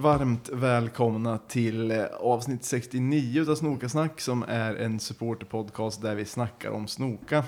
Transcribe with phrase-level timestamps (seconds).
[0.00, 6.70] varmt välkomna till eh, avsnitt 69 av Snokasnack som är en supporterpodcast där vi snackar
[6.70, 7.44] om snoka.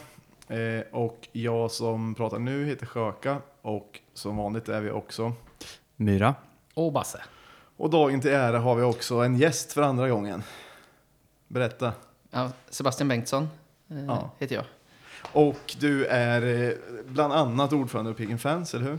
[0.49, 5.33] Eh, och jag som pratar nu heter Sjöka och som vanligt är vi också.
[5.97, 6.35] Myra.
[6.75, 7.23] Och Basse.
[7.77, 10.43] Och dagen till ära har vi också en gäst för andra gången.
[11.49, 11.93] Berätta.
[12.31, 13.49] Ja, Sebastian Bengtsson
[13.91, 14.31] eh, Ja.
[14.39, 14.65] heter jag.
[15.33, 16.75] Och du är
[17.07, 18.99] bland annat ordförande i Picken Fans, eller hur?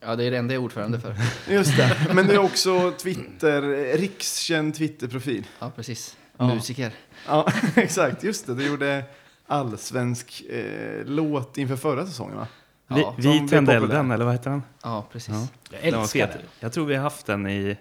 [0.00, 1.16] Ja, det är det enda jag är ordförande för.
[1.52, 3.62] Just det, men du är också Twitter,
[3.98, 5.46] rikskänd Twitterprofil.
[5.58, 6.16] Ja, precis.
[6.36, 6.54] Ja.
[6.54, 6.92] Musiker.
[7.26, 8.24] Ja, exakt.
[8.24, 9.04] Just det, du gjorde
[9.46, 12.46] allsvensk eh, låt inför förra säsongen va?
[12.88, 14.62] Vi, Ja, vi tände elden, eller vad heter den?
[14.82, 15.34] Ja, precis.
[15.34, 15.46] Ja.
[15.70, 16.40] Ja, Jag Den älskar det.
[16.60, 17.76] Jag tror vi har haft den i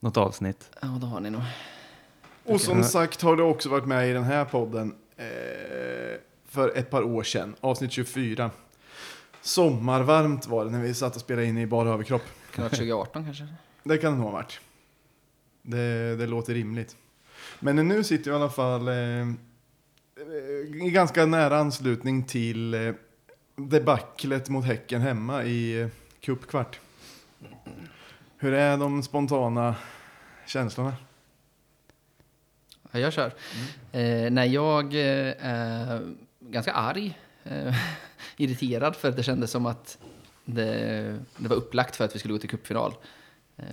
[0.00, 0.70] något avsnitt.
[1.00, 1.42] det har ni nog.
[2.44, 5.26] Och som sagt har du också varit med i den här podden eh,
[6.48, 8.50] för ett par år sedan, avsnitt 24.
[9.46, 12.22] Sommarvarmt var det när vi satt och spelade in i bara överkropp.
[12.54, 13.46] Kan ha varit 2018 kanske?
[13.82, 14.60] Det kan det nog ha varit.
[15.62, 16.96] Det, det låter rimligt.
[17.60, 18.94] Men nu sitter vi i alla fall eh,
[20.86, 22.94] i ganska nära anslutning till eh,
[23.56, 25.88] debaclet mot Häcken hemma i eh,
[26.20, 26.80] cupkvart.
[28.38, 29.74] Hur är de spontana
[30.46, 30.96] känslorna?
[32.90, 33.32] Ja, jag kör.
[33.92, 37.18] Eh, nej, jag eh, är ganska arg.
[37.50, 37.74] Eh,
[38.36, 39.98] irriterad för att det kändes som att
[40.44, 42.94] det, det var upplagt för att vi skulle gå till cupfinal.
[43.56, 43.64] Eh,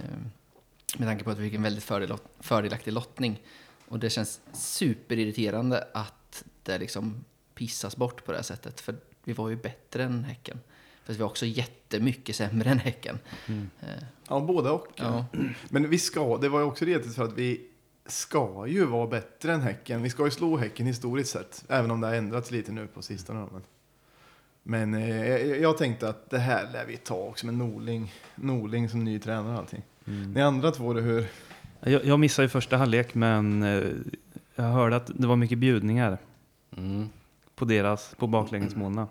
[0.98, 3.42] med tanke på att vi fick en väldigt fördel, fördelaktig lottning.
[3.88, 8.82] Och det känns superirriterande att det liksom pissas bort på det här sättet.
[8.82, 10.60] För vi var ju bättre än Häcken.
[11.06, 13.20] Fast vi var också jättemycket sämre än Häcken.
[13.48, 14.88] Eh, Ja, både och.
[14.96, 15.26] ja.
[15.70, 17.68] Men vi ska, det var ju också redigt för att vi
[18.06, 20.02] ska ju vara bättre än Häcken.
[20.02, 21.66] Vi ska ju slå Häcken historiskt sett.
[21.68, 23.48] Även om det har ändrats lite nu på sistone.
[23.52, 23.64] Men,
[24.64, 29.04] men eh, jag, tänkte att det här lär vi ta också med Norling, Norling som
[29.04, 29.82] ny tränare och allting.
[30.06, 31.26] Ni andra två, hur?
[31.80, 33.84] Jag, jag missade ju första halvlek, men eh,
[34.56, 36.18] jag hörde att det var mycket bjudningar
[36.78, 37.10] Mm.
[37.56, 39.08] på deras, på baklängesmålen.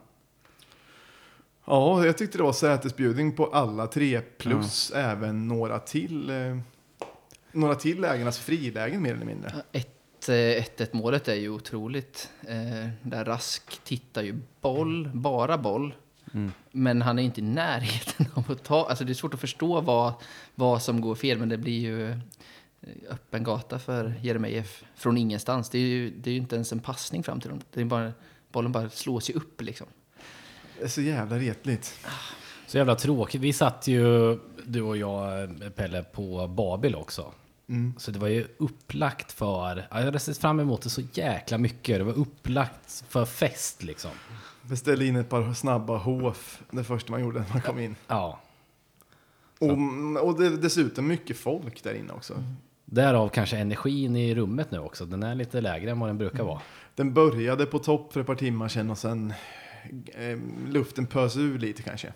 [1.65, 6.31] Ja, jag tyckte det var sätesbjudning på alla tre plus även några till.
[6.31, 6.59] Eh,
[7.53, 9.53] några till lägen, alltså frilägen mer eller mindre.
[9.73, 12.31] Ett, eh, 1-1 målet är ju otroligt.
[12.49, 15.95] Eh, där Rask tittar ju boll, bara boll.
[16.35, 16.53] Mm.
[16.71, 18.87] Men han är inte i närheten av att ta...
[18.89, 20.12] Alltså det är svårt att förstå vad,
[20.55, 22.19] vad som går fel, men det blir ju eh,
[23.11, 25.71] öppen gata för Jeremejeff från ingenstans.
[25.71, 27.61] Det är, ju, det är ju inte ens en passning fram till dem.
[27.73, 28.12] Det är bara,
[28.53, 29.87] bollen bara slås ju upp liksom.
[30.79, 31.99] Det är så jävla retligt.
[32.67, 33.41] Så jävla tråkigt.
[33.41, 37.33] Vi satt ju, du och jag, Pelle, på Babil också.
[37.72, 37.94] Mm.
[37.99, 39.87] Så det var ju upplagt för...
[39.91, 41.99] ja, Jag hade sett fram emot det så jäkla mycket.
[41.99, 44.10] Det var upplagt för fest liksom.
[44.62, 47.97] Beställde in ett par snabba HF det första man gjorde när man kom in.
[48.09, 48.41] Ja.
[49.59, 49.78] Och,
[50.28, 52.44] och det, dessutom mycket folk där inne också.
[52.84, 55.06] Därav kanske energin i rummet nu också.
[55.06, 56.61] Den är lite lägre än vad den brukar vara.
[56.94, 59.34] Den började på topp för ett par timmar sedan och sen
[60.06, 60.38] eh,
[60.69, 62.12] luften pös ur lite kanske.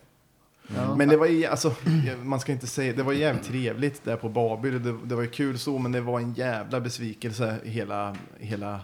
[0.97, 1.75] Men det var ju, alltså,
[2.23, 4.83] man ska inte säga, det var jävligt trevligt där på Babil.
[4.83, 8.81] Det, det var ju kul så, men det var en jävla besvikelse hela, hela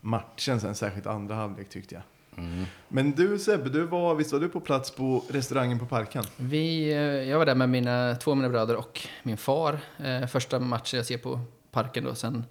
[0.00, 2.02] matchen sen, särskilt andra halvlek tyckte jag.
[2.88, 6.24] Men du Sebbe, du var, visst var du på plats på restaurangen på Parken?
[6.36, 9.78] Vi, eh, jag var där med mina, två av mina bröder och min far.
[9.98, 12.44] Eh, första matchen jag ser på Parken då, sen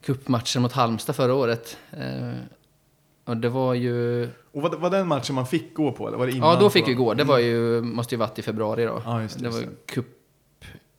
[0.00, 1.76] cupmatchen mot Halmstad förra året.
[1.90, 2.32] Eh,
[3.24, 4.28] och det var ju...
[4.52, 6.08] Och var, var den matchen man fick gå på?
[6.08, 7.14] Eller var det innan Ja, då fick vi gå.
[7.14, 9.02] Det var ju, måste ju varit i februari då.
[9.04, 10.06] Ja, just det, det var cup,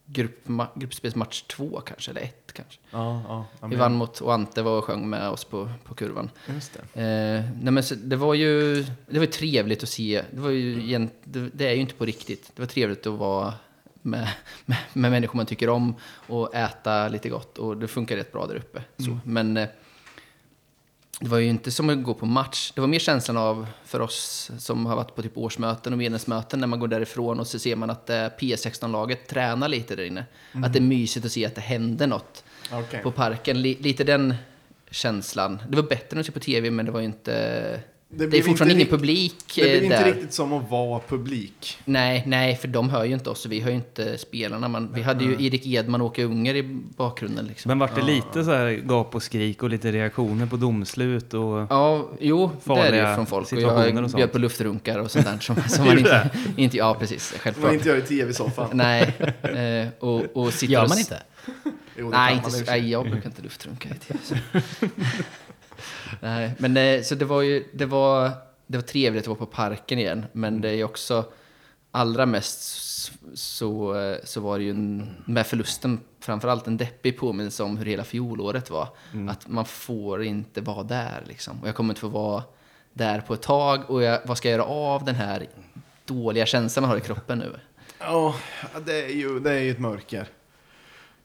[0.05, 2.79] gruppma, gruppspelsmatch två kanske, eller ett kanske.
[2.91, 3.21] Ja,
[3.61, 3.67] ja.
[3.67, 6.29] Vi vann mot, och Ante var och sjöng med oss på, på kurvan.
[6.53, 7.01] Just det.
[7.01, 10.23] Eh, nej men så, det var ju det var trevligt att se.
[10.31, 12.51] Det, var ju, egent- det, det är ju inte på riktigt.
[12.55, 13.53] Det var trevligt att vara
[14.01, 14.29] med,
[14.65, 15.95] med, med människor man tycker om
[16.27, 17.57] och äta lite gott.
[17.57, 18.83] Och det funkar rätt bra där uppe.
[18.97, 19.17] Så.
[19.23, 19.67] Men eh,
[21.23, 22.71] det var ju inte som att gå på match.
[22.75, 26.59] Det var mer känslan av, för oss som har varit på typ årsmöten och medlemsmöten,
[26.59, 30.25] när man går därifrån och så ser man att eh, P16-laget tränar lite där inne.
[30.51, 33.03] Att det är mysigt att se att det händer något Okej.
[33.03, 33.61] på parken.
[33.61, 34.35] Li, lite den
[34.91, 35.61] känslan.
[35.69, 37.79] Det var bättre än att se på tv, men det var ju inte...
[38.17, 40.05] Det, är blev fortfarande inte ingen publik Det blev eh, inte där.
[40.05, 41.77] riktigt som att vara publik.
[41.85, 44.67] Nej, nej, för de hör ju inte oss och vi hör ju inte spelarna.
[44.67, 46.63] Man, vi hade ju Erik Edman och Åke Unger i
[46.97, 47.45] bakgrunden.
[47.45, 47.69] Liksom.
[47.69, 51.67] Men vart det lite så här gap och skrik och lite reaktioner på domslut och...
[51.69, 53.43] Ja, jo, det är det ju Farliga från folk.
[53.43, 56.77] Och situationer och jag bjöd på luftrunkar och sånt där som, som man inte, inte...
[56.77, 57.31] Ja, precis.
[57.31, 57.73] Det Självklart.
[57.73, 58.69] inte jag i tv-soffan.
[58.73, 61.23] Nej, eh, och, och sitter Gör man inte?
[61.97, 64.41] Jo, det Nej, inte man så, nej, jag brukar inte luftrunka i tv.
[66.21, 68.31] Nej, men eh, så det var ju, det var,
[68.67, 70.25] det var trevligt att vara på parken igen.
[70.31, 71.25] Men det är också
[71.91, 72.61] allra mest
[73.33, 77.85] så, eh, så var det ju en, med förlusten framförallt en deppig påminnelse om hur
[77.85, 78.87] hela fjolåret var.
[79.29, 81.61] Att man får inte vara där liksom.
[81.61, 82.43] Och jag kommer inte få vara
[82.93, 83.89] där på ett tag.
[83.89, 85.47] Och jag, vad ska jag göra av den här
[86.05, 87.59] dåliga känslan man har i kroppen nu?
[87.99, 88.35] Ja,
[88.85, 90.27] det är ju, det är ju ett mörker.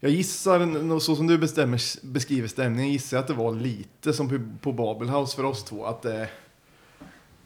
[0.00, 4.28] Jag gissar, så som du bestämmer, beskriver stämningen, gissar jag att det var lite som
[4.28, 5.84] på, på Babelhaus för oss två.
[5.84, 6.28] Att det,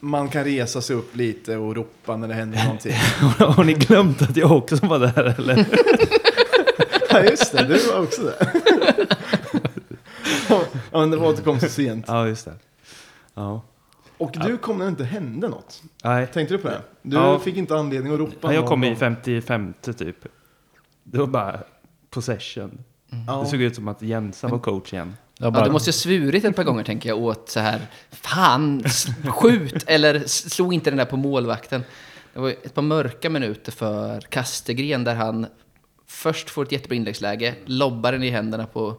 [0.00, 2.92] man kan resa sig upp lite och ropa när det händer någonting.
[3.38, 5.66] Har ni glömt att jag också var där eller?
[7.10, 8.48] ja, just det, du var också där.
[10.48, 10.64] ja,
[11.00, 12.04] men det var att du kom så sent.
[12.08, 12.54] Ja, just det.
[13.34, 13.62] Ja.
[14.18, 15.82] Och du kom när det inte hände något.
[16.04, 16.82] Nej, Tänkte du på det?
[17.02, 17.38] Du Ja.
[17.38, 18.36] fick inte anledning att ropa.
[18.42, 18.96] Ja, jag kom i gång.
[18.96, 20.16] 55 typ.
[21.04, 21.60] Det var bara
[22.12, 22.84] possession.
[23.26, 23.40] Ja.
[23.42, 25.16] Det såg ut som att Jensa var coach igen.
[25.38, 27.80] Ja, bara, du måste ha svurit ett par gånger tänker jag åt så här,
[28.10, 28.84] fan,
[29.24, 31.84] skjut eller slå inte den där på målvakten.
[32.34, 35.46] Det var ett par mörka minuter för Kastegren där han
[36.06, 38.94] först får ett jättebra inläggsläge, lobbar den i händerna på,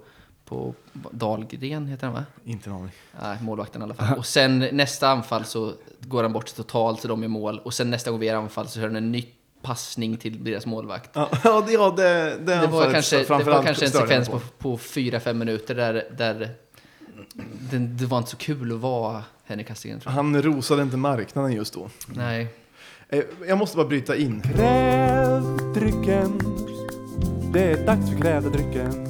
[0.45, 0.73] på
[1.11, 2.25] Dahlgren, heter han va?
[2.43, 2.91] Inte en aning.
[3.21, 4.17] Nej, målvakten i alla fall.
[4.17, 7.59] Och sen nästa anfall så går han bort totalt så de är mål.
[7.59, 9.25] Och sen nästa gång vi är anfall så kör han en ny
[9.63, 11.09] passning till deras målvakt.
[11.13, 14.39] Ja, ja, det, ja, det, det, Det var kanske, det var kanske en sekvens på,
[14.57, 16.49] på fyra fem minuter där, där
[17.71, 20.11] det, det var inte så kul att vara Henrik jag.
[20.11, 21.89] Han rosade inte marknaden just då.
[22.07, 22.47] Nej.
[23.09, 24.41] Eh, Jag måste bara bryta in.
[24.41, 25.41] Kräv
[25.73, 26.39] drycken.
[27.53, 29.07] Det är dags för krävda drycken.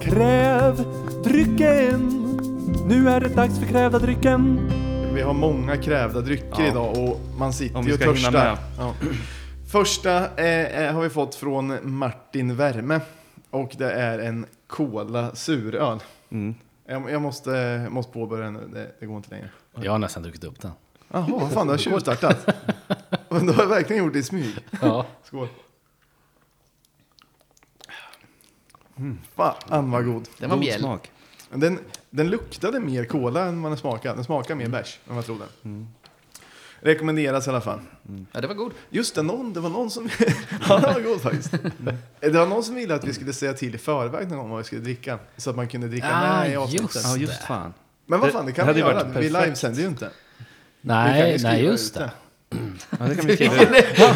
[0.00, 0.84] Kräv
[1.24, 2.18] drycken.
[2.86, 4.70] Nu är det dags för krävda drycken.
[5.14, 6.66] Vi har många krävda drycker Ja.
[6.68, 8.32] idag och man sitter Om ju vi och törstar.
[8.32, 8.58] med.
[8.78, 8.94] Ja.
[9.72, 13.00] Första eh, eh, har vi fått från Martin Värme
[13.50, 15.98] och det är en Cola suröl.
[16.30, 16.54] Mm.
[16.86, 19.50] Jag, jag måste, måste påbörja nu, det, det går inte längre.
[19.74, 20.70] jag har nästan druckit upp den.
[21.08, 22.48] Jaha, vad fan, du har tjuvstartat.
[23.28, 24.58] Men du har verkligen gjort det i smyg.
[24.80, 25.06] Ja.
[25.24, 25.48] Skål.
[29.34, 30.28] Fan vad god.
[30.38, 30.80] Den var God mjäll.
[30.80, 31.10] smak.
[31.50, 31.78] Den,
[32.10, 34.14] den luktade mer cola än vad den smakade.
[34.14, 35.44] Den smakade mer bärs än vad jag trodde.
[36.82, 37.80] Rekommenderas i alla fall.
[38.32, 38.72] Ja, det var god.
[38.90, 40.08] Just det, någon, det var någon som...
[40.68, 41.50] ja, det var god faktiskt.
[42.20, 44.58] Det var någon som ville att vi skulle säga till i förväg någon gång vad
[44.58, 45.18] vi skulle dricka.
[45.36, 47.02] Så att man kunde dricka Ah, med i avsnittet.
[47.04, 47.74] Ja, just fan.
[48.06, 49.20] Men vad Det- fan, det det kan vi hade ju göra.
[49.20, 50.10] Vi livesänder ju inte.
[50.38, 50.44] Vi
[50.80, 52.10] Nej, nej just det.
[52.90, 53.54] Ja, det kan vi skriva.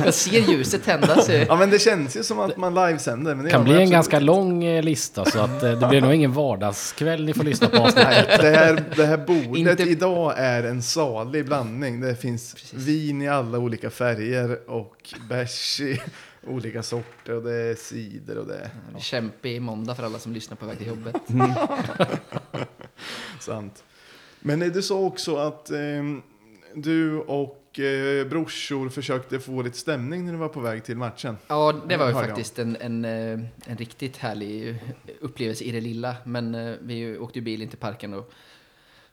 [0.04, 1.28] Jag ser ljuset tändas.
[1.28, 1.46] eh.
[1.48, 3.34] Ja, men det känns ju som att man livesänder.
[3.34, 4.24] Men det Det kan bli en absolut ganska inte.
[4.26, 7.76] lång eh, lista så att eh, det blir nog ingen vardagskväll ni får lyssna på
[7.76, 8.08] avsnittet.
[8.28, 12.00] Nej, det här, det här bordet Inte- idag är en salig blandning.
[12.00, 16.00] Det finns vin i alla olika färger och bärs i
[16.48, 20.56] olika sorter och det är cider och det är Kämpig måndag för alla som lyssnar
[20.56, 21.16] på väg till jobbet.
[23.40, 23.84] sant.
[24.40, 26.22] Men eh, du sa också att ehm,
[26.74, 31.36] du och eh, brorsor försökte få lite stämning när du var på väg till matchen.
[31.48, 34.82] Ja, det var ju faktiskt en, en, eh, en riktigt härlig
[35.20, 36.16] upplevelse i det lilla.
[36.24, 38.32] Men eh, vi åkte ju bil in till parken och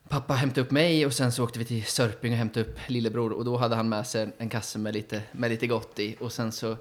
[0.10, 3.32] pappa hämtade upp mig och sen så åkte vi till Sörping och hämtade upp lillebror
[3.32, 6.32] och då hade han med sig en kasse med lite, med lite gott i och
[6.32, 6.78] sen så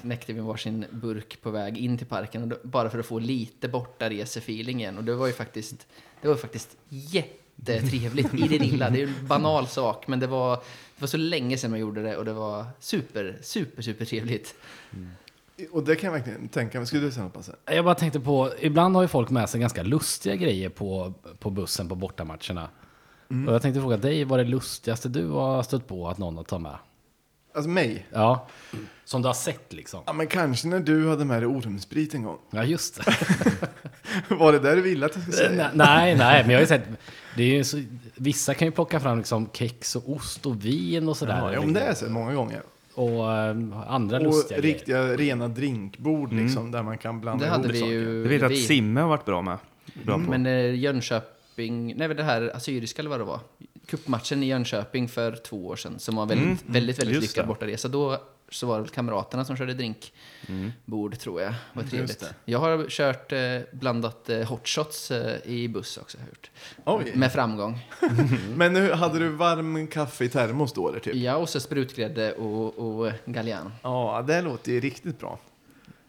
[0.00, 3.18] knäckte vi varsin burk på väg in till parken och då, bara för att få
[3.18, 5.86] lite bortaresefeeling igen och det var ju faktiskt,
[6.20, 8.90] det var faktiskt jättetrevligt i det lilla.
[8.90, 10.62] Det är ju en banal sak men det var,
[11.02, 14.54] var så länge sedan man gjorde det och det var super, super, super trevligt.
[15.70, 16.86] Och det kan jag verkligen tänka mig.
[16.86, 17.56] Skulle du säga något Basse?
[17.64, 21.50] Jag bara tänkte på, ibland har ju folk med sig ganska lustiga grejer på, på
[21.50, 22.68] bussen på bortamatcherna.
[23.46, 26.36] Och jag tänkte fråga dig, vad är det lustigaste du har stött på att någon
[26.36, 26.76] har tagit med?
[27.54, 28.06] Alltså mig?
[28.12, 28.48] Ja,
[29.04, 30.02] som du har sett liksom.
[30.06, 32.38] Ja, men kanske när du hade med dig ormsprit en gång.
[32.50, 33.16] Ja, just det.
[34.34, 35.70] Var det där du ville att jag skulle säga?
[35.74, 36.84] nej, nej, men jag har ju sett,
[37.36, 37.82] det är ju så,
[38.14, 41.52] vissa kan ju plocka fram liksom kex och ost och vin och sådär.
[41.52, 42.62] Ja, men det jag sett många gånger.
[42.94, 44.74] Och eh, andra Och lustiga grejer.
[44.74, 47.92] riktiga rena drinkbord liksom, där man kan blanda Det hade ihop vi saker.
[47.92, 48.22] ju.
[48.22, 48.56] Jag vet att.
[48.58, 49.58] Simme har varit bra med.
[50.04, 50.20] Bra på.
[50.30, 53.40] Men eh, Jönköping, nej det här Assyriska eller vad det var.
[53.86, 57.44] Cupmatchen i Jönköping för två år sedan som var väldigt, Mm, väldigt, väldigt just lyckad
[57.44, 57.48] det.
[57.48, 57.88] bortaresa.
[57.88, 58.20] Då
[58.52, 61.54] så var det väl kamraterna som körde drinkbord tror jag.
[61.72, 62.20] Vad trevligt.
[62.20, 62.34] det.
[62.44, 63.38] Jag har kört eh,
[63.72, 66.18] blandat eh, hot shots eh, i buss också.
[66.84, 67.04] Har.
[67.14, 67.88] Med framgång.
[68.56, 71.14] Men nu, hade du varm kaffe i termos då eller typ?
[71.14, 73.70] Ja, och så sprutgrädde och, och eh, Galliano.
[73.82, 75.38] Ja, det låter ju riktigt bra.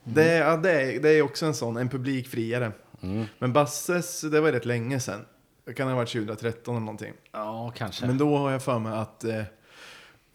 [0.03, 2.71] Det, är, ja, det, är, det är också en sån, en publikfriare.
[3.39, 5.25] Men Basses, det var rätt länge sedan.
[5.65, 7.13] Det kan ha varit 2013 eller någonting.
[7.31, 8.07] Ja, kanske.
[8.07, 9.43] Men då har jag för mig att eh,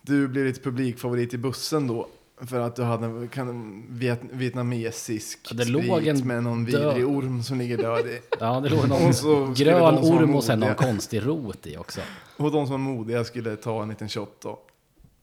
[0.09, 2.09] du blev lite publikfavorit i bussen då.
[2.47, 6.65] För att du hade en kan, viet, vietnamesisk Ja, det låg sprit en med någon
[6.65, 8.21] död- vidrig orm som ligger död i.
[8.41, 12.01] Ja, det låg någon grön orm och sen någon konstig rot i också.
[12.37, 14.59] Och de som var modiga skulle ta en liten shot då.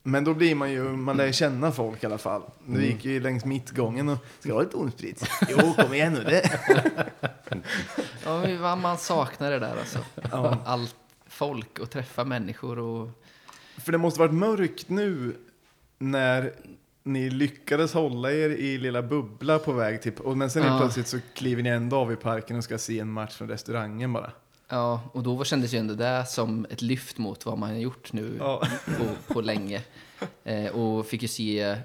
[0.03, 2.41] Men då blir man ju, man lär känna folk i alla fall.
[2.65, 5.29] Nu gick ju längs mittgången och ska du ha lite onsprit?
[5.49, 6.23] Jo, kom igen nu.
[6.23, 6.59] Det.
[8.61, 9.99] Ja, man saknar det där alltså.
[10.31, 10.57] Ja.
[10.65, 10.95] Allt
[11.27, 13.09] folk och träffa människor och...
[13.77, 15.35] För det måste varit mörkt nu
[15.97, 16.53] när
[17.03, 20.13] ni lyckades hålla er i lilla bubbla på väg till...
[20.13, 20.79] Och men sen Ja.
[20.79, 24.13] plötsligt så kliver ni ändå av i parken och ska se en match från restaurangen
[24.13, 24.31] bara.
[24.69, 28.13] Ja, och då kändes ju ändå det som ett lyft mot vad man har gjort
[28.13, 28.67] nu Ja.
[28.97, 29.83] på, på länge.
[30.43, 31.77] Eh, och fick ju se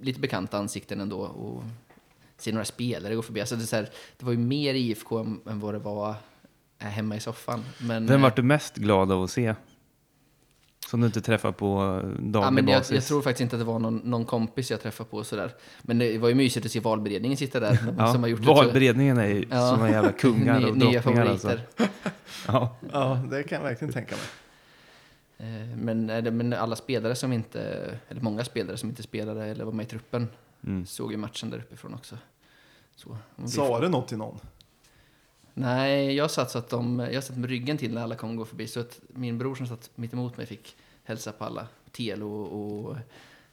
[0.00, 1.62] lite bekanta ansikten ändå och
[2.36, 3.40] se några spelare gå förbi.
[3.40, 3.88] Alltså det, här,
[4.18, 6.14] det var ju mer IFK än, än vad det var
[6.78, 7.64] hemma i soffan.
[7.80, 9.54] Men, Vem eh, vart du mest glad av att se?
[10.88, 12.94] Som du inte träffar på daglig Ja, men jag, basis?
[12.94, 15.54] jag tror faktiskt inte att det var någon, någon kompis jag träffade på sådär.
[15.82, 17.78] Men det var ju mysigt att se valberedningen sitta där.
[17.98, 19.70] ja, som har gjort valberedningen är ju Ja.
[19.70, 21.52] såna jävla kungar Ny- och nya drottningar alltså.
[22.46, 22.76] Ja.
[22.92, 24.24] Ja, det kan jag verkligen tänka mig.
[25.38, 27.60] Eh, Men, eh, det- men alla spelare som inte,
[28.08, 30.28] eller många spelare som inte spelade eller var med i truppen
[30.66, 30.86] Mm.
[30.86, 32.16] såg ju matchen där uppifrån också.
[32.96, 33.16] Så,
[33.46, 34.38] Sa du något till någon?
[35.60, 38.44] Nej, jag satt, så att de, jag satt med ryggen till när alla kom gå
[38.44, 38.66] förbi.
[38.66, 41.66] Så att min bror som satt mitt emot mig fick hälsa på alla.
[41.92, 42.96] Telo och, och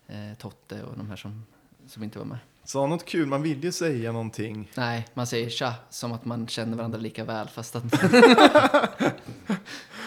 [0.08, 1.46] eh, Totte och de här som,
[1.88, 2.38] som inte var med.
[2.64, 3.28] Sa något kul?
[3.28, 4.72] Man vill ju säga någonting.
[4.76, 7.84] Nej, man säger tja som att man känner varandra lika väl fast att...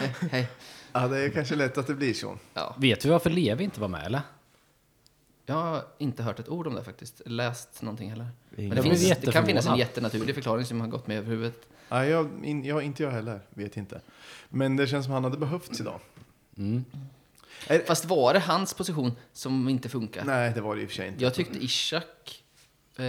[0.01, 0.49] hej, hej.
[0.93, 2.39] Ja, det är kanske lätt att det blir så.
[2.55, 4.21] Ja, Vet vi varför Levi inte var med eller?
[5.49, 7.23] Jag har inte hört ett ord om det faktiskt.
[7.27, 8.27] Läst någonting heller.
[8.51, 11.57] Men det, finns, det kan finnas en jättenaturlig förklaring som har gått med över huvudet.
[11.89, 14.01] Ja, jag, in, jag, inte jag heller, vet inte.
[14.49, 16.01] Men det känns som han hade behövts idag.
[16.59, 16.85] Mm.
[17.87, 20.25] Fast var det hans position som inte funkar?
[20.25, 21.25] Nej, det var det i och för sig inte.
[21.25, 22.43] Jag tyckte Ishak
[22.97, 23.05] eh,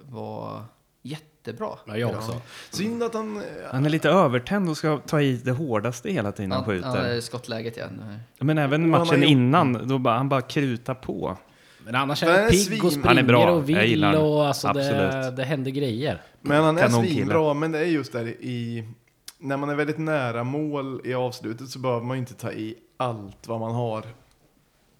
[0.00, 0.64] var
[1.02, 1.68] jättebra.
[1.86, 2.40] Ja, jag också.
[2.70, 3.36] Synd att han...
[3.36, 6.66] eh, Han är lite övertänd och ska ta i det hårdaste hela tiden han Ja,
[6.66, 7.14] skjuter.
[7.14, 7.86] ja, skottläget ja.
[8.06, 8.18] Nej.
[8.38, 11.36] Men även matchen innan, då bara, han bara krutar på.
[11.84, 13.50] Men annars är Han pigg och svin- Han är springer bra.
[13.50, 15.36] och Jag vill gillar och alltså det, Absolut.
[15.36, 16.22] det händer grejer.
[16.40, 17.14] Men han är Kanonkille.
[17.14, 18.84] svinbra, men det är just där i...
[19.38, 22.74] När man är väldigt nära mål i avslutet så behöver man ju inte ta i
[22.96, 24.04] allt vad man har.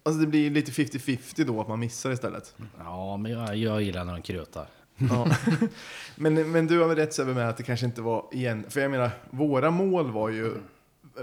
[0.03, 2.55] Alltså det blir ju lite 50-50 då att man missar istället.
[2.79, 4.65] Ja, men jag, jag gillar när de krutar.
[4.97, 5.27] Ja.
[6.15, 8.65] men, men du har väl rätt Sebbe med att det kanske inte var igen.
[8.69, 10.51] För jag menar, våra mål var ju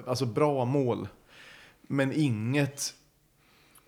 [0.07, 1.09] alltså bra mål.
[1.89, 2.95] Men inget,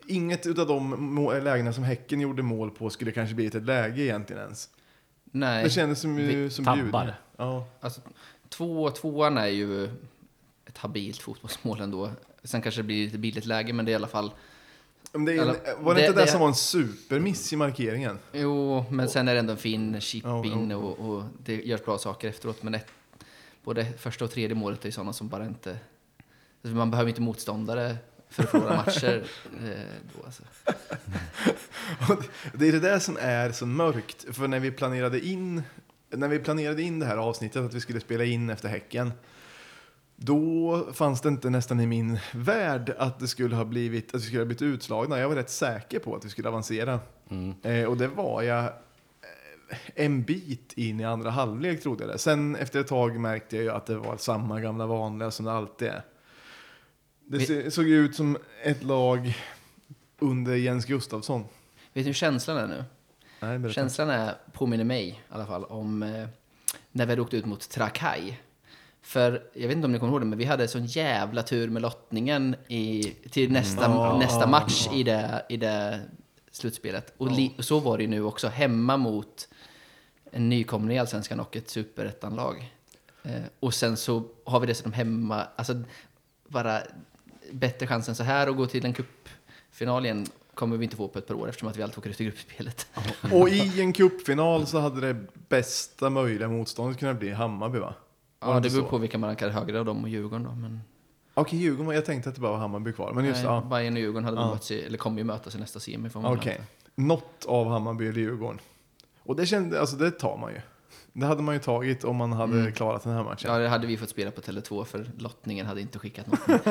[0.07, 4.43] inget utav de lägena som Häcken gjorde mål på skulle kanske blivit ett läge egentligen
[4.43, 4.69] ens.
[5.25, 5.65] Nej.
[5.65, 7.15] Det kändes som, Vi som tabbar.
[7.37, 7.67] Ja.
[7.81, 8.01] Alltså,
[8.49, 9.85] två, tvåan är ju
[10.67, 12.11] ett habilt fotbollsmål ändå.
[12.45, 14.31] Sen kanske det blir lite billigt läge, men det är i alla fall...
[15.13, 17.57] Men det är, Eller- var det, det- inte det, det- som var en supermiss i
[17.57, 18.19] markeringen?
[18.33, 20.77] Jo, men sen är det ändå en fin chip Ja, in ja.
[20.77, 22.63] och, och det görs bra saker efteråt.
[22.63, 22.87] Men ett,
[23.65, 25.79] både första och tredje målet är ju sådana som bara inte...
[26.63, 27.97] Alltså man behöver inte motståndare
[28.35, 29.25] för att förlora matcher.
[29.65, 29.71] Eh,
[30.15, 30.43] då, alltså.
[32.53, 34.37] Det är det där som är så mörkt.
[34.37, 35.63] För när vi planerade in,
[36.11, 39.13] när vi planerade in det här avsnittet, att vi skulle spela in efter Häcken,
[40.17, 44.25] då fanns det inte nästan i min värld att det skulle ha blivit, att vi
[44.25, 45.19] skulle ha blivit utslagna.
[45.19, 47.01] Jag var rätt säker på att vi skulle avancera.
[47.63, 48.71] Eh, och det var jag eh,
[49.95, 52.19] en bit in i andra halvlek trodde jag det.
[52.19, 55.53] Sen efter ett tag märkte jag ju att det var samma gamla vanliga som det
[55.53, 56.03] alltid är.
[57.27, 59.39] Det såg ut som ett lag
[60.19, 61.41] under Jens Gustafsson.
[61.41, 61.49] Vet
[61.93, 62.85] du hur känslan är nu?
[63.41, 63.75] Nej, berätta.
[63.75, 66.27] Känslan är, påminner mig i alla fall om eh,
[66.93, 68.39] när vi hade åkt ut mot Trakai.
[69.03, 71.71] För, jag vet inte om ni kommer ihåg det, men vi hade sån jävla tur
[71.71, 74.19] med lottningen i, till nästa, Mm.
[74.19, 76.01] nästa match i det, i det
[76.51, 77.15] slutspelet.
[77.17, 79.49] Och, li, så var det ju nu också, hemma mot
[80.31, 82.73] en nykomling i Allsvenskan och ett superettanlag.
[83.23, 85.83] Eh, och sen så har vi dessutom hemma, alltså
[86.49, 86.83] bara
[87.53, 91.09] bättre chans än så här att gå till en cupfinal igen kommer vi inte få
[91.09, 92.87] på ett par år eftersom att vi alltid åker ut i gruppspelet.
[93.33, 97.95] Och i en cupfinal så hade det bästa möjliga motståndet kunnat bli Hammarby va?
[98.41, 100.51] Var Ja, det beror på vilka man rankar högre av dem och Djurgården då.
[100.55, 100.81] Men
[101.35, 103.13] Okej, Djurgården, jag tänkte att det bara var Hammarby kvar.
[103.13, 104.51] Men just nej, ja, Bayern och Djurgården hade Ja.
[104.51, 106.11] mötts i, eller kommer ju mötas i nästa semi.
[106.15, 106.53] Okej.
[106.53, 106.65] anta.
[106.95, 108.61] Något av Hammarby eller Djurgården.
[109.23, 110.61] Och det kände, alltså det tar man ju.
[111.17, 112.73] Det hade man ju tagit om man hade Mm.
[112.73, 113.51] klarat den här matchen.
[113.53, 116.41] Ja, det hade vi fått spela på Tele2 för lottningen hade inte skickat något.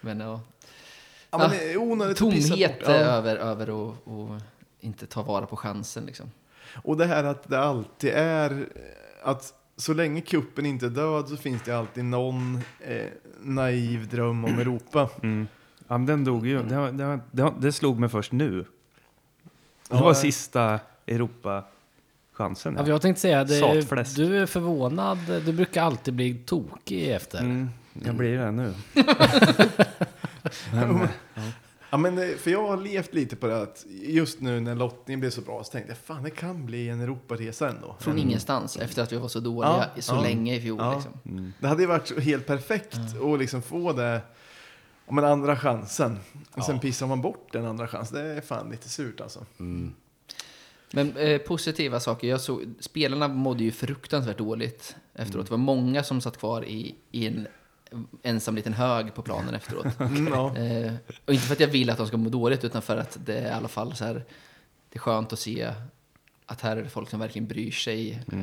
[0.00, 0.40] men ja,
[1.30, 2.76] Ja, men det är onödigt tomhet.
[2.80, 2.90] Ja.
[2.92, 4.40] över, över och, och
[4.80, 6.30] inte ta vara på chansen liksom.
[6.82, 8.68] Och det här att det alltid är
[9.22, 13.06] att så länge kuppen inte är död så finns det alltid någon eh,
[13.40, 15.10] naiv dröm om Europa.
[15.22, 15.48] Mm.
[15.88, 16.62] Ja, men den dog ju.
[16.62, 18.64] Det, det, det, det slog mig först nu.
[19.88, 20.14] Det var ja.
[20.14, 20.80] sista
[22.40, 22.76] Europa-chansen.
[22.78, 24.16] Ja, jag tänkte säga, det, Satfläsk.
[24.16, 25.18] du är förvånad.
[25.44, 27.38] Du brukar alltid bli tokig efter.
[27.38, 27.68] Mm,
[28.04, 28.74] jag blir det nu.
[31.90, 35.20] Ja, men det- för jag har levt lite på det att just nu när lottningen
[35.20, 37.96] blev så bra så tänkte jag fan det kan bli en Europaresa ändå.
[38.00, 40.22] Från ingenstans efter att vi var så dåliga Ja, så ja.
[40.22, 40.78] länge i fjol.
[40.80, 40.94] Ja.
[40.94, 41.52] Liksom.
[41.60, 42.98] Det hade ju varit helt perfekt
[43.32, 44.20] att liksom få det
[45.06, 46.18] om en andra chansen.
[46.52, 48.16] Och sen pissar man bort den andra chansen.
[48.24, 49.46] Det är fan lite surt alltså.
[50.90, 52.28] Men eh, positiva saker.
[52.28, 55.46] Jag såg, spelarna mådde ju fruktansvärt dåligt efteråt.
[55.46, 57.46] Det var många som satt kvar i, i en
[58.22, 59.86] ensam liten hög på planen efteråt.
[60.00, 60.56] Mm, ja.
[60.56, 60.92] Eh,
[61.24, 63.38] och inte för att jag vill att de ska må dåligt, utan för att det
[63.38, 64.24] är i alla fall så här,
[64.92, 65.72] det är skönt att se
[66.46, 68.38] att här är det folk som verkligen bryr sig eh,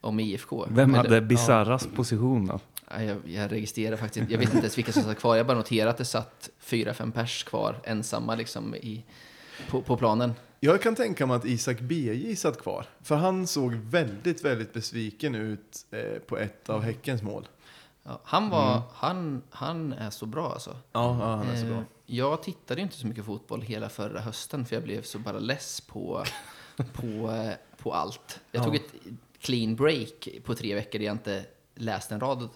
[0.00, 0.66] om IFK.
[0.68, 2.60] Vem hade Bizarras position då?
[2.90, 4.30] Ja, jag, jag registrerar faktiskt.
[4.30, 5.36] Jag vet inte ens vilka som satt kvar.
[5.36, 9.04] Jag bara noterade att det satt fyra, fem pers kvar ensamma liksom i,
[9.70, 10.32] på, på planen.
[10.64, 12.86] Jag kan tänka mig att Isak BJ satt kvar.
[13.02, 17.48] För han såg väldigt, väldigt besviken ut eh, på ett av Häckens mål.
[18.02, 20.70] Ja, han, var, han, han är så bra alltså.
[20.70, 21.84] Ja, ja han är så Eh, bra.
[22.06, 25.80] Jag tittade inte så mycket fotboll hela förra hösten för jag blev så bara less
[25.80, 26.24] på,
[26.92, 27.52] på, eh,
[27.82, 28.40] på allt.
[28.50, 28.64] Jag Ja.
[28.64, 28.94] tog ett
[29.40, 31.44] clean break på tre veckor där jag inte
[31.74, 32.48] läste en rad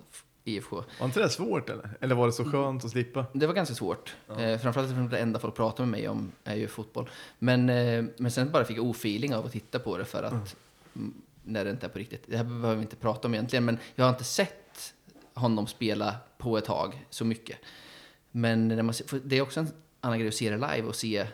[0.48, 0.76] IFK.
[0.98, 1.90] Var inte det svårt eller?
[2.00, 3.26] Eller var det så skönt att slippa?
[3.32, 4.16] Det var ganska svårt.
[4.38, 7.10] Eh, framförallt för det enda folk pratar med mig om är ju fotboll.
[7.38, 10.56] Men, eh, men sen bara fick jag ofeeling av att titta på det för att
[10.96, 11.14] mm,
[11.44, 12.22] när det inte är på riktigt.
[12.26, 14.94] Det här behöver vi inte prata om egentligen, men jag har inte sett
[15.34, 17.58] honom spela på ett tag så mycket.
[18.30, 19.68] Men när man, det är också en
[20.00, 21.26] annan grej att se det live och se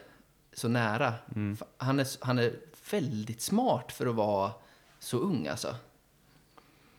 [0.52, 1.14] så nära.
[1.34, 2.52] Fa- Han, är, han är
[2.90, 4.50] väldigt smart för att vara
[4.98, 5.74] så ung alltså.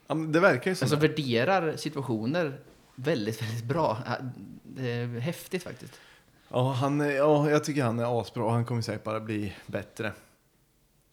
[0.08, 0.86] Ja, men det verkar ju så.
[0.86, 2.60] Alltså värderar situationer
[2.96, 3.98] väldigt, väldigt bra.
[4.64, 5.94] Det är häftigt faktiskt.
[6.50, 9.54] Ja, han är, ja, jag tycker han är asbra och han kommer säkert bara bli
[9.66, 10.12] bättre.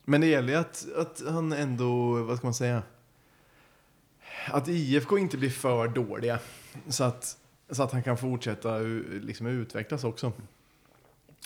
[0.05, 2.83] Men det gäller ju att, att han ändå, vad ska man säga?
[4.47, 6.39] Att IFK inte blir för dåliga.
[6.89, 7.37] Så att,
[7.71, 8.79] så att han kan fortsätta
[9.23, 10.33] liksom, utvecklas också.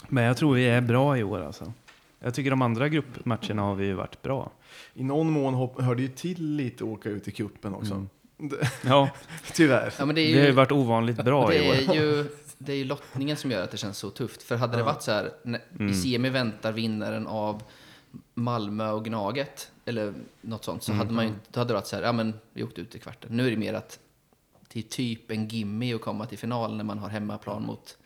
[0.09, 1.73] Men jag tror vi är bra i år alltså.
[2.21, 4.53] Jag tycker de andra gruppmatcherna har vi ju varit bra.
[4.95, 7.95] I någon mån hopp, hör det ju till lite att åka ut i kuppen också.
[7.95, 8.09] Mm.
[8.51, 9.11] Det, Ja,
[9.53, 9.95] tyvärr.
[9.99, 11.75] Ja, men det det är har ju ju, varit ovanligt bra i det år.
[11.75, 12.25] är ju,
[12.59, 14.43] det är ju lottningen som gör att det känns så tufft.
[14.43, 15.93] För hade det varit så här, när, Mm.
[15.93, 17.63] i semi väntar vinnaren av
[18.35, 20.99] Malmö och Gnaget, eller något sånt, så Mm.
[20.99, 22.99] hade man ju, då hade det varit så här, ja men vi åkte ut i
[22.99, 23.37] kvarten.
[23.37, 23.99] Nu är det mer att
[24.73, 27.99] det är typ en gimme att komma till final när man har hemmaplan mot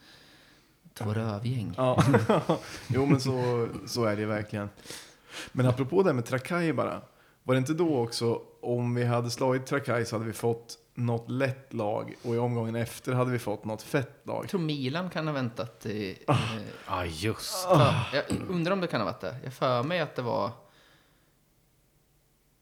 [1.04, 1.74] två rövgäng.
[1.76, 2.04] Ja,
[2.88, 4.68] jo men så, så är det verkligen.
[5.52, 7.00] Men apropå det här med Trakai bara.
[7.42, 11.30] Var det inte då också, om vi hade slagit Trakai så hade vi fått något
[11.30, 14.44] lätt lag och i omgången efter hade vi fått något fett lag.
[14.44, 16.18] Jag tror Milan kan ha väntat i...
[16.26, 16.32] Ah.
[16.32, 16.38] eh,
[16.86, 19.36] Ja, just för, jag undrar om det kan ha varit det.
[19.44, 20.50] Jag för mig att det var...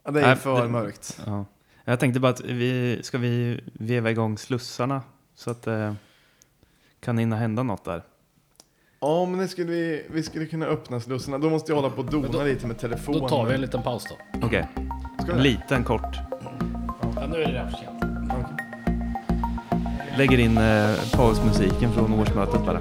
[0.04, 1.20] Ja, det är Nej, för det- mörkt.
[1.26, 1.44] Ja.
[1.84, 5.02] Jag tänkte bara att vi ska vi veva igång slussarna
[5.34, 5.96] så att det
[7.00, 8.02] kan hinna hända något där.
[9.00, 11.38] Ja, men det skulle vi, vi skulle kunna öppna slussarna.
[11.38, 13.20] Då måste jag hålla på och dona då- lite med telefonen.
[13.20, 14.46] Då tar vi en liten paus då.
[14.46, 14.68] Okej,
[15.22, 16.16] Ska en liten kort.
[17.16, 18.04] Ja, nu är det redan för sent.
[20.18, 22.80] Lägger in eh, pausmusiken från årsmötet bara.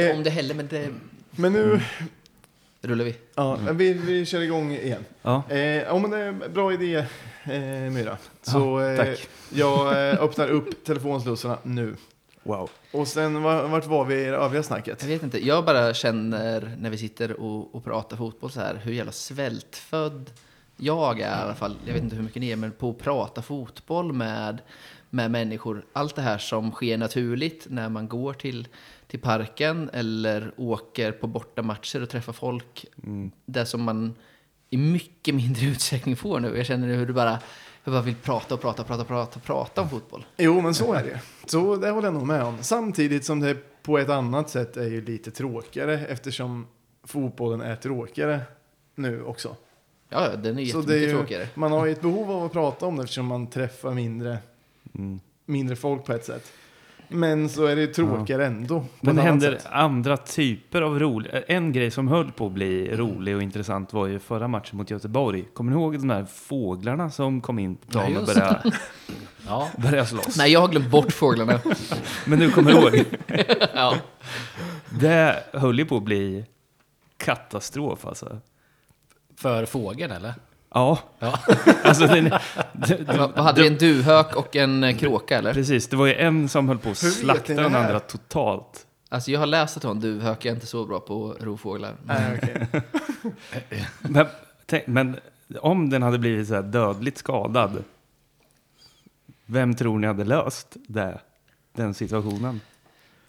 [0.00, 0.16] Inte Eh.
[0.16, 0.88] om det heller, men det
[1.30, 1.80] Men nu,
[2.82, 3.16] rullar vi.
[3.34, 5.04] ja, men vi, vi kör igång igen.
[5.22, 6.94] Ja, Eh, ja, men det är en bra idé,
[7.44, 8.16] eh, Myra.
[8.42, 9.28] Så eh, tack.
[9.50, 11.96] jag eh, öppnar upp telefonslussarna nu.
[12.42, 12.70] wow.
[12.92, 15.02] Och sen, va- vart var vi i det övriga snacket?
[15.02, 18.80] Jag vet inte, jag bara känner när vi sitter och, och pratar fotboll så här,
[18.84, 20.30] hur jävla svältfödd
[20.76, 21.76] jag är i alla fall.
[21.86, 24.58] Jag vet inte hur mycket ni är, men på att prata fotboll med,
[25.10, 25.84] med människor.
[25.92, 28.68] Allt det här som sker naturligt när man går till,
[29.06, 32.86] till parken eller åker på bortamatcher och träffar folk.
[33.02, 33.30] Mm.
[33.46, 34.14] Det som man
[34.70, 36.56] i mycket mindre utsträckning får nu.
[36.56, 37.38] Jag känner hur du bara,
[37.84, 40.24] jag bara vill prata och prata, prata, prata, prata om fotboll.
[40.36, 41.20] Jo, men så är det.
[41.46, 42.58] Så det håller jag nog med om.
[42.60, 46.66] Samtidigt som det på ett annat sätt är ju lite tråkigare eftersom
[47.04, 48.40] fotbollen är tråkigare
[48.94, 49.56] nu också.
[50.08, 51.48] Ja, den är Så jättemycket det är ju, tråkigare.
[51.54, 54.38] man har ju ett behov av att prata om det eftersom man träffar mindre,
[54.98, 55.20] Mm.
[55.46, 56.52] mindre folk på ett sätt.
[57.12, 58.80] Men så är det tråkigare ändå.
[58.80, 59.66] på Men det händer sätt.
[59.70, 61.30] andra typer av rolig.
[61.48, 64.90] En grej som höll på att bli rolig och intressant var ju förra matchen mot
[64.90, 65.44] Göteborg.
[65.54, 68.62] Kommer ni ihåg de här fåglarna som kom in på planen och började
[69.46, 70.36] Ja, börja slåss.
[70.38, 71.60] Nej, jag har glömt bort fåglarna.
[72.26, 73.04] Men nu kommer du ihåg.
[73.74, 73.94] Ja.
[75.00, 76.44] Det höll ju på att bli
[77.16, 78.38] katastrof alltså.
[79.36, 80.34] för fågeln eller?
[80.74, 81.38] Ja, Ja.
[81.84, 82.20] alltså det,
[82.72, 83.68] det, det, Vad vad hade vi?
[83.68, 85.54] En duvhök och en eh, kråka, eller?
[85.54, 85.88] precis.
[85.88, 88.86] Det var ju en som höll på att slakta det den andra totalt.
[89.08, 90.44] Alltså, jag har läst att ha en duvhök.
[90.44, 91.94] Jag är inte så bra på rovfåglar.
[92.04, 92.66] Nej.
[94.00, 94.26] Men,
[94.66, 95.16] tänk, men
[95.60, 97.84] om den hade blivit så här dödligt skadad,
[99.46, 101.20] vem tror ni hade löst det,
[101.72, 102.60] den situationen?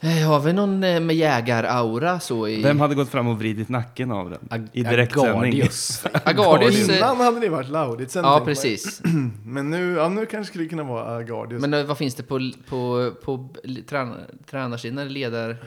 [0.03, 2.63] Eh, Har vi någon eh, med jägar-aura så i...
[2.63, 5.35] Vem hade gått fram och vridit nacken av den Ag- i direktsändning?
[5.37, 6.05] Agardius.
[6.25, 6.89] Agardius...
[6.89, 8.23] Innan hade det varit Lauritzen.
[8.25, 9.01] Ja, precis.
[9.45, 11.61] Men nu, ja, nu kanske skulle det kunna vara Agardius.
[11.61, 13.49] Men eh, vad finns det på, på, på
[13.89, 14.13] trän,
[14.49, 15.57] tränarsidan eller ledar...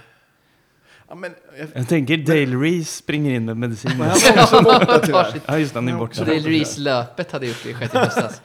[1.08, 3.98] ja, men, jag, Jag tänker Dale Reese springer in med medicin.
[3.98, 5.40] men han var också borta tyvärr.
[5.46, 6.14] Ja, just han är borta.
[6.14, 8.40] Så Dale Reese-löpet hade gjort det i sjätte höstas.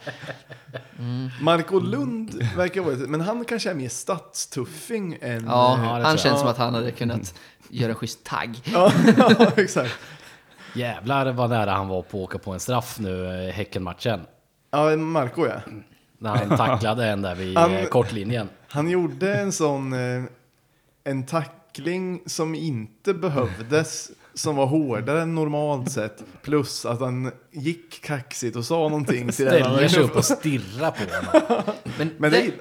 [1.40, 5.44] Marco Lund verkar vara men han kanske är mer stadstuffing än...
[5.46, 7.34] Ja, eh, han tror känns som att han hade kunnat
[7.68, 8.60] göra en schysst tagg.
[8.72, 8.92] Ja,
[9.56, 9.92] exakt.
[10.74, 14.20] Jävlar vad nära han var på att åka på en straff nu i Häckenmatchen.
[14.70, 15.60] Ja, Marco ja.
[16.18, 18.48] När han tacklade en där vid Han- eh, kortlinjen.
[18.68, 19.92] Han gjorde en sån...
[19.92, 20.22] Eh,
[21.04, 21.26] en
[21.74, 24.10] tackling som inte behövdes.
[24.34, 26.22] Som var hårdare än normalt sett.
[26.42, 30.90] Plus att han gick kaxigt och sa någonting till den Ställer sig upp och stirrar
[30.90, 31.62] på honom.
[31.98, 32.52] Men, Men det, det-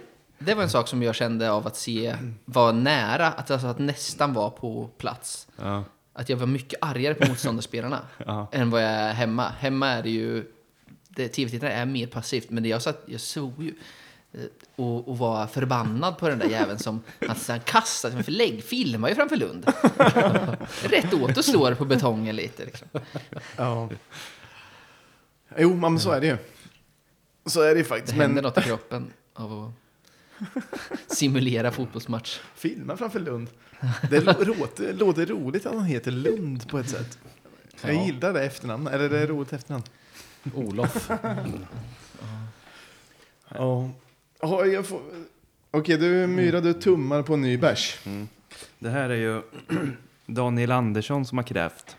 [0.42, 3.80] det var en sak som jag kände av att se, var nära, att, alltså, att
[3.80, 5.48] nästan vara på plats.
[5.62, 5.84] Ja.
[6.14, 8.48] Att jag var mycket argare på motståndarspelarna Ja.
[8.52, 9.50] än vad jag är hemma.
[9.60, 10.46] Hemma är det ju,
[11.10, 13.74] det, tv-tittare är mer passivt, men det jag satt, jag såg ju
[14.76, 18.64] och, och var förbannad på den där jäveln som han, han kastade sig framför lägg,
[18.64, 19.66] filmar ju framför Lund.
[20.84, 22.66] Rätt åt och slår på betongen lite.
[22.66, 22.88] Liksom.
[23.58, 23.90] Ja.
[25.58, 26.38] Jo, men så är det ju.
[27.46, 28.14] Så är det ju Det faktiskt.
[28.14, 29.74] händer Men något i kroppen av
[31.08, 32.40] att simulera fotbollsmatch.
[32.56, 33.48] filma framför Lund.
[34.10, 37.18] Det låter, låter roligt att han heter Lund på ett sätt.
[37.82, 38.06] Jag Ja.
[38.06, 38.94] gillar det efternamnet.
[38.94, 39.84] Eller det är roligt efternamn.
[40.54, 41.10] Olof.
[43.50, 43.90] Ja.
[44.42, 45.02] Ja, jag får...
[45.72, 48.00] Okej, du Myra, du tummar på en ny bärs.
[48.80, 49.42] Det här är ju
[50.26, 51.96] Daniel Andersson som har krävt.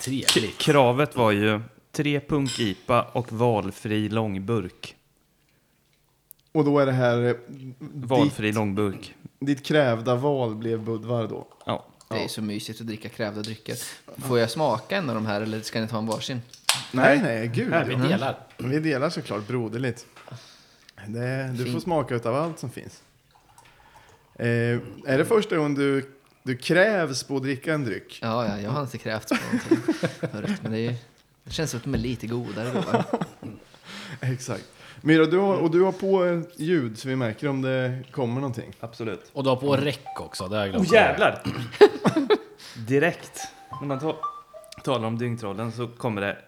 [0.00, 0.58] Trevligt.
[0.58, 1.60] Kravet var ju
[1.92, 4.96] tre punk-IPA och valfri långburk.
[6.52, 7.24] Och då är det här...
[7.28, 7.34] eh,
[7.92, 9.14] Valfri Ditt, långburk.
[9.40, 11.46] ditt krävda val blev Budvar då.
[11.66, 11.86] Ja.
[12.08, 13.76] Det är så mysigt att dricka krävda drycker.
[14.20, 16.42] Får jag smaka en av de här eller ska ni ta en varsin?
[16.92, 17.72] Nej, nej, gud.
[17.72, 18.38] Här, vi delar.
[18.58, 20.06] Vi delar såklart broderligt.
[21.06, 23.02] Det, du får smaka utav allt som finns.
[24.34, 24.46] Eh,
[25.06, 28.18] är det första gången du, du krävs på att dricka en dryck?
[28.22, 29.94] Ja, ja, jag har inte krävt på någonting
[30.32, 30.94] förut, men det, är,
[31.44, 33.04] det känns som att de är lite godare då.
[34.20, 34.64] Exakt.
[35.00, 38.72] Myra, du har, och du har på ljud så vi märker om det kommer någonting.
[38.80, 39.30] Absolut.
[39.32, 40.48] Och du har på räck också.
[40.48, 40.88] Det har jag glömt.
[40.88, 41.42] Åh jävlar!
[42.86, 43.40] Direkt.
[43.80, 44.20] När man ta-
[44.84, 46.38] talar om dyngtrollen så kommer det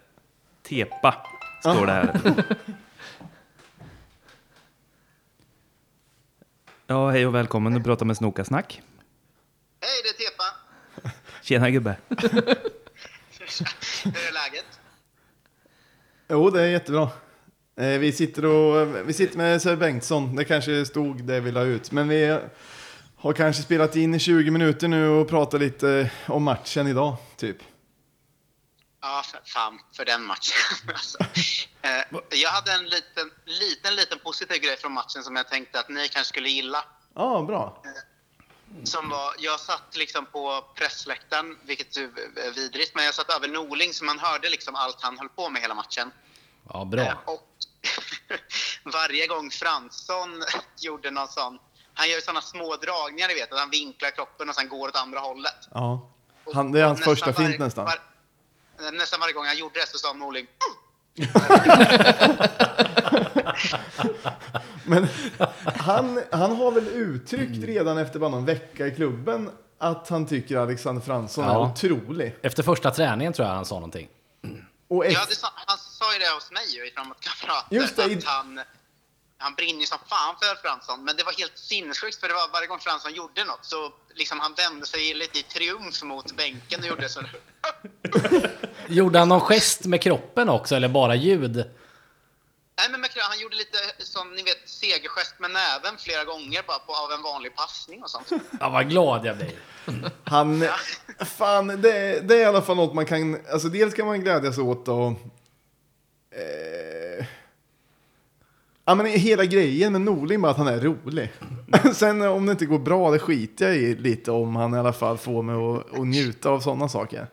[0.62, 1.14] Tepa,
[1.60, 2.20] står det här.
[6.86, 7.74] Ja, hej och välkommen.
[7.74, 8.82] Du pratar med Snokasnack.
[9.80, 10.44] Hej, det är Tepa.
[11.42, 11.96] Tjena gubbe.
[12.08, 12.26] Hur
[14.04, 14.80] är läget?
[16.28, 17.10] Jo, det är jättebra.
[17.76, 20.36] Eh, vi, sitter och, vi sitter med Sören Bengtsson.
[20.36, 21.92] Det kanske stod det vi la ut.
[21.92, 22.38] Men vi
[23.16, 27.56] har kanske spelat in i 20 minuter nu och pratat lite om matchen idag, typ.
[29.06, 30.56] Ja, för, fan för den matchen.
[30.88, 31.18] alltså.
[31.82, 35.88] eh, jag hade en liten, liten, liten positiv grej från matchen som jag tänkte att
[35.88, 36.84] ni kanske skulle gilla.
[37.14, 37.82] Ja, bra.
[38.84, 43.92] Som var, jag satt liksom på pressläktaren, vilket är vidrigt, men jag satt över Norling
[43.94, 46.10] så man hörde liksom allt han höll på med hela matchen.
[46.68, 47.22] Ja, Eh, bra.
[47.24, 47.48] och
[48.92, 50.42] varje gång Fransson
[50.80, 51.58] gjorde någon sån,
[51.94, 54.96] han gör sådana små dragningar, ni vet, att han vinklar kroppen och sen går åt
[54.96, 55.68] andra hållet.
[55.74, 56.10] Ja.
[56.44, 57.84] Och- Han, det är hans första fint nästan.
[57.84, 57.98] Var,
[58.92, 60.46] nästan varje gång han gjorde det så sa Norling
[64.84, 65.06] Men
[65.64, 70.56] han, han har väl uttryckt redan efter bara någon vecka i klubben att han tycker
[70.56, 71.70] Alexander Fransson är Ja.
[71.70, 72.36] otrolig.
[72.42, 74.08] Efter första träningen tror jag han sa någonting.
[74.88, 77.74] Och Ja, efter, det sa, han sa ju det hos mig ju i Framåtkamrater.
[77.76, 78.60] Just det, i- Att han,
[79.38, 81.04] han brinner ju som fan för Fransson.
[81.04, 84.40] Men det var helt sinnessjukt för det var varje gång Fransson gjorde något så liksom
[84.40, 87.20] han vände sig lite i triumf mot bänken och gjorde så.
[88.86, 91.56] Gjorde han någon gest med kroppen också eller bara ljud?
[92.76, 96.78] Nej men McLaren, han gjorde lite som ni vet segergest med näven flera gånger bara
[96.78, 98.32] på, av en vanlig passning och sånt.
[98.60, 99.58] Ja, vad glad jag blir.
[100.24, 100.68] han,
[101.18, 104.58] fan, det, det är i alla fall något man kan, alltså dels kan man glädjas
[104.58, 105.06] åt och
[106.30, 107.26] eh,
[108.84, 111.32] Ja, men hela grejen med Norling bara att han är rolig.
[111.94, 114.92] Sen om det inte går bra, det skiter jag i lite om han i alla
[114.92, 117.26] fall får mig att, att njuta av sådana saker.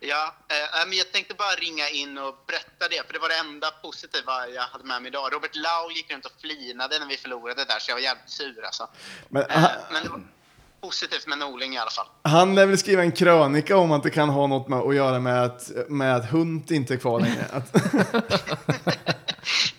[0.00, 3.34] Ja, eh, men jag tänkte bara ringa in och berätta det, för det var det
[3.36, 5.32] enda positiva jag hade med mig idag.
[5.32, 8.64] Robert Lau gick runt och flinade när vi förlorade där, så jag var jävligt sur
[8.64, 8.88] alltså.
[9.28, 10.20] Men Eh, han, men det var
[10.80, 12.06] positivt med Norling i alla fall.
[12.22, 15.18] han lär väl skriva en krönika om att det kan ha något med att göra
[15.18, 17.44] med att, med att Hunt inte är kvar längre.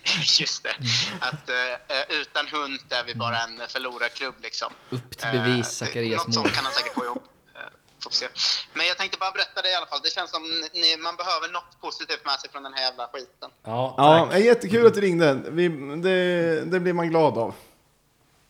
[0.40, 0.74] Just det.
[1.20, 4.72] Att eh, utan hund är vi bara en förlorarklubb liksom.
[4.90, 6.34] Upp till bevis, Eh, Zacharias Något mål.
[6.34, 7.24] sånt kan han säkert få ihop.
[7.54, 8.28] Eh.
[8.74, 10.00] Men jag tänkte bara berätta det i alla fall.
[10.02, 10.42] Det känns som
[10.74, 13.50] ni, man behöver något positivt med sig från den här jävla skiten.
[13.64, 14.34] Ja, ja, tack.
[14.34, 15.34] är jättekul att du ringde.
[15.48, 15.68] Vi,
[16.02, 17.54] det, det blir man glad av.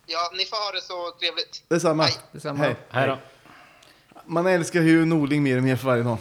[0.05, 1.63] Ja, ni får ha det så trevligt.
[1.67, 2.03] Detsamma.
[2.03, 2.13] Hej.
[2.31, 2.63] Detsamma.
[2.63, 2.75] Hej.
[2.89, 3.17] Hej då.
[4.25, 6.17] Man älskar ju Norling mer och mer för varje dag.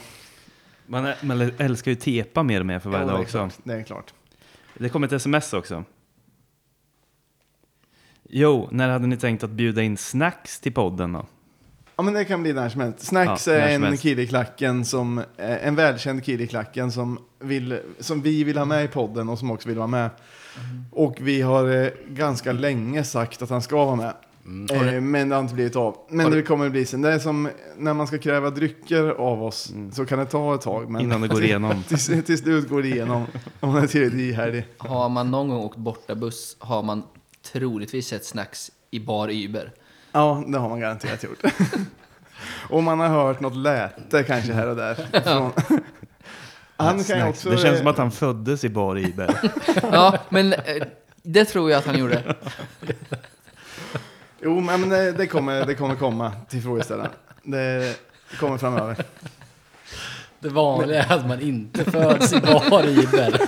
[0.87, 3.51] Man, man älskar ju tepa mer och mer för varje Ja, dag också.
[3.65, 4.13] Det är klart.
[4.79, 5.85] Det kom ett sms också.
[8.31, 11.27] Jo, när hade ni tänkt att bjuda in snacks till podden då?
[11.97, 13.01] Ja, men det kan bli när som helst.
[13.07, 14.03] Snacks Ja, när är som en helst.
[14.03, 18.59] kille i klacken som, eh, en välkänd kille i klacken som, vill, som vi vill
[18.59, 20.11] ha med i podden och som också vill vara med.
[20.93, 24.15] Och vi har eh, ganska länge sagt att han ska vara med.
[24.71, 25.97] Eh, men det har inte blivit av.
[26.09, 27.03] Men det kommer att bli sen.
[27.03, 30.61] Det är som när man ska kräva drycker av oss så kan det ta ett
[30.61, 30.91] tag.
[30.91, 31.83] Men Innan det går igenom.
[31.83, 33.27] till, till slut går det igenom
[33.61, 34.67] om man är tillräckligt ihärdig.
[34.79, 37.03] Har man någon gång åkt borta buss har man
[37.53, 39.73] troligtvis sett snacks i bar Uber.
[40.13, 41.39] Ja, det har man garanterat gjort.
[42.71, 44.95] och man har hört något läte kanske här och där.
[45.25, 45.53] Från...
[46.77, 47.51] Han kan också...
[47.51, 49.53] Det känns som att han föddes i bar Iber.
[49.93, 50.59] Ja, men eh,
[51.23, 52.37] det tror jag att han gjorde.
[54.41, 57.11] Jo, men det, det, kommer, det kommer komma till frågeställaren.
[57.43, 57.97] Det
[58.41, 58.97] kommer framöver.
[60.41, 63.41] Det vanliga är att man inte föds i bar Iber.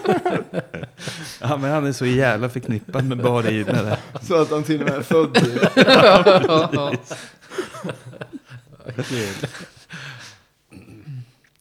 [1.40, 3.96] Ja, men han är så jävla förknippad med bar Iber.
[4.22, 5.59] Så att han till och med är född i.
[5.76, 6.92] Ja,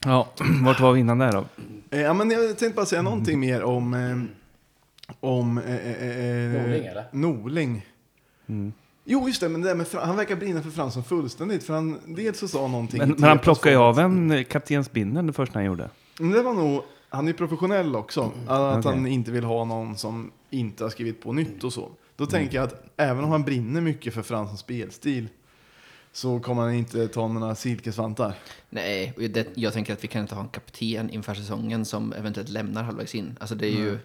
[0.06, 0.28] Ja,
[0.63, 1.46] vart var vi innan där då?
[1.92, 3.94] Eh, Ja, men jag tänkte bara säga någonting mer om...
[3.94, 4.18] Eh,
[5.20, 5.58] om...
[5.58, 7.04] Eh, eh, eh, Norling, eller?
[7.12, 7.86] Norling.
[9.04, 11.64] Jo, just det, men det där med, han verkar brinna för Fransson fullständigt.
[11.64, 12.98] För han, dels så sa han någonting...
[12.98, 15.90] Men, till men han plockade ju av en kaptensbindeln det första han gjorde.
[16.20, 16.84] Men det var nog...
[17.10, 18.32] Han är ju professionell också.
[18.48, 18.92] Att Okej.
[18.92, 21.90] han inte vill ha någon som inte har skrivit på nytt och så.
[22.16, 25.28] Då tänker jag att även om han brinner mycket för Franssons spelstil
[26.12, 28.34] så kommer han inte ta några silkesvantar.
[28.70, 32.14] Nej, och det, jag tänker att vi kan inte ha en kapten inför säsongen som
[32.14, 33.38] eventuellt lämnar halvvägs in.
[33.40, 33.98] Alltså det är ju,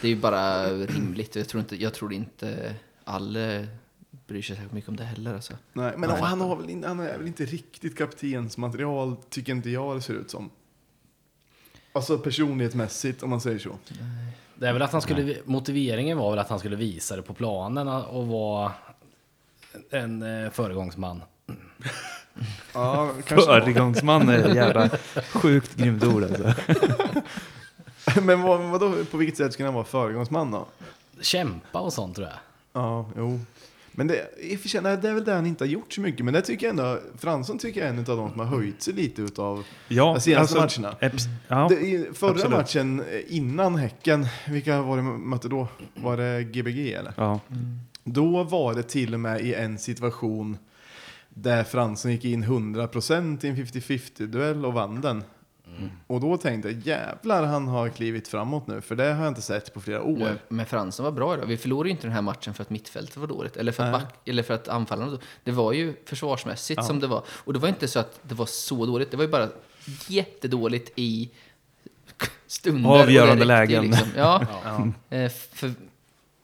[0.00, 1.36] det är ju bara rimligt.
[1.36, 3.66] Jag tror inte, jag tror inte alla
[4.32, 5.34] bryr sig särskilt mycket om det heller.
[5.34, 5.52] Alltså.
[5.72, 9.96] Nej, men han, har väl in, han är väl inte riktigt kaptensmaterial, tycker inte jag
[9.96, 10.50] det ser ut som.
[11.92, 13.76] Alltså personlighetsmässigt, om man säger så.
[14.54, 17.34] Det är väl att han skulle, motiveringen var väl att han skulle visa det på
[17.34, 18.72] planen och vara
[19.90, 21.22] en eh, föregångsman.
[22.74, 23.46] Ja, kanske.
[23.46, 24.90] Föregångsman är ett jävla
[25.32, 26.54] sjukt grymt ord alltså.
[28.22, 30.66] Men vad, vadå, på vilket sätt skulle han vara föregångsman då?
[31.20, 32.36] Kämpa och sånt tror jag.
[32.72, 33.40] Ja, jo.
[33.92, 36.24] Men det, i och det är väl det han inte har gjort så mycket.
[36.24, 38.82] Men det tycker jag ändå, Fransson tycker jag är en av de som har höjt
[38.82, 40.96] sig lite utav Ja, de senaste matcherna.
[41.00, 42.50] eps- ja, det, förra absolut.
[42.56, 45.68] matchen eh, innan Häcken, vilka var det mötte då?
[45.94, 47.12] Var det Gbg eller?
[47.16, 47.40] ja.
[48.04, 50.56] Då var det till och med i en situation
[51.28, 55.24] där Fransson gick in 100% i en 50-50 duell och vann den.
[56.06, 59.42] Och då tänkte jag jävlar han har klivit framåt nu, för det har jag inte
[59.42, 60.20] sett på flera år.
[60.20, 61.46] Ja, Men Fransson var bra idag.
[61.46, 63.56] Vi förlorade ju inte den här matchen för att mittfältet var dåligt.
[63.56, 64.00] Eller för att, Nej.
[64.00, 65.28] back, eller för att anfallarna var dåligt.
[65.44, 67.22] Det var ju försvarsmässigt som det var.
[67.28, 69.10] Och det var inte så att det var så dåligt.
[69.10, 69.48] Det var ju bara
[70.08, 71.30] jättedåligt i
[72.46, 72.90] stunder.
[72.90, 73.82] Avgörande lägen.
[73.84, 74.08] Liksom.
[74.16, 74.46] Ja.
[75.10, 75.72] Eh, för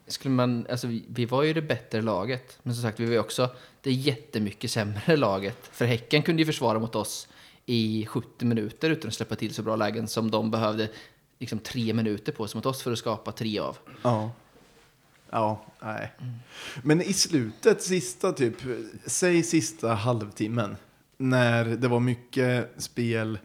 [0.07, 2.59] skulle man, alltså vi, vi var ju det bättre laget.
[2.63, 3.51] Men som sagt, vi var ju också
[3.83, 5.59] det jättemycket sämre laget.
[5.73, 7.29] För Häcken kunde ju försvara mot oss
[7.71, 10.89] i 70 minuter utan att släppa till så bra lägen som de behövde
[11.39, 13.79] liksom tre minuter på sig mot oss för att skapa tre av.
[14.03, 14.31] Ja.
[15.31, 16.13] Ja, nej.
[16.83, 18.55] Men i slutet, sista typ,
[19.07, 20.77] säg sista halvtimmen,
[21.17, 23.39] när det var mycket spel,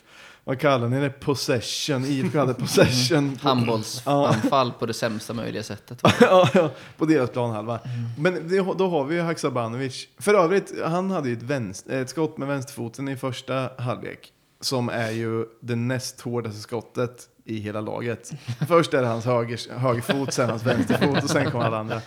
[0.45, 1.10] vad kallar ni det?
[1.10, 3.38] Possession, IFK hade possession.
[3.41, 6.01] Handbollsanfall på det sämsta möjliga sättet.
[6.21, 7.79] ja, ja, på deras planhalva.
[8.17, 10.08] Men det, då har vi ju Haksabanovic.
[10.19, 14.32] För övrigt, han hade ju ett, vänster, ett skott med vänsterfoten i första halvlek.
[14.62, 18.32] Som är ju det näst hårdaste skottet i hela laget.
[18.67, 22.01] Först är det hans höger, högerfot, sen hans vänsterfot och sen kommer alla andra.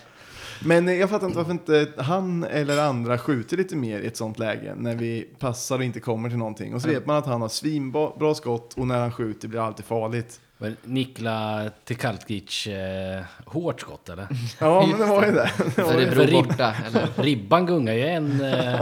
[0.65, 4.39] Men jag fattar inte varför inte han eller andra skjuter lite mer i ett sånt
[4.39, 6.73] läge när vi passar och inte kommer till någonting.
[6.75, 9.59] Och så vet man att han har svinbra bra skott och när han skjuter blir
[9.59, 10.39] det alltid farligt.
[10.57, 14.27] Men Nikla Tekalkic eh, hårt skott eller?
[14.59, 15.51] Ja, men det var ju det.
[15.75, 16.73] det var Örebro För borta.
[16.87, 18.41] Eller, Ribban gungar ju en...
[18.41, 18.79] Eh,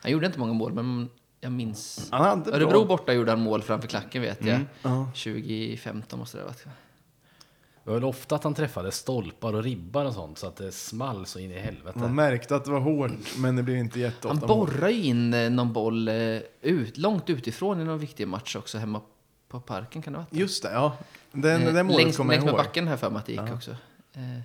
[0.00, 1.08] han gjorde inte många mål, men
[1.40, 2.08] jag minns...
[2.10, 4.60] Han hade bra- Örebro borta gjorde han mål framför klacken vet jag.
[4.82, 5.08] Ja.
[5.14, 6.64] 2015 måste det ha varit.
[7.84, 10.72] Det var väl ofta att han träffade stolpar och ribbar och sånt så att det
[10.72, 11.98] small så in i helvete.
[11.98, 14.66] Man märkte att det var hårt, men det blev inte Han jätteofta mål.
[14.66, 18.78] borrar ju in eh, någon boll eh, ut, långt utifrån i någon viktig match också
[18.78, 19.00] hemma
[19.48, 20.26] på parken kan det vara.
[20.30, 20.96] Just det, ja.
[21.32, 22.64] Den, Eh, den målet längs, kommer jag längs med ihåg.
[22.66, 23.70] backen här för mig att det gick också.
[24.14, 24.38] Eh,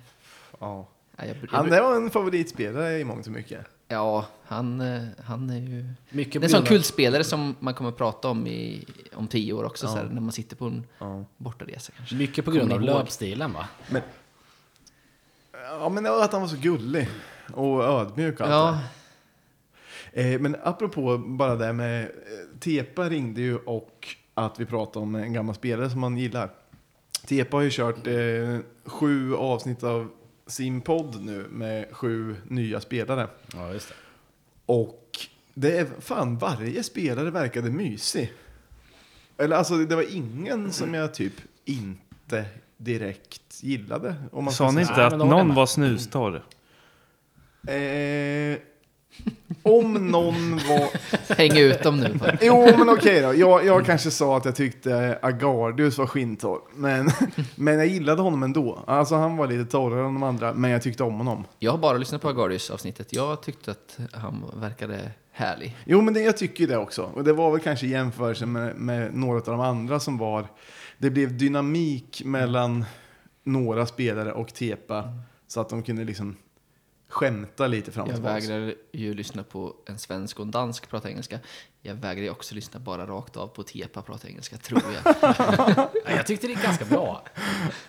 [0.60, 0.88] Ja.
[1.16, 3.66] ja, jag, jag, Han det var en favoritspelare i mångt och mycket.
[3.90, 5.84] Ja, han, eh, han är ju...
[6.10, 9.52] Mycket Det är en sån kultspelare som man kommer att prata om i, om tio
[9.52, 9.90] år också, Ja.
[9.92, 11.24] så här, när man sitter på en Ja.
[11.36, 12.14] bortaresa kanske.
[12.14, 13.68] Mycket på grund av löpstilen va?
[15.52, 17.08] Ja, men det var att han var så gullig
[17.54, 18.78] och ödmjuk och allt Ja,
[20.14, 22.02] det eh, Men apropå bara det med...
[22.02, 22.08] eh,
[22.60, 26.50] Tepa ringde ju och att vi pratade om en gammal spelare som man gillar.
[27.26, 30.08] Tepa har ju kört eh, sju avsnitt av
[30.50, 33.28] sin podd nu med sju nya spelare.
[33.54, 33.94] Ja, just det.
[34.66, 35.18] Och
[35.54, 38.32] det är fan varje spelare verkade mysig.
[39.38, 41.34] Eller alltså det var ingen som jag typ
[41.64, 42.44] inte
[42.76, 44.14] direkt gillade.
[44.32, 46.42] Om man Sa ni inte att någon var snustorr?
[47.66, 48.58] Eh,
[49.62, 50.88] om någon var...
[51.36, 52.14] häng ut dem nu.
[52.14, 52.38] bara.
[52.40, 53.34] Jo, men okej då.
[53.34, 56.60] Jag, jag kanske sa att jag tyckte Agardius var skintorr.
[56.74, 57.10] Men,
[57.54, 58.84] men jag gillade honom ändå.
[58.86, 61.44] Alltså han var lite torrare än de andra, men jag tyckte om honom.
[61.58, 63.12] Jag har bara lyssnat på Agardius avsnittet.
[63.12, 65.76] Jag tyckte att han verkade härlig.
[65.84, 67.02] Jo, men det, jag tycker det också.
[67.02, 70.46] Och det var väl kanske i jämförelse med, med några av de andra som var...
[70.98, 72.84] Det blev dynamik mellan
[73.44, 75.04] några spelare och Tepa.
[75.46, 76.36] Så att de kunde liksom
[77.10, 78.34] skämta lite fram och Jag tillbaka.
[78.34, 81.38] vägrar ju lyssna på en svensk och en dansk prata engelska.
[81.82, 85.14] Jag vägrar ju också lyssna bara rakt av på Tepa prata engelska, tror jag.
[85.38, 87.22] Ja, jag tyckte det gick ganska bra.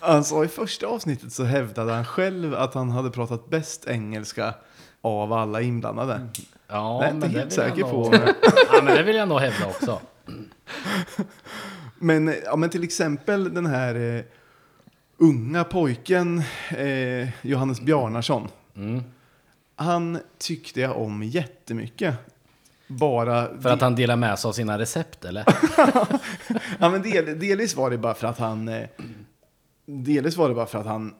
[0.00, 4.54] Alltså i första avsnittet så hävdade han själv att han hade pratat bäst engelska
[5.00, 6.26] av alla inblandade.
[6.68, 8.16] Ja, Det är inte men helt jag säker nog- på.
[8.72, 10.00] Ja, men det vill jag nog hävda också.
[11.98, 14.22] Men, ja, men till exempel den här eh,
[15.18, 18.48] unga pojken eh, Johannes Bjarnason.
[18.76, 19.02] Mm.
[19.76, 22.14] Han tyckte jag om jättemycket.
[22.86, 23.60] Bara...
[23.60, 25.44] För att han delar med sig av sina recept, eller?
[26.78, 28.68] Ja, men del, delvis var det bara för att han...
[28.68, 28.88] Eh,
[29.86, 31.14] delvis var det bara för att han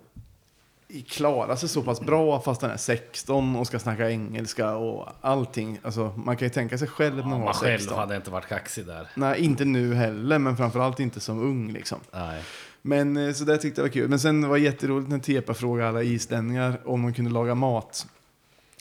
[1.08, 5.78] klarar sig så pass bra fast han är 16 och ska snacka engelska och allting.
[5.82, 7.98] Alltså, man kan ju tänka sig själv när man var Man själv 16.
[7.98, 9.08] hade inte varit kaxig där.
[9.14, 11.98] Nej, inte nu heller, men framförallt inte som ung liksom.
[12.12, 12.42] Nej.
[12.82, 14.08] Men eh, så det tyckte jag var kul.
[14.08, 18.06] Men sen var det jätteroligt när Tepa frågade alla islänningar om de kunde laga mat.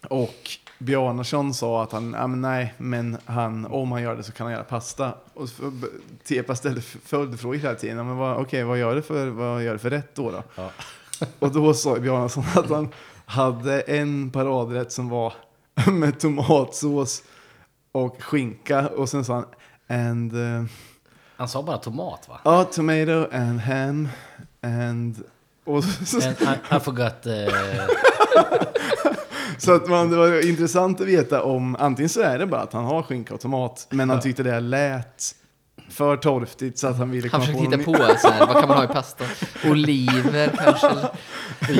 [0.09, 4.31] Och Bjarnason sa att han, ja, men nej, men han, om han gör det så
[4.31, 5.13] kan han göra pasta.
[5.33, 5.49] Och
[6.23, 7.97] Tepa ställde följdfrågor hela tiden.
[7.97, 10.31] Men vad, okej, vad gör det för, vad gör det för rätt då?
[10.31, 10.43] då?
[10.55, 10.71] Ja.
[11.39, 12.89] Och då sa Bjarnason att han
[13.25, 15.33] hade en paradrätt som var
[15.91, 17.23] med tomatsås
[17.91, 18.87] och skinka.
[18.87, 19.45] Och sen sa han,
[19.99, 20.33] and...
[20.33, 20.65] eh,
[21.41, 22.39] Han sa bara tomat, va?
[22.43, 24.09] Ja, tomato and ham
[24.61, 25.23] and...
[25.65, 27.25] Och så, And I, I forgot...
[27.25, 27.53] Eh,
[29.57, 32.73] så att man, det var intressant att veta om, antingen så är det bara att
[32.73, 35.35] han har skinka och tomat, men han tyckte det lät
[35.91, 37.91] för torftigt så att han ville Han komma försökte på...
[37.91, 39.25] hitta på så här, vad kan man ha i pasta?
[39.65, 40.89] Oliver kanske?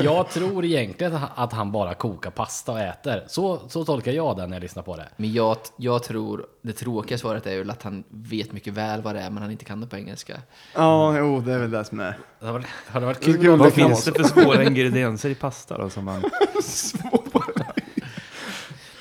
[0.02, 3.24] jag tror egentligen att han bara kokar pasta och äter.
[3.26, 5.08] Så, så tolkar jag det när jag lyssnar på det.
[5.16, 9.14] Men jag, jag tror, det tråkiga svaret är väl att han vet mycket väl vad
[9.14, 10.40] det är, men han inte kan det på engelska.
[10.74, 12.18] Ja, jo, det är väl det som är.
[12.40, 15.34] Det hade varit, hade varit Det kul det Vad finns det för svåra ingredienser i
[15.34, 15.90] pasta då?
[15.90, 16.22] Som man...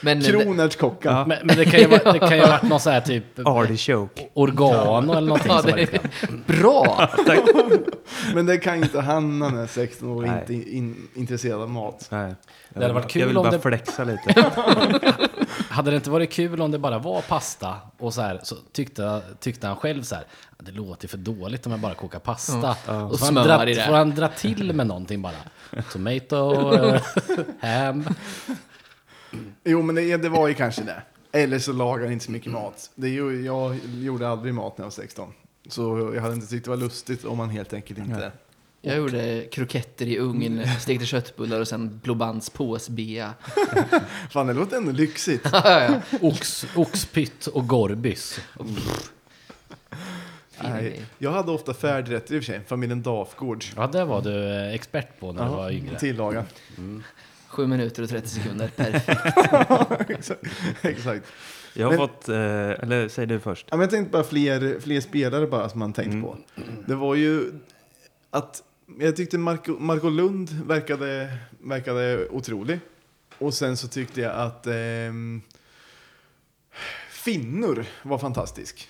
[0.01, 1.09] Men Kronärtskocka.
[1.09, 1.25] Ja.
[1.27, 3.23] Men, men det kan ju vara- det kan ju ha varit någon så här typ
[3.45, 4.27] Artichoke.
[4.33, 5.99] organo eller någonting ja, som det är
[6.61, 7.09] bra!
[8.33, 10.39] Men det kan ju inte han när han är 16 år och Nej.
[10.39, 12.07] inte in, intresserad av mat.
[12.11, 12.35] Nej.
[12.69, 14.51] Det hade varit kul jag vill om bara det- flexa lite.
[15.69, 19.21] Hade det inte varit kul om det bara var pasta och så här så tyckte,
[19.39, 20.23] tyckte han själv så här
[20.59, 22.69] det låter för dåligt om jag bara kokar pasta.
[22.69, 23.87] Och så får han, Smör i dra, det.
[23.87, 25.33] får han dra till med någonting bara.
[25.91, 27.01] Tomato, eh,
[27.69, 28.05] ham.
[29.63, 31.03] Jo, men det, det var ju kanske det.
[31.31, 32.89] Eller så lagar han inte så mycket mat.
[32.95, 35.33] Det jag gjorde aldrig mat när jag var 16.
[35.67, 38.31] Så jag hade inte tyckt det var lustigt om man helt enkelt inte...
[38.83, 43.33] Jag gjorde kroketter i ugn, stekte köttbullar och sen Blåbands påsbea.
[44.29, 45.47] Fan, det låter ändå lyxigt.
[46.21, 48.39] Ox, oxpytt och gorbys.
[50.63, 52.61] Nej, jag hade ofta färdrätter i och för sig.
[52.67, 53.73] Familjen Dafgårds.
[53.75, 55.99] Ja, det var du eh, expert på när du var yngre.
[55.99, 56.45] Tillaga.
[57.51, 60.09] Sju minuter och 30 sekunder, perfekt.
[60.09, 60.41] exakt.
[60.81, 61.25] exakt.
[61.73, 62.35] Jag har Men- fått, eh,
[62.83, 63.67] eller säg du först.
[63.69, 66.37] Ja, men jag tänkte bara fler, fler spelare bara som man tänkt på.
[66.87, 67.51] Det var ju
[68.29, 68.63] att
[68.99, 72.79] jag tyckte Marco, Marco Lund verkade, verkade otrolig.
[73.37, 75.41] Och sen så tyckte jag att ehm,
[77.09, 78.87] Finnur var fantastisk.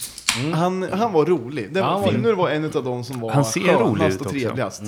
[0.54, 1.74] Han, han var rolig.
[1.74, 4.06] Det var, han var- Finnur var en av de som var Han ser skönast rolig
[4.14, 4.82] ut och trevligast.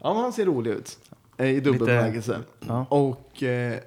[0.00, 0.98] Ja, men han ser rolig ut.
[1.40, 2.38] Eh, I dubbel bemärkelse.
[2.68, 2.86] Ja.
[2.88, 3.78] Och, eh,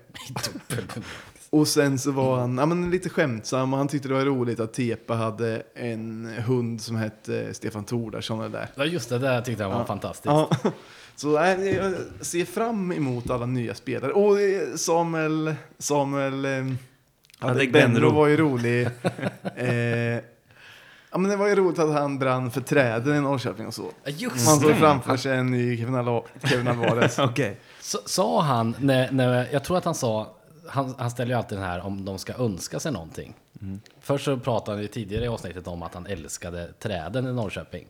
[1.50, 4.60] och sen så var han ja, men lite skämtsam och han tyckte det var roligt
[4.60, 8.52] att Tepa hade en hund som hette Stefan Tordarsson.
[8.52, 8.68] Där.
[8.76, 10.26] Ja, just det, det tyckte jag var fantastiskt.
[10.26, 10.50] Ja.
[11.16, 14.12] Så jag ser fram emot alla nya spelare.
[14.12, 16.74] Och eh, Samuel, Samuel eh,
[17.40, 18.12] Adegbenro.
[18.12, 18.82] var ju rolig.
[19.56, 20.24] eh,
[21.14, 23.92] ja, men det var ju roligt att han brann för träden i Norrköping och så.
[24.04, 27.20] Ja, Just Man såg framför sig en ny Kevin, Al- Kevin Alvarez.
[27.30, 27.60] Okej.
[27.82, 30.34] Så, sa han, när, när, jag tror att han sa,
[30.70, 33.34] han, han ställer ju alltid den här om de ska önska sig någonting.
[34.02, 37.88] Först så pratade han ju tidigare i avsnittet om att han älskade träden i Norrköping.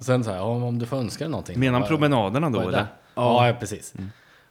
[0.00, 1.60] Sen sa jag, om, om du får önska dig någonting.
[1.60, 2.86] Menar han promenaderna då eller?
[3.14, 3.94] Ja, ja, precis.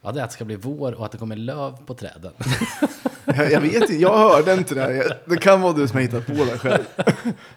[0.02, 2.34] Ja, det är att det ska bli vår och att det kommer löv på träden.
[3.26, 4.82] jag, jag vet inte, jag hörde inte det.
[4.82, 5.18] här.
[5.26, 6.84] Det kan vara du som har hittat på det själv.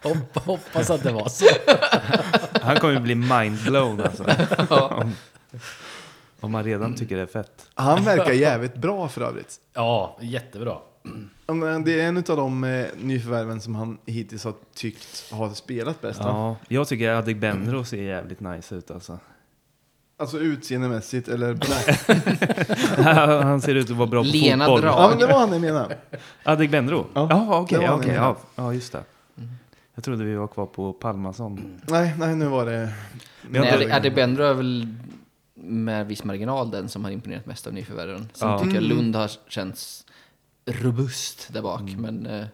[0.02, 1.46] Hopp, hoppas att det var så.
[2.60, 4.24] Han kommer ju bli mindblown alltså.
[4.68, 5.12] om,
[6.40, 7.66] om man redan tycker det är fett.
[7.74, 9.56] Han verkar jävligt bra för övrigt.
[9.74, 10.76] Ja, jättebra.
[11.84, 16.20] Det är en av de eh, nyförvärven som han hittills har tyckt har spelat bäst.
[16.20, 16.26] va?
[16.28, 19.18] Ja, jag tycker Adegbenro ser jävligt nice ut alltså.
[20.24, 21.58] Alltså utseendemässigt eller...
[23.42, 24.80] Han ser ut att vara bra på Lena fotboll.
[24.80, 24.88] drar.
[24.90, 25.98] Ja, men det var han jag menade.
[26.44, 26.56] Ja,
[27.14, 28.08] Ja, okej, det var okej.
[28.10, 28.14] det.
[28.14, 29.02] ja, ja, just det.
[29.94, 31.80] Jag trodde vi var kvar på Palmason.
[31.88, 32.92] Nej, nej, nu var det...
[33.42, 34.88] Men jag- Nej, Adebendro är väl
[35.54, 38.28] med viss marginal den som har imponerat mest av nyförvärven.
[38.32, 38.58] Sen Ja.
[38.58, 38.96] tycker jag Mm.
[38.96, 40.06] Lund har känts
[40.66, 41.82] robust där bak.
[41.96, 42.44] Men eh,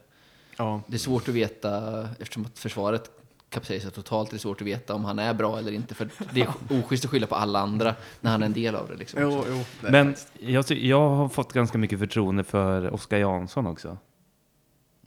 [0.56, 0.82] Ja.
[0.86, 3.10] det är svårt att veta, eftersom att försvaret
[3.50, 5.94] kapsejsar totalt, det är svårt att veta om han är bra eller inte.
[5.94, 8.88] För det är oschysst att skylla på alla andra när han är en del av
[8.88, 8.94] det.
[8.96, 9.20] Liksom.
[9.22, 9.64] Jo, jo.
[9.80, 13.96] det- Men jag, jag har fått ganska mycket förtroende för Oskar Jansson också.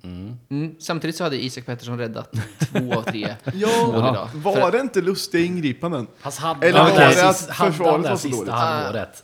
[0.04, 0.76] Mm.
[0.80, 2.32] Samtidigt så hade Isak Pettersson räddat
[2.72, 4.28] två av tre mål Ja, idag.
[4.34, 6.08] var det inte lustiga ingripanden?
[6.22, 8.52] Hans hade Eller var det att försvaret var så dåligt?
[8.52, 9.24] halvåret?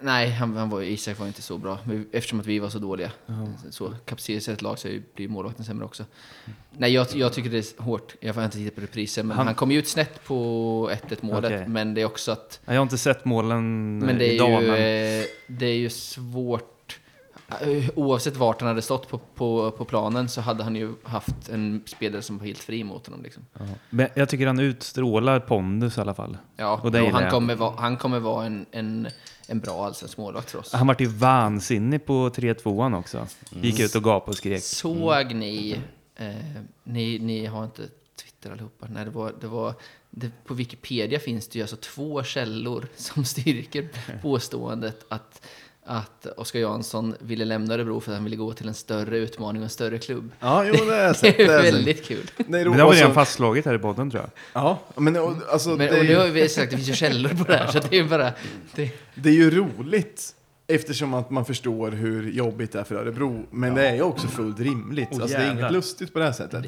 [0.00, 1.78] Nej, han, han var, Isak var inte så bra.
[2.12, 3.10] Eftersom att vi var så dåliga.
[3.70, 6.04] Så kapsejsar ett lag så blir målvakten sämre också.
[6.78, 8.14] Nej, jag, jag tycker det är hårt.
[8.20, 9.22] Jag får inte titta på repriser.
[9.22, 11.52] Men Han- han, kom ju ut snett på 1-1 målet.
[11.52, 11.68] Okej.
[11.68, 12.60] Men det är också att...
[12.64, 14.62] Jag har inte sett målen Men det är idag.
[14.62, 15.20] ju, men...
[15.20, 16.72] eh, det är ju svårt.
[17.48, 21.48] Eh, Oavsett vart han hade stått på, på, på planen så hade han ju haft
[21.48, 23.22] en spelare som var helt fri mot honom.
[23.22, 23.46] Liksom.
[23.90, 26.38] men jag tycker han utstrålar pondus i alla fall.
[26.56, 29.08] Ja, Och och han, kommer vara, han kommer vara en, en,
[29.46, 30.72] en bra allsvensk målvakt för oss.
[30.72, 33.26] Han vart ju vansinnig på 3-2an också.
[33.50, 34.62] Gick ut och gapade och skrek.
[34.62, 35.80] Såg ni,
[36.16, 36.34] eh,
[36.84, 37.82] ni, ni har inte
[38.22, 39.74] Twitter allihopa, nej det var, det var
[40.10, 43.88] det, på Wikipedia finns det ju alltså två källor som styrker
[44.22, 45.46] påståendet att,
[45.86, 49.62] att Oskar Jansson ville lämna Örebro för att han ville gå till en större utmaning
[49.62, 50.32] och en större klubb.
[50.40, 51.36] Ja, jo, det jag sett.
[51.36, 52.30] Det är väldigt kul.
[52.36, 54.30] Det är Men det har vi redan fastslagit här i podden tror jag.
[54.62, 56.88] Ja, men och, alltså, Men, det, och är nu har vi sagt att det finns
[56.88, 58.32] ju källor på det här, så det är ju bara...
[58.74, 60.32] Det, det är ju roligt.
[60.66, 63.46] Eftersom att man förstår hur jobbigt det är för Örebro.
[63.50, 65.08] Men det är ju också fullt rimligt.
[65.12, 66.64] Åh, alltså, det är inget lustigt på det här sättet.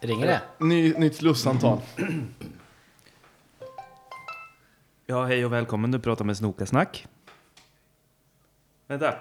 [0.00, 0.40] Ringer det?
[0.64, 1.78] Ny, nytt slussamtal.
[5.06, 5.90] Ja, hej och välkommen.
[5.90, 7.06] Du pratar med Snokasnack.
[8.86, 9.18] Vänta.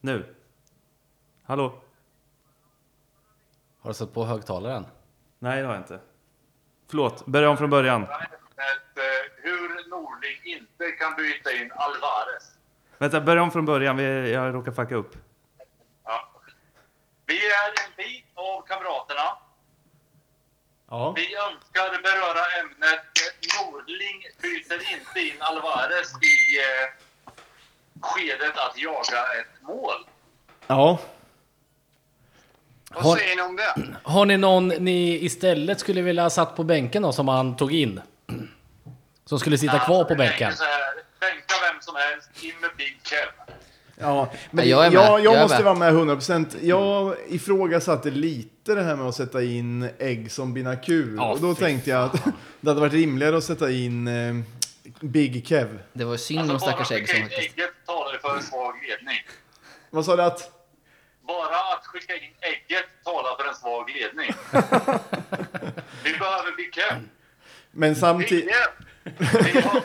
[0.00, 0.34] Nu.
[1.42, 1.82] Hallå?
[3.80, 4.86] Har du satt på högtalaren?
[5.38, 6.00] Nej, det har jag inte.
[6.88, 8.06] Förlåt, börja om från början.
[9.36, 12.54] hur Norling inte kan byta in Alvarez.
[12.98, 13.96] Vänta, börja om från början.
[13.96, 15.16] Vi, jag råkar fucka upp.
[16.04, 16.30] Ja.
[17.26, 19.38] Vi är en bit av kamraterna.
[20.90, 21.12] Ja.
[21.16, 27.07] Vi önskar beröra ämnet eh, Norling byter inte in Alvarez i eh,
[28.00, 29.94] skedet att jaga ett mål.
[30.66, 30.98] Ja.
[32.94, 33.96] Vad Har- säger ni om det?
[34.02, 37.74] Har ni någon ni istället skulle vilja ha satt på bänken då, som han tog
[37.74, 38.00] in?
[39.24, 40.52] Som skulle sitta kvar på bänken?
[41.20, 43.54] Bänka vem som helst, in med Big Kev.
[44.00, 44.96] Ja, men Ja, jag är med.
[45.00, 45.64] jag, jag, Jag är måste med.
[45.64, 46.56] vara med 100%.
[46.62, 51.14] Jag ifrågasatte lite det här med att sätta in ägg som Binakur.
[51.16, 52.12] Ja, och då tänkte jag att
[52.60, 54.34] det hade varit rimligare att sätta in eh,
[55.00, 55.78] Big Kev.
[55.92, 57.58] det var synd om Alltså, bara stackars Ägg in faktiskt...
[57.58, 59.18] ägget talar för en svag ledning.
[59.90, 60.52] Vad sa du att?
[61.26, 64.30] Bara att skicka in ägget talar för en svag ledning.
[66.04, 67.08] Vi behöver Big Kev.
[67.70, 68.54] Men samtidigt...
[69.04, 69.82] Vi har,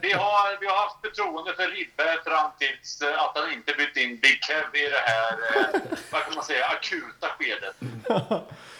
[0.00, 3.96] vi, har, vi har haft förtroende för Ribbe fram tills eh, att han inte bytt
[3.96, 5.80] in Big Kev i det här, eh,
[6.12, 7.76] vad kan man säga, akuta skedet.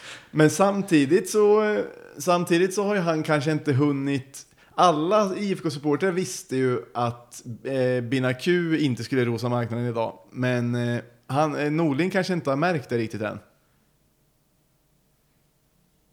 [0.31, 1.85] Men samtidigt så, eh,
[2.17, 4.45] samtidigt så har ju han kanske inte hunnit...
[4.75, 10.19] Alla IFK-supportrar visste ju att eh, Bina Q inte skulle rosa marknaden idag.
[10.31, 13.39] Men eh, han, eh, Norling kanske inte har märkt det riktigt än.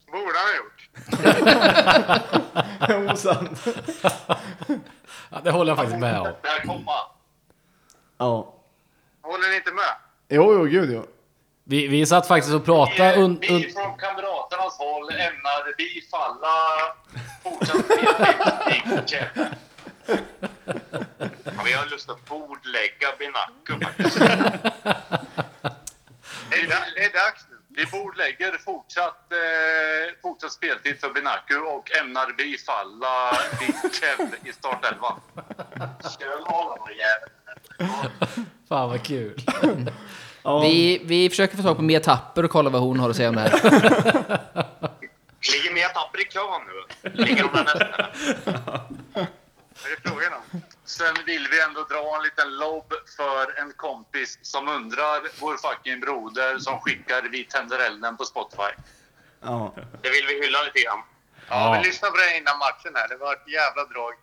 [0.07, 0.91] Borde han ha gjort.
[3.11, 3.67] Jo, sant.
[5.31, 6.25] Ja, det håller jag faktiskt med om.
[6.43, 6.93] Det här komma.
[8.19, 8.55] Ja.
[9.23, 9.95] Håller ni inte med?
[10.29, 11.07] Jo, jo, gud jo.
[11.71, 16.57] Vi, vi satt faktiskt och pratade Vi, un, un, vi från kamraternas håll ämnar bifalla
[17.43, 17.87] fortsatt
[19.11, 19.29] Kev.
[21.45, 23.51] Ja, vi har lust att bordlägga faktiskt.
[26.51, 27.57] det, är, det är dags nu.
[27.69, 33.39] Vi bordlägger fortsatt, eh, fortsatt speltid för Binaku och ämnar bifalla
[34.01, 35.21] Kev i startelvan.
[36.19, 36.41] Kör
[36.99, 38.47] jäveln.
[38.69, 39.43] Fan vad kul.
[40.43, 40.61] Ja.
[40.61, 43.29] Vi, vi försöker få tag på Mia Tapper och kolla vad hon har att säga
[43.29, 43.51] om det här.
[45.53, 47.13] Ligger Mia Tapper i kön nu?
[47.25, 48.07] Ligger de där nästan?
[49.83, 50.61] Vad är det frågan om?
[50.85, 56.01] Sen vill vi ändå dra en liten lobb för en kompis som undrar, vår fucking
[56.01, 58.73] broder som skickar Vi tänder elden på Spotify.
[59.41, 59.75] Ja.
[60.03, 61.03] Det vill vi hylla lite grann.
[61.49, 63.09] Ja, vi lyssnade på det innan matchen här.
[63.09, 64.15] Det var ett jävla drag.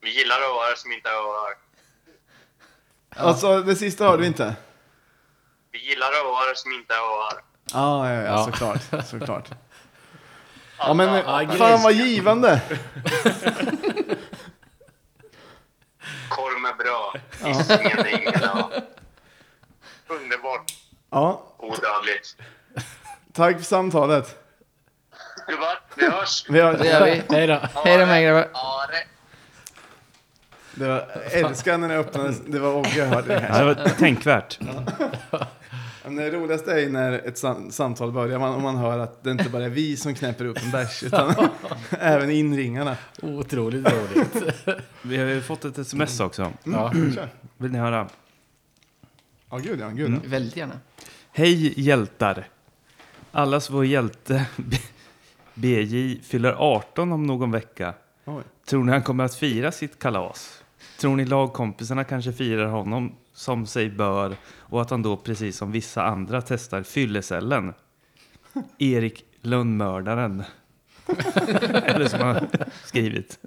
[0.00, 1.54] Vi gillar öar som inte är öar.
[3.16, 4.54] Alltså, det sista hörde vi inte.
[5.72, 7.42] Vi gillar öar som inte är öar.
[7.72, 8.44] Ja, ja, ja, Ja.
[8.44, 8.80] såklart.
[9.06, 9.48] såklart.
[10.78, 11.22] Ja, men
[11.58, 12.60] fan vad givande.
[16.28, 17.20] Korv med bröd.
[17.54, 18.80] Hisingen är ingen ö.
[20.08, 20.72] Underbart.
[21.10, 22.36] Ja, Odödligt.
[23.32, 24.38] tack för samtalet.
[25.48, 26.44] Gubbar, vi hörs!
[26.48, 27.22] Vi har, Det gör vi.
[27.36, 27.60] Hej då.
[27.84, 28.48] Hej då med grabbar.
[28.52, 28.86] Ja,
[30.74, 30.86] det.
[30.88, 30.94] var,
[31.24, 32.40] jag älskar när det öppnades.
[32.46, 33.64] Det var Ogge jag hörde det Ja, här.
[33.64, 34.58] det var tänkvärt.
[36.04, 39.30] Det roligaste är ju när ett sam samtal börjar, man, om man hör att det
[39.30, 41.34] inte bara är vi som knäpper upp en bärs, utan
[41.90, 42.96] även inringarna.
[43.22, 44.54] Otroligt roligt.
[45.02, 46.52] Vi har ju fått ett sms också.
[46.64, 46.92] Ja.
[46.92, 47.28] Kör.
[47.56, 48.08] Vill ni höra?
[49.50, 50.30] Ja, gud ja, gud ja.
[50.30, 50.74] Väldigt gärna.
[51.32, 52.48] Hej hjältar!
[53.32, 54.46] Allas vår hjälte
[55.54, 57.94] BJ fyller 18 om någon vecka.
[58.24, 58.42] Oj.
[58.64, 60.62] Tror ni han kommer att fira sitt kalas?
[61.00, 65.72] Tror ni lagkompisarna kanske firar honom som sig bör och att han då precis som
[65.72, 67.74] vissa andra testar fyllecellen?
[68.78, 70.44] Erik Lönnmördaren.
[71.72, 72.48] Eller som han
[72.84, 73.38] skrivit.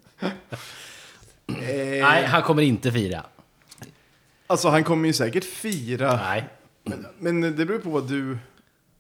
[1.46, 3.24] Nej, han kommer inte fira.
[4.48, 6.50] Alltså han kommer ju säkert fira, Nej.
[7.20, 8.38] men det beror på vad du...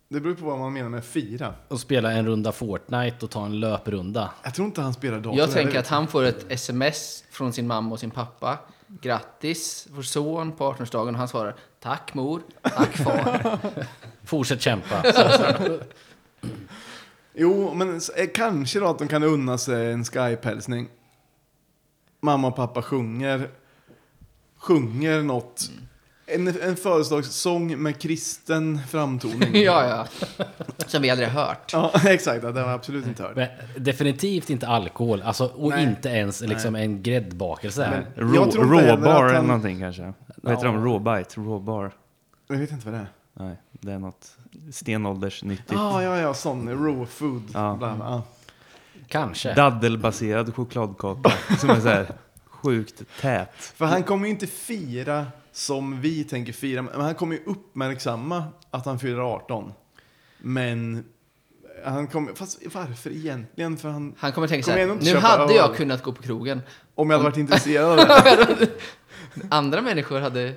[0.07, 1.53] Det beror på vad man menar med fira.
[1.67, 4.31] Och spela en runda Fortnite och ta en löprunda.
[4.43, 5.37] Jag tror inte han spelar dator.
[5.37, 8.57] Jag tänker att han får ett sms från sin mamma och sin pappa.
[8.87, 11.09] Grattis, vår son på 18-årsdagen.
[11.09, 13.57] Och han svarar tack mor, tack far.
[14.23, 15.03] Fortsätt kämpa.
[17.37, 20.87] Jo, men s- eh, kanske då att de kan unna sig en Skype-hälsning.
[22.19, 23.49] Mamma och pappa sjunger,
[24.57, 25.69] sjunger något.
[26.27, 29.49] En, en födelsedagssång med kristen framtoning.
[29.63, 29.87] ja,
[30.37, 30.45] ja.
[30.87, 31.73] Som vi aldrig hört.
[31.73, 32.41] Ja, exakt.
[32.41, 33.35] Det har jag absolut inte hört.
[33.35, 33.47] Men
[33.77, 35.21] definitivt inte alkohol.
[35.21, 35.83] Alltså, och Nej.
[35.83, 37.89] inte ens liksom en gräddbakelse.
[37.89, 40.13] Men- Jag Rå, tror inte heller råbar att eller han- någonting kanske.
[40.35, 40.83] Vad heter de?
[40.85, 41.39] Råbite?
[41.41, 41.91] Råbar?
[42.47, 43.07] Jag vet inte vad det är.
[43.33, 44.31] Nej, det är något
[44.73, 45.73] stenåldersnyttigt.
[45.79, 47.43] Ah, ja, ja, sån raw food.
[47.53, 47.75] Ja.
[47.79, 48.21] Bla, bla.
[49.07, 49.53] Kanske.
[49.53, 52.07] Daddelbaserad chokladkaka som är så här
[52.45, 53.49] sjukt tät.
[53.59, 55.25] För han kommer ju inte fira
[55.55, 59.73] som vi tänker fira, men han kommer ju uppmärksamma att han fyller 18.
[60.37, 61.05] Men
[61.85, 63.77] han kommer, fast varför egentligen?
[63.77, 66.61] För han, Han kommer tänka så här, nu hade öl." jag kunnat gå på krogen.
[66.95, 68.07] om jag hade varit intresserad av
[68.57, 68.67] det.
[69.49, 70.53] Andra människor hade...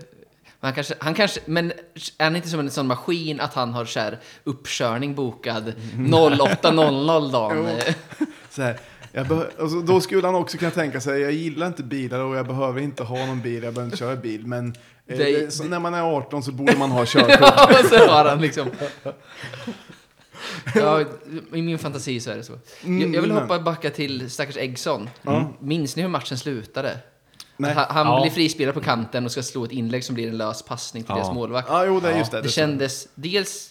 [0.61, 1.73] Han kanske, han kanske, men
[2.19, 7.33] är han inte som en sån maskin att han har så här uppkörning bokad 08.00
[7.33, 7.69] dagen?
[8.19, 8.27] Jo.
[8.51, 11.83] Så här, jag beh- alltså, då skulle han också kunna tänka sig, jag gillar inte
[11.83, 14.47] bilar och jag behöver inte ha någon bil, jag behöver inte köra bil.
[14.47, 14.67] Men
[15.07, 17.39] eh, Det- det, så när man är 18 så borde man ha körkort.
[17.41, 18.71] Ja, så har han liksom...
[20.75, 21.01] Ja,
[21.53, 22.53] I min fantasi så är det så.
[22.85, 25.11] Jag, jag vill hoppa backa till stackars Eggson.
[25.61, 26.99] Minns ni hur matchen slutade?
[27.57, 27.75] Nej.
[27.75, 28.21] Han, han Ja.
[28.23, 31.11] blir frispelad på kanten och ska slå ett inlägg som blir en lös passning till
[31.11, 31.17] Ja.
[31.17, 31.69] deras målvakt.
[31.71, 32.37] Ja, jo, det är just det.
[32.37, 33.71] Det det kändes dels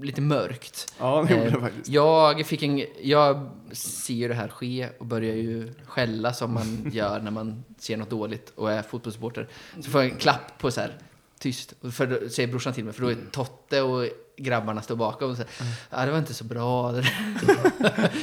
[0.00, 0.94] lite mörkt.
[0.98, 1.88] Ja, det gjorde Eh, det faktiskt.
[1.88, 2.84] Jag fick en...
[3.02, 7.64] Jag ser ju det här ske och börjar ju skälla som man gör när man
[7.78, 9.48] ser något dåligt och är fotbollssupporter.
[9.80, 10.98] Så får jag en klapp på så här,
[11.38, 11.74] tyst.
[11.92, 14.08] För då säger brorsan till mig, för då är Totte och
[14.38, 15.50] grabbarna står bakom och säger
[15.90, 16.94] ja, det var inte så bra.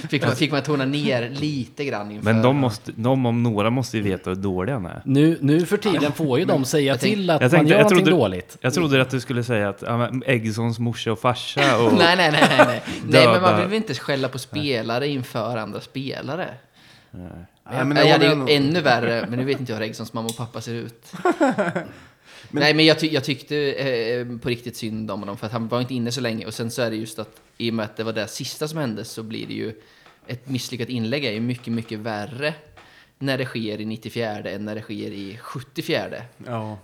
[0.09, 2.33] fick, man, fick man tona ner lite grann inför.
[2.33, 5.01] Men de, måste, de om några måste ju veta hur dåliga han är.
[5.05, 7.71] Nu, nu för tiden får ju de säga jag tänk- till att jag man tänkte-
[7.71, 8.57] gör jag någonting trodde- dåligt.
[8.61, 11.93] Jag trodde att du skulle säga att ja, Eggsons morsa och farsa och...
[11.93, 12.81] nej, nej, nej, nej, nej.
[13.07, 16.47] nej men man vill väl inte skälla på spelare inför andra spelare.
[17.11, 17.29] Nej,
[17.63, 20.13] Men men jag det hade ju ännu värre, men nu vet inte jag hur Eggsons
[20.13, 21.13] mamma och pappa ser ut.
[22.51, 25.67] Nej, men jag, ty jag tyckte eh, på riktigt synd om honom, för att han
[25.67, 26.45] var inte inne så länge.
[26.45, 28.67] Och sen så är det just att i och med att det var det sista
[28.67, 29.81] som hände så blir det ju
[30.27, 32.53] ett misslyckat inlägg är ju mycket, mycket värre
[33.19, 36.21] när det sker i 94 än när det sker i 74.
[36.45, 36.77] Ja.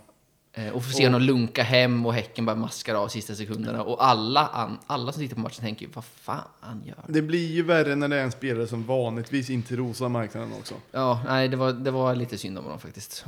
[0.54, 3.82] Eh, och få se honom lunka hem och Häcken bara maskar av sista sekunderna.
[3.82, 7.04] Och alla, alla som tittar på matchen tänker vad fan gör?
[7.08, 10.74] Det blir ju värre när det är en spelare som vanligtvis inte rosar marknaden också.
[10.90, 13.24] Ja, nej, det var, det var lite synd om honom faktiskt.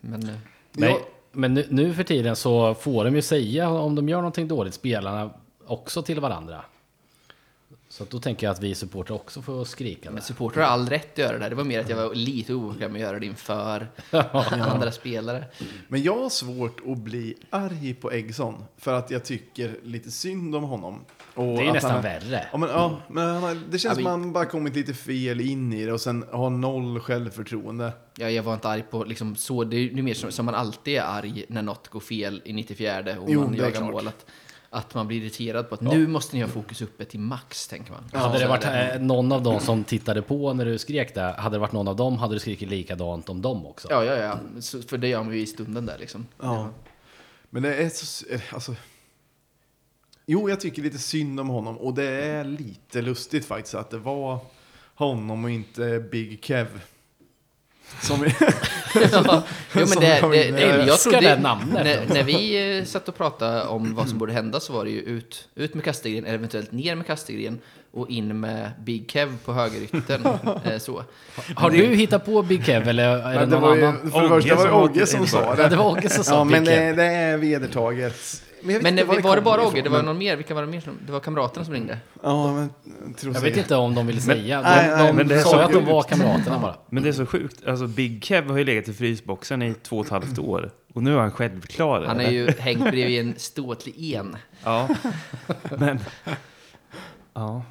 [0.00, 0.36] Men, eh,
[0.72, 1.00] Men, Ja.
[1.36, 4.74] Men nu, nu för tiden så får de ju säga om de gör någonting dåligt,
[4.74, 5.30] spelarna,
[5.66, 6.64] också till varandra.
[7.88, 10.10] Så att då tänker jag att vi supportrar också får skrika.
[10.10, 11.50] Men supportrar har all rätt att göra det här.
[11.50, 13.88] Det var mer att jag var lite obekväm med att göra det inför
[14.50, 15.44] andra spelare.
[15.88, 20.56] Men jag har svårt att bli arg på Eggson för att jag tycker lite synd
[20.56, 21.04] om honom.
[21.36, 22.46] Och Det är att nästan han, värre.
[22.52, 25.40] Ja, men, ja, men han det känns Ja, som vi- han bara kommit lite fel
[25.40, 27.92] in i det och sen har noll självförtroende.
[28.16, 29.64] Ja, jag var inte arg på liksom så.
[29.64, 32.52] Det är ju mer som, som man alltid är arg när något går fel i
[32.52, 33.92] 94 och Jo, man det jagar klart.
[33.92, 34.08] mål.
[34.08, 34.26] Att,
[34.70, 37.92] att man blir irriterad på att nu måste ni ha fokus uppe till max, tänker
[37.92, 38.22] man.
[38.22, 38.90] hade det varit det.
[38.94, 41.88] eh, någon av dem som tittade på när du skrek det, hade det varit någon
[41.88, 43.88] av dem hade du skrikit likadant om dem också.
[43.90, 44.38] Ja, ja, ja.
[44.60, 46.26] Så, för det gör man ju i stunden där liksom.
[46.42, 46.68] Ja.
[47.50, 48.26] Men det är så...
[48.34, 48.74] eh, Alltså,
[50.26, 53.98] jo, jag tycker lite synd om honom och det är lite lustigt faktiskt att det
[53.98, 54.38] var
[54.94, 56.66] honom och inte Big Kev.
[58.02, 58.24] Som
[59.12, 59.42] Ja,
[59.74, 60.54] jo, men Som det, kom det, in.
[60.54, 61.84] det, Jag älskar trodde, det namnet.
[61.84, 64.90] när, när vi eh, satt och pratade om vad som borde hända så var det
[64.90, 67.58] ju ut, ut med Kastegren, eventuellt ner med Kastegren
[67.92, 70.26] och in med Big Kev på högeryttern.
[70.64, 71.04] eh, så.
[71.56, 74.10] Har du hittat på Big Kev eller är det det någon var ju, annan?
[74.10, 75.62] för det första var det som Ogge åkte som sa det.
[75.62, 76.96] Ja, det var Åke som sa Ja, men Big Kev.
[76.96, 78.42] det, det är vedertaget.
[78.60, 79.82] Men, Men inte var det, kommer bara ifrån, Åge?
[79.82, 80.36] Det var men- någon mer?
[80.36, 80.80] Vilka var det mer?
[80.80, 81.98] Som, det var kamraterna som ringde.
[82.22, 82.70] Ja, men...
[83.22, 84.56] Jag, Jag vet inte om de vill säga.
[84.56, 86.76] De, nej, nej, de men det sa att de var kamraterna bara.
[86.90, 87.66] Men det är så sjukt.
[87.66, 90.70] Alltså Big Kev har ju legat i frysboxen i två och ett halvt år.
[90.94, 92.04] Och nu är han självklar.
[92.06, 94.36] Han är ju hängt bredvid en ståtlig en.
[94.64, 94.88] Ja.
[95.78, 95.98] Men...
[97.34, 97.62] Ja.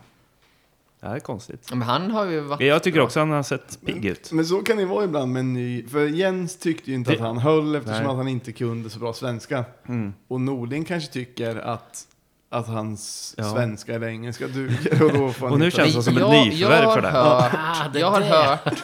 [1.06, 1.70] Det här är konstigt.
[1.70, 2.62] Men han har ju varit...
[2.62, 4.32] Jag tycker också att han har sett pigg ut.
[4.32, 5.88] Men så kan det vara ibland med en ny...
[5.88, 8.12] För Jens tyckte ju inte Det- att han höll eftersom Nej.
[8.12, 9.66] att han inte kunde så bra svenska.
[9.88, 10.14] Mm.
[10.28, 12.08] Och Norling kanske tycker att,
[12.50, 13.44] att hans Ja.
[13.54, 15.04] svenska eller engelska duger.
[15.04, 17.08] Och, då får Och nu känns det som ett nyförvärv jag för har det.
[17.08, 18.84] hört, Ah, det jag har hört,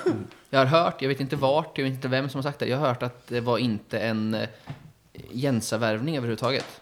[0.50, 2.66] jag har hört, jag vet inte vart, jag vet inte vem som har sagt det.
[2.68, 4.50] Jag har hört att det var inte en eh,
[5.32, 6.82] Jensa-värvning överhuvudtaget.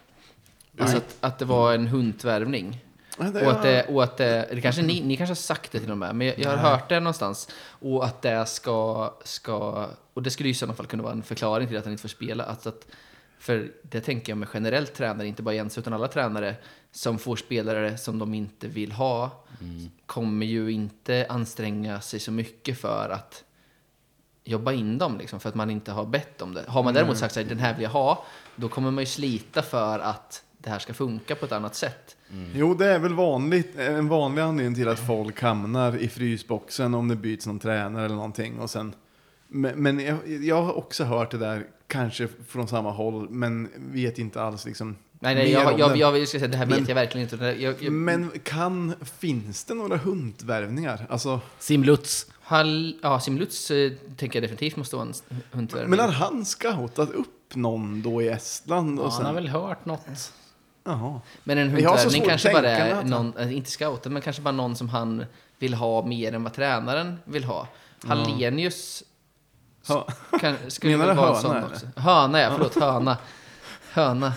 [0.80, 2.80] Alltså att, att det var en hundvärvning.
[3.20, 5.80] Det- Och att det, och att det, det kanske ni, ni kanske har sagt det
[5.80, 7.50] till och med, men jag, jag har hört det någonstans.
[7.80, 11.24] Och att det ska, ska, och det skulle ju i sådana fall kunna vara en
[11.24, 12.44] förklaring till att han inte får spela.
[12.44, 12.88] Alltså att,
[13.40, 16.56] för det tänker jag med generellt tränare, inte bara Jens, utan alla tränare
[16.92, 19.32] som får spelare som de inte vill ha,
[20.06, 23.44] kommer ju inte anstränga sig så mycket för att
[24.44, 26.64] jobba in dem, liksom, för att man inte har bett om det.
[26.68, 29.62] Har man däremot sagt att den här vill jag ha, då kommer man ju slita
[29.62, 32.16] för att det här ska funka på ett annat sätt.
[32.54, 37.08] Jo, det är väl vanligt, en vanlig anledning till att folk hamnar i frysboxen om
[37.08, 38.60] det byts någon tränare eller någonting.
[38.60, 38.96] Och sen,
[39.48, 44.18] men men jag, jag har också hört det där, kanske från samma håll, men vet
[44.20, 45.98] inte alls liksom Nej, nej jag, jag, det.
[45.98, 47.46] jag, jag ska säga, det här Men- vet jag verkligen inte.
[47.46, 51.06] Jag, jag, Men kan, finns det några hundvärvningar?
[51.10, 52.26] Alltså, Simlutz.
[52.42, 55.14] Hall, ja, Simlutz eh, tänker jag definitivt måste vara en
[55.52, 55.90] hundvärvning.
[55.90, 59.00] men har han scoutat upp någon då i Estland?
[59.00, 60.34] Och Ja, sen, han har väl hört något.
[60.84, 61.22] Jaha.
[61.44, 64.90] Men en hundvärvning kanske bara är någon, eh, inte scouter, men kanske bara någon som
[64.90, 65.26] han
[65.60, 67.68] vill ha mer än vad tränaren vill ha.
[68.08, 69.04] Hallenius
[69.88, 70.08] Ja.
[70.40, 71.68] kan, skulle väl vara en sån eller?
[71.68, 71.88] också.
[71.96, 73.18] Höna, ja, förlåt, höna.
[73.92, 74.34] Höna.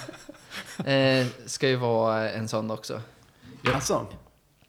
[0.85, 3.01] Eh, ska ju vara en sån också.
[3.75, 4.07] Alltså,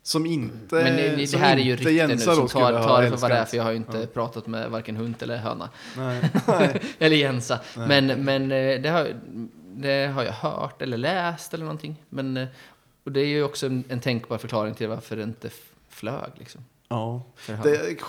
[0.04, 0.76] som inte...
[0.76, 2.84] Men det, det som här är ju rykten nu, Jensa så då ta, skulle ha
[2.84, 5.16] ta det för vad det är, för jag har ju inte pratat med varken hund
[5.20, 5.70] eller höna.
[5.98, 6.82] Nej.
[7.00, 7.60] eller Jensa.
[7.76, 9.08] Men, men eh, det, har,
[9.76, 12.04] det har jag hört eller läst eller någonting.
[12.10, 12.48] Men, eh,
[13.04, 15.50] och det är ju också en, en tänkbar förklaring till varför det inte
[15.90, 16.32] flög.
[16.36, 17.22] Liksom, Ja.
[17.48, 17.56] Det,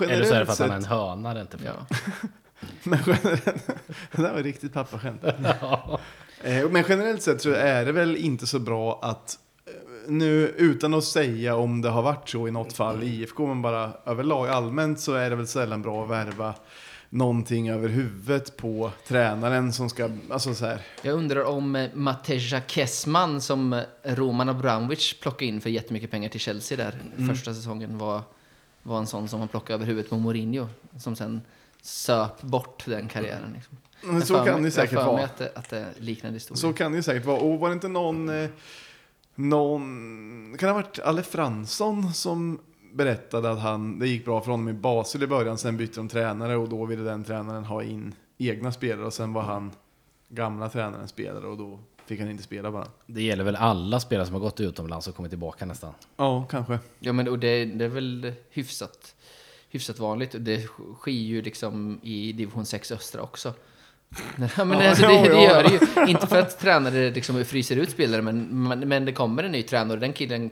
[0.00, 1.34] Eller så är det för att han är en höna.
[1.34, 1.64] Det inte för.
[1.64, 1.86] Ja.
[2.82, 3.44] men generellt,
[4.12, 5.24] det där var riktigt pappaskämt.
[6.44, 9.72] Eh, Men generellt sett så är det väl inte så bra att eh,
[10.10, 13.62] nu utan att säga om det har varit så i något fall i IFK, men
[13.62, 16.54] bara överlag allmänt så är det väl sällan bra att värva
[17.14, 20.80] någonting över huvudet på tränaren som ska, alltså så här.
[21.02, 26.28] Jag undrar om eh, Mateja Kessman som eh, Roman Abramovic plockade in för jättemycket pengar
[26.28, 27.34] till Chelsea där Mm.
[27.34, 28.22] första säsongen var,
[28.82, 31.40] var en sån som man plockade över huvudet på Mourinho som sen
[31.82, 33.52] söp bort den karriären.
[33.54, 33.76] Liksom.
[34.02, 35.24] Men Jag så kan det säkert jag vara.
[35.24, 36.56] Att det, att det liknande historia.
[36.60, 37.38] Så kan det säkert vara.
[37.40, 38.50] Och var det inte någon, eh,
[39.34, 39.80] någon,
[40.58, 42.58] kan det ha varit Alle Fransson som
[42.94, 46.08] berättade att han, det gick bra för honom i Basel i början, sen bytte de
[46.08, 49.70] tränare och då ville den tränaren ha in egna spelare och sen var han
[50.28, 52.86] gamla tränaren spelare och då fick han inte spela bara.
[53.06, 55.94] Det gäller väl alla spelare som har gått utomlands och kommit tillbaka nästan.
[56.16, 56.78] Ja, kanske.
[56.98, 59.14] Ja, men och det, det är väl hyfsat,
[59.70, 60.34] hyfsat vanligt.
[60.38, 60.66] Det
[60.98, 63.52] sker ju liksom i division 6 östra också.
[64.56, 65.42] Ja, men Ja, alltså, det, ja, det ja.
[65.42, 65.70] gör det
[66.02, 66.10] ju.
[66.10, 69.62] Inte för att tränare liksom fryser ut spelare, men, men, men det kommer en ny
[69.62, 70.50] tränare och den killen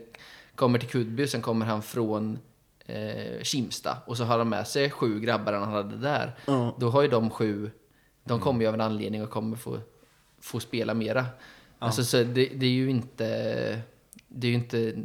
[0.55, 2.39] kommer till Kudby, sen kommer han från
[2.85, 6.35] eh, Kimsta och så har de med sig sju grabbar han hade där.
[6.45, 6.75] Ja.
[6.79, 7.71] Då har ju de sju,
[8.23, 9.79] de kommer ju av en anledning och kommer få,
[10.41, 11.25] få spela mera.
[11.79, 13.25] Alltså, så det, det är ju inte,
[14.27, 14.95] det är ju inte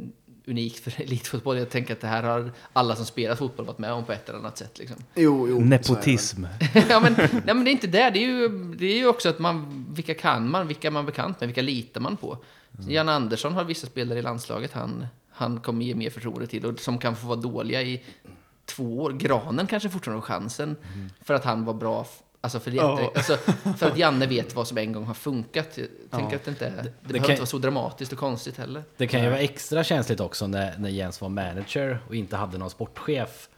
[0.49, 1.57] unikt för elitfotboll.
[1.57, 4.29] Jag tänker att det här har alla som spelar fotboll varit med om på ett
[4.29, 4.79] eller annat sätt.
[4.79, 4.97] Liksom.
[5.15, 5.59] Jo, jo.
[5.59, 6.43] Nepotism.
[6.89, 8.09] ja, men, nej, men det är inte det.
[8.09, 11.05] Det är ju, det är ju också att man, vilka kan man, vilka är man
[11.05, 12.37] bekant med, vilka litar man på?
[12.87, 15.05] Jan Andersson har vissa spelare i landslaget han,
[15.39, 18.03] han kommer ge mer förtroende till och som kan få vara dåliga i
[18.65, 19.11] två år.
[19.11, 20.75] Granen kanske fortfarande har chansen
[21.21, 22.05] för att han var bra.
[22.41, 23.11] Alltså för, det, Ja.
[23.15, 23.37] alltså
[23.77, 25.77] för att Janne vet vad som en gång har funkat.
[25.77, 28.57] Jag tänker att det inte är, det, behöver kan- inte vara så dramatiskt och konstigt
[28.57, 28.83] heller.
[28.97, 32.57] Det kan ju vara extra känsligt också när, när Jens var manager och inte hade
[32.57, 33.49] någon sportchef.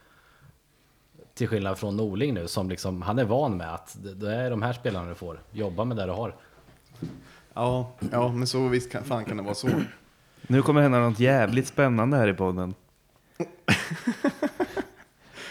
[1.34, 4.50] Till skillnad från Norling nu som liksom, han är van med att det, det är
[4.50, 5.40] de här spelarna du får.
[5.50, 6.36] Jobba med det du har.
[7.54, 9.68] Ja, ja, men så visst kan, fan kan det vara så.
[10.46, 12.74] Nu kommer hända något jävligt spännande här i podden.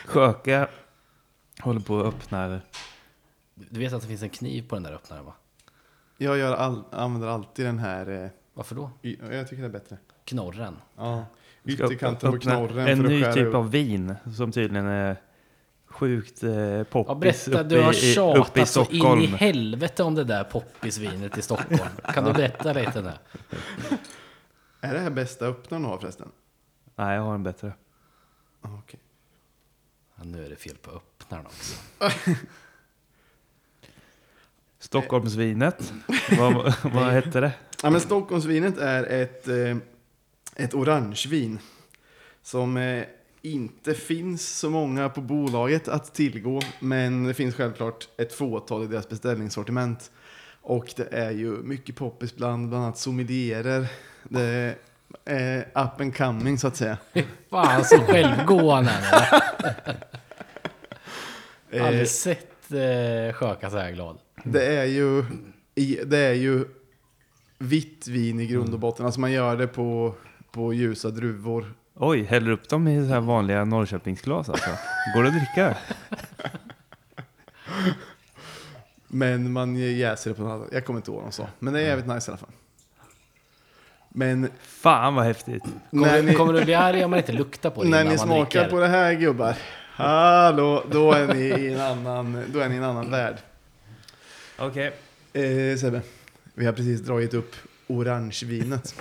[0.05, 0.67] Sjöka
[1.61, 2.59] håller på att öppna.
[3.55, 5.33] Du vet att det finns en kniv på den där öppnaren va?
[6.17, 8.89] Jag gör all, använder alltid den här, eh, Varför då?
[9.01, 9.97] y- jag tycker det är bättre.
[10.25, 10.77] Knorren.
[10.97, 11.25] Ja,
[11.63, 13.55] Ska ytterkanten på öppna knorren En för ny skära typ upp.
[13.55, 15.15] av vin som tydligen är
[15.85, 19.21] sjukt eh, Ja, poppis berätta, uppe, du har i, uppe i tjatat så in Stockholm.
[19.21, 21.89] i helvete om det där poppisvinet i Stockholm.
[22.13, 23.11] Kan du berätta lite nu?
[24.81, 26.31] Är det här bästa öppnaren du har förresten?
[26.95, 27.73] Nej, jag har en bättre.
[28.61, 28.99] Ja, okej.
[30.15, 31.75] Ja, nu är det fel på öppnaren också.
[34.79, 35.93] Stockholmsvinet.
[36.37, 37.53] vad, vad hette det?
[37.83, 39.77] Ja, men Stockholmsvinet är ett, eh,
[40.55, 41.59] ett orangevin
[42.41, 43.03] som eh,
[43.41, 48.87] inte finns så många på bolaget att tillgå, men det finns självklart ett fåtal i
[48.87, 50.11] deras beställningssortiment.
[50.61, 53.87] Och det är ju mycket poppis bland, bland annat sommelierer.
[54.23, 54.75] Det
[55.25, 56.97] är up and coming så att säga.
[57.49, 59.95] Fan så självgående han är.
[61.73, 64.17] Eh, Aldrig sett eh, Sjöka så här glad.
[64.43, 65.25] Det är ju,
[66.05, 66.65] det är ju
[67.57, 69.05] vitt vin i grund och botten.
[69.05, 70.13] Alltså man gör det på,
[70.51, 71.73] på ljusa druvor.
[71.95, 74.69] Oj, häller upp dem i så här vanliga Norrköpingsglas alltså.
[75.15, 75.77] Går det att dricka?
[79.07, 80.69] Men man jäser det på något annat.
[80.71, 81.47] Jag kommer inte ihåg vad de sa.
[81.59, 82.49] Men det är jävligt nice i alla fall.
[84.13, 85.63] Men Fan vad häftigt.
[85.89, 88.59] Kommer, ni, kommer du bli arg om man inte luktar på det när ni smakar
[88.59, 88.69] dricker?
[88.69, 89.55] på det här gubbar.
[89.93, 93.35] Hallå, då är ni i en annan, då är ni i en annan värld.
[94.59, 94.93] Okej.
[95.33, 96.01] Eh, Sebbe,
[96.53, 97.55] vi har precis dragit upp
[97.87, 98.95] orangevinet.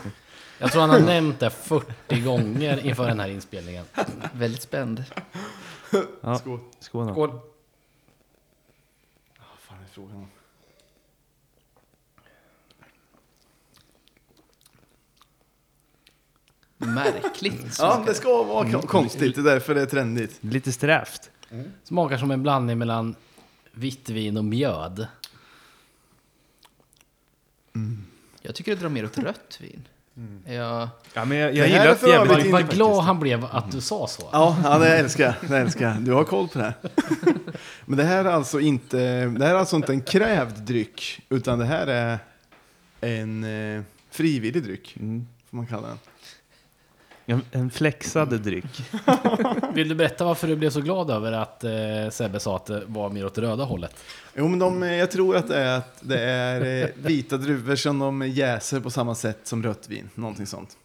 [0.58, 3.84] Jag tror han har nämnt det 40 gånger inför den här inspelningen.
[4.32, 5.04] Väldigt spänd.
[6.20, 6.58] Ja, Skål.
[6.80, 7.11] skål.
[7.12, 7.30] Skål.
[7.30, 7.40] Vad
[9.58, 10.28] fan är frågan om?
[16.81, 17.76] Märkligt.
[17.78, 19.35] Ja, det ska vara kon- konstigt.
[19.35, 20.39] Det är därför det är trendigt.
[20.41, 21.31] Lite strävt.
[21.85, 23.14] Smakar som en blandning mellan
[23.72, 25.07] vitt vin och mjöd.
[28.43, 29.89] Jag tycker det drar mer åt rött vin.
[30.47, 32.31] Jag, Ja, men jag, Det jag här gillar är att för jävligt...
[32.53, 32.72] Vad faktiskt.
[32.76, 34.28] glad han blev att du sa så.
[34.33, 35.51] Ja, ja det älskar jag.
[35.51, 36.01] Det älskar jag.
[36.01, 36.74] Du har koll på det här.
[37.87, 41.59] Men det här är alltså inte, det här är alltså inte en krävd dryck, utan
[41.59, 42.18] det här är
[43.01, 45.26] en eh, frivillig dryck, Mm.
[45.51, 45.99] får man kalla den.
[47.31, 48.64] En, en flexad dryck.
[49.74, 51.70] Vill du berätta varför du blev så glad över att eh,
[52.11, 53.97] Sebbe sa att det var mer åt röda hållet?
[54.37, 57.76] Jo, men de, eh, jag tror att det är, att det är eh, vita druvor
[57.76, 60.76] som de jäser på samma sätt som rött vin, någonting sånt.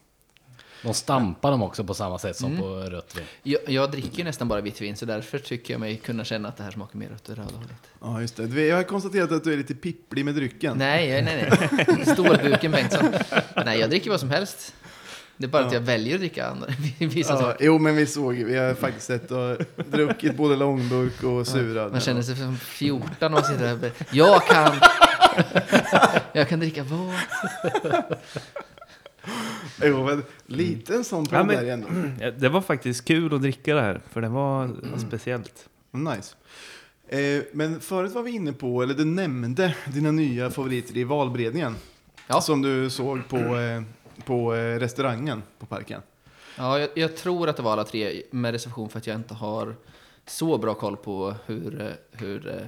[0.82, 2.62] De stampar dem också på samma sätt som Mm.
[2.62, 3.24] på rött vin.
[3.42, 6.48] jag, jag dricker ju nästan bara vitt vin, så därför tycker jag mig kunna känna
[6.48, 7.70] att det här smakar mer åt det röda hållet.
[8.00, 8.66] Ja, just det.
[8.66, 10.78] Jag har konstaterat att du är lite pipplig med drycken.
[10.78, 11.68] Nej, nej, nej.
[11.88, 12.06] nej.
[12.06, 13.04] Storbuken Bengtsson.
[13.64, 14.74] Nej, jag dricker vad som helst.
[15.36, 15.78] Det är bara att Ja.
[15.78, 16.66] jag väljer att dricka andra,
[16.98, 17.64] vissa Ja, saker.
[17.64, 19.56] jo, men vi såg Vi har faktiskt sett och
[19.90, 21.92] druckit både långburk och surad.
[21.92, 24.72] Man känner sig som 14 och man sitter bara, Jag kan...
[26.32, 27.14] jag kan dricka vad?
[29.82, 31.88] Jo, men lite en sån Ja, men- där ändå.
[32.20, 34.98] Ja, Det var faktiskt kul att dricka det här, för det var Mm.
[34.98, 35.68] speciellt.
[35.90, 36.34] Nice.
[37.08, 41.76] Eh, men förut var vi inne på, eller du nämnde dina nya favoriter i valberedningen.
[42.28, 42.40] Ja.
[42.40, 43.82] Som du såg på, eh,
[44.26, 46.02] på eh, restaurangen på parken.
[46.56, 49.34] Ja, jag, jag tror att det var alla tre med reservation för att jag inte
[49.34, 49.74] har
[50.26, 52.66] så bra koll på hur, eh, hur eh,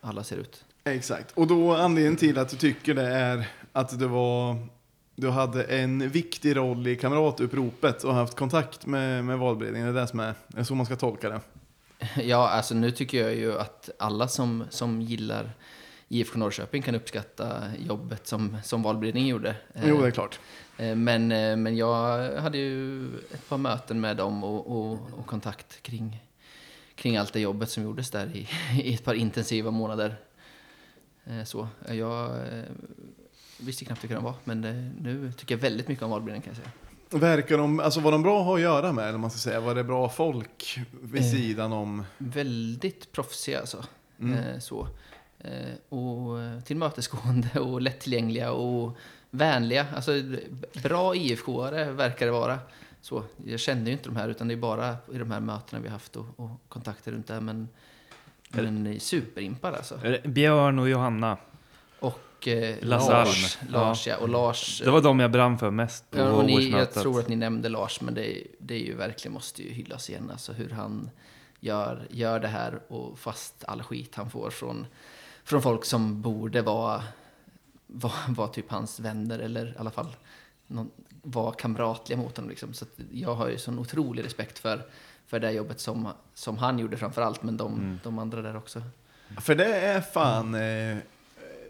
[0.00, 0.64] alla ser ut.
[0.84, 1.32] Exakt.
[1.34, 4.56] Och då anledningen till att du tycker det är att du var
[5.16, 9.94] du hade en viktig roll i kamratuppropet och haft kontakt med, med valberedningen.
[9.94, 11.40] Det är det som är, det är så man ska tolka det.
[12.22, 15.50] Ja, alltså nu tycker jag ju att alla som, som gillar
[16.08, 19.56] IFK Norrköping kan uppskatta jobbet som, som valberedningen gjorde.
[19.74, 20.40] Eh, Jo, det är klart.
[20.78, 25.26] eh, Men, eh, men jag hade ju ett par möten med dem och, och, och
[25.26, 26.22] kontakt kring,
[26.94, 28.48] kring allt det jobbet som gjordes där i,
[28.82, 30.16] i ett par intensiva månader.
[31.24, 32.62] Eh, Så, jag eh,
[33.60, 36.50] visste knappt vilka de var, men det, nu tycker jag väldigt mycket om valberedningen kan
[36.54, 36.70] jag säga.
[37.10, 39.60] Verkar de, alltså var de bra att ha att göra med, eller man ska säga?
[39.60, 41.30] Var det bra folk vid Eh.
[41.30, 42.04] sidan om?
[42.18, 43.84] Väldigt proffsiga alltså.
[44.20, 44.38] Mm.
[44.38, 44.88] Eh, så.
[45.44, 48.96] Eh, och tillmötesgående och lättillgängliga och
[49.30, 49.86] vänliga.
[49.96, 50.12] Alltså
[50.82, 52.58] bra IFK-are verkar det vara.
[53.00, 55.82] Så, jag kände ju inte de här utan det är bara i de här mötena
[55.82, 57.40] vi haft och, och kontakter runt det.
[57.40, 57.68] Men,
[58.48, 59.98] men superimpar alltså.
[60.24, 61.36] Björn och Johanna,
[62.00, 63.58] Och eh, Lars.
[63.68, 64.16] Lars ja.
[64.16, 64.80] Och Lars.
[64.84, 67.36] det var de jag brann för mest på Ja, och ni, jag tror att ni
[67.36, 70.30] nämnde Lars, men det, är- det är ju verkligen måste ju hyllas igen.
[70.30, 71.10] Alltså hur han
[71.60, 74.86] gör, gör det här och fast all skit han får från,
[75.44, 77.02] från folk som borde vara,
[77.86, 80.16] vara, vara typ hans vänner eller i alla fall
[80.66, 80.90] någon,
[81.22, 82.50] vara kamratliga mot honom.
[82.50, 82.74] Liksom.
[82.74, 84.82] Så att jag har ju sån otrolig respekt för,
[85.26, 88.00] för det jobbet som, som han gjorde framför allt, men de, Mm.
[88.02, 88.82] de andra där också.
[89.40, 90.96] För det är fan, eh,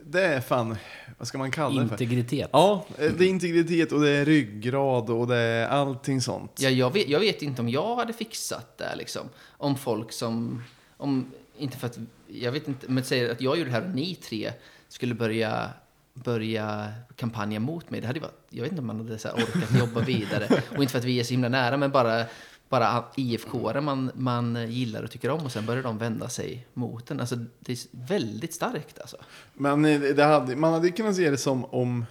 [0.06, 0.76] det är fan,
[1.18, 1.94] vad ska man kalla det för?
[2.02, 2.50] Integritet.
[2.52, 6.52] Ja, eh, det är integritet och det är ryggrad och det är allting sånt.
[6.60, 9.28] Ja, jag, vet, jag vet inte om jag hade fixat det liksom.
[9.50, 10.62] Om folk som,
[10.96, 11.98] om, inte för att,
[12.28, 14.52] jag vet inte, men säger att jag gjorde det här och ni tre
[14.88, 15.70] skulle börja,
[16.14, 18.00] börja kampanja mot mig.
[18.00, 20.62] Det hade varit, jag vet inte om man hade så här orkat jobba vidare.
[20.76, 22.24] Och inte för att vi är så himla nära, men bara,
[22.68, 27.10] bara IFK-are man, man gillar och tycker om och sen börjar de vända sig mot
[27.10, 27.20] en.
[27.20, 29.16] Alltså, det är väldigt starkt alltså.
[29.54, 32.06] Men eh, det hade, man hade kunnat se det som om,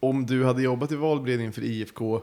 [0.00, 2.22] om du hade jobbat i valberedningen för IFK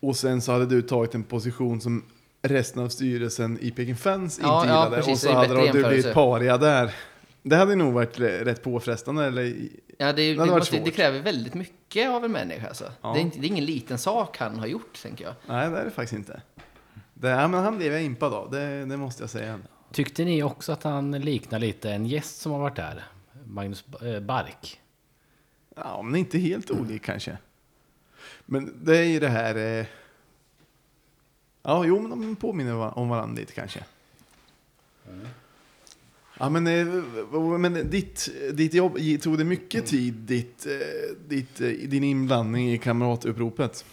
[0.00, 2.04] och sen så hade du tagit en position som
[2.42, 5.12] resten av styrelsen i Peking Fans inte Ja, ja, gillade precis.
[5.12, 6.94] och så hade bättre du blivit paria där.
[7.42, 9.24] Det hade nog varit rätt påfrestande.
[9.24, 9.56] Eller,
[10.00, 12.68] Ja, det, Det måste, det kräver väldigt mycket av en människa.
[12.68, 12.92] Alltså.
[13.02, 13.12] Ja.
[13.12, 15.34] Det, är inte, det är ingen liten sak han har gjort, tänker jag.
[15.46, 16.40] nej, det är det faktiskt inte.
[17.14, 19.60] Det, ja, men han blev jag impad av, det, det måste jag säga.
[19.92, 23.04] Tyckte ni också att han liknar lite en gäst som har varit där?
[23.46, 24.80] Magnus eh, Bark.
[25.76, 27.38] Ja, men inte helt olik kanske.
[28.46, 29.86] Men det är ju det här...
[31.62, 33.84] Ja, jo, men de påminner om varandra lite kanske.
[36.38, 41.68] Ja, men, eh, men ditt, ditt jobb, tog det mycket tid, ditt, eh, ditt, eh,
[41.68, 43.84] din inblandning i kamratuppropet?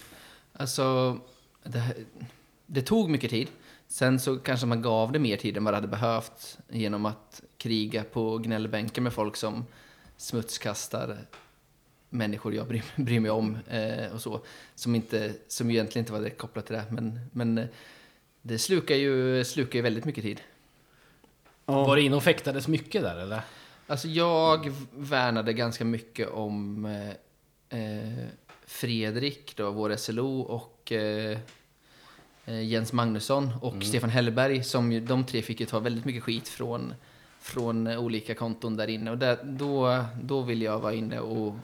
[0.52, 1.18] Alltså,
[1.62, 1.94] det,
[2.66, 3.48] det tog mycket tid.
[3.88, 7.42] Sen så kanske man gav det mer tid än vad det hade behövt genom att
[7.58, 9.64] kriga på gnällbänken med folk som
[10.16, 11.18] smutskastar
[12.16, 14.40] människor jag bryr, bryr mig om eh, och så.
[14.74, 16.84] Som, inte, som egentligen inte var direkt kopplat till det.
[16.90, 17.66] Men, men eh,
[18.42, 20.40] det slukar ju, slukar ju väldigt mycket tid.
[21.64, 23.40] Var det in och fäktades mycket där eller?
[23.86, 28.26] Alltså jag värnade ganska mycket om eh, eh,
[28.66, 31.38] Fredrik, då, vår SLO, och eh,
[32.44, 34.64] eh, Jens Magnusson och Stefan Hellberg.
[34.64, 36.94] Som ju, de tre fick ju ta väldigt mycket skit från,
[37.40, 39.10] från olika konton där inne.
[39.10, 41.54] Och där, då, då vill jag vara inne och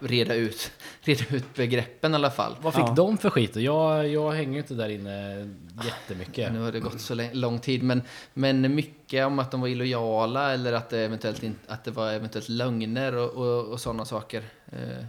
[0.00, 2.56] reda ut, reda ut begreppen i alla fall.
[2.60, 2.92] Vad fick Ja.
[2.96, 3.56] de för skit?
[3.56, 5.48] Och Jag, jag hänger ju inte där inne
[5.84, 6.52] jättemycket.
[6.52, 8.02] Nu har det gått så lång tid, men,
[8.34, 12.12] men mycket om att de var illojala eller att det, eventuellt in, att det var
[12.12, 14.42] eventuellt lögner och, och, och sådana saker.
[14.72, 15.04] Eh,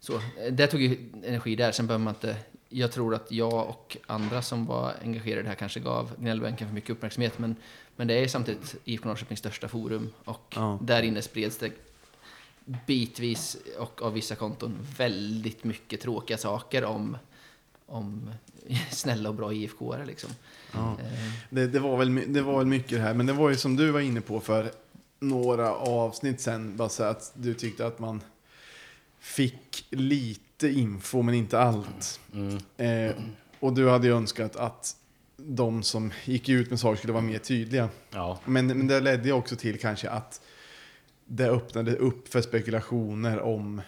[0.00, 2.36] så, det tog ju energi där, sen behöver man inte...
[2.68, 6.90] Jag tror att jag och andra som var engagerade här kanske gav gnällbänken för mycket
[6.90, 7.56] uppmärksamhet, men,
[7.96, 10.78] men det är samtidigt IFK Norrköpings största forum och Ja.
[10.82, 11.70] där inne spreds det
[12.86, 17.18] bitvis och av vissa konton väldigt mycket tråkiga saker om,
[17.86, 18.30] om
[18.90, 20.30] snälla och bra IFK-are liksom.
[20.72, 20.96] Ja.
[21.00, 23.56] Eh, Det, det, var väl, det var väl mycket det här, men det var ju
[23.56, 24.70] som du var inne på för
[25.20, 28.20] några avsnitt sen, bara så att du tyckte att man
[29.18, 32.20] fick lite info, men inte allt.
[32.32, 32.58] Mm.
[32.76, 33.16] Eh,
[33.60, 34.96] och du hade ju önskat att
[35.36, 37.88] de som gick ut med saker skulle vara mer tydliga.
[38.10, 38.38] Ja.
[38.44, 40.40] Men, men det ledde ju också till kanske att
[41.26, 43.80] det öppnade upp för spekulationer om,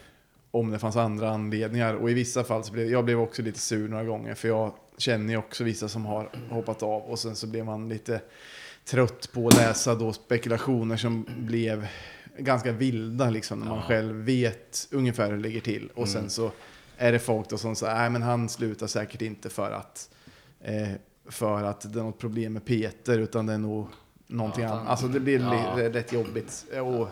[0.50, 1.94] om det fanns andra anledningar.
[1.94, 4.34] Och i vissa fall så blev jag blev också lite sur några gånger.
[4.34, 7.02] För jag känner ju också vissa som har hoppat av.
[7.02, 8.20] Och sen så blev man lite
[8.84, 11.86] trött på att läsa då spekulationer som blev
[12.38, 13.58] ganska vilda liksom.
[13.60, 13.82] När man Ja.
[13.82, 15.90] själv vet ungefär hur det ligger till.
[15.94, 16.50] Och sen så
[16.96, 20.10] är det folk då som säger, nej men han slutar säkert inte för att
[20.60, 20.88] eh,
[21.30, 23.86] för att det är något problem med Peter, utan det är nog
[24.26, 24.88] någonting Ja, annat.
[24.88, 25.74] Alltså det blir Ja.
[25.92, 26.64] rätt jobbigt.
[26.82, 27.08] Och,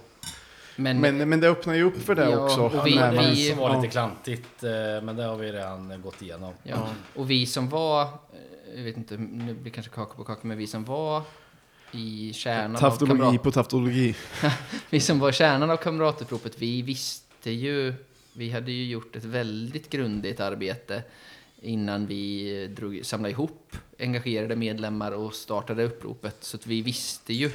[0.76, 2.60] Men, men, men det öppnar ju upp för det Ja, också.
[2.60, 3.80] och vi- man- vi- som var ja.
[3.80, 4.70] lite klantigt, eh,
[5.02, 6.52] men det har vi redan gått igenom.
[6.62, 6.88] Ja.
[7.14, 8.08] Och vi som var, eh,
[8.76, 11.22] jag vet inte, nu blir kanske kaka på kaka, men vi som var
[11.92, 14.14] i kärnan av, Taftologi kamrat, på taftologi.
[14.90, 17.94] vi som var kärnan av kamratuppropet, vi visste ju,
[18.32, 21.02] vi hade ju gjort ett väldigt grundligt arbete
[21.62, 26.36] innan vi drog, samlade ihop engagerade medlemmar och startade uppropet.
[26.40, 27.50] Så att vi visste ju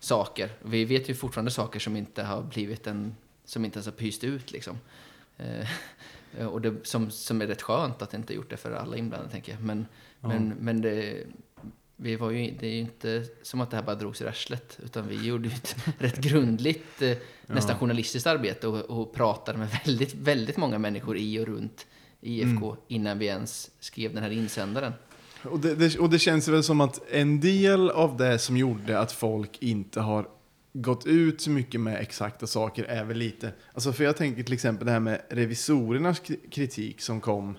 [0.00, 0.50] saker.
[0.62, 4.24] Vi vet ju fortfarande saker som inte har blivit en, som inte ens har pyst
[4.24, 4.78] ut liksom.
[5.38, 9.32] Eh, och det, som, som är rätt skönt att inte gjort det för alla inblandade,
[9.32, 9.62] tänker jag.
[9.62, 9.86] Men,
[10.20, 11.26] men, men det,
[11.96, 14.78] vi var ju, det är ju inte som att det här bara drogs i arslet,
[14.84, 19.68] utan vi gjorde ju ett rätt grundligt, eh, nästan journalistiskt arbete och, och pratade med
[19.84, 21.86] väldigt, väldigt många människor i och runt
[22.20, 24.92] IFK innan vi ens skrev den här insändaren.
[25.42, 28.98] Och det, det, och det känns väl som att en del av det som gjorde
[28.98, 30.28] att folk inte har
[30.72, 33.52] gått ut så mycket med exakta saker är väl lite...
[33.74, 37.56] Alltså för jag tänker till exempel det här med revisorernas kritik som kom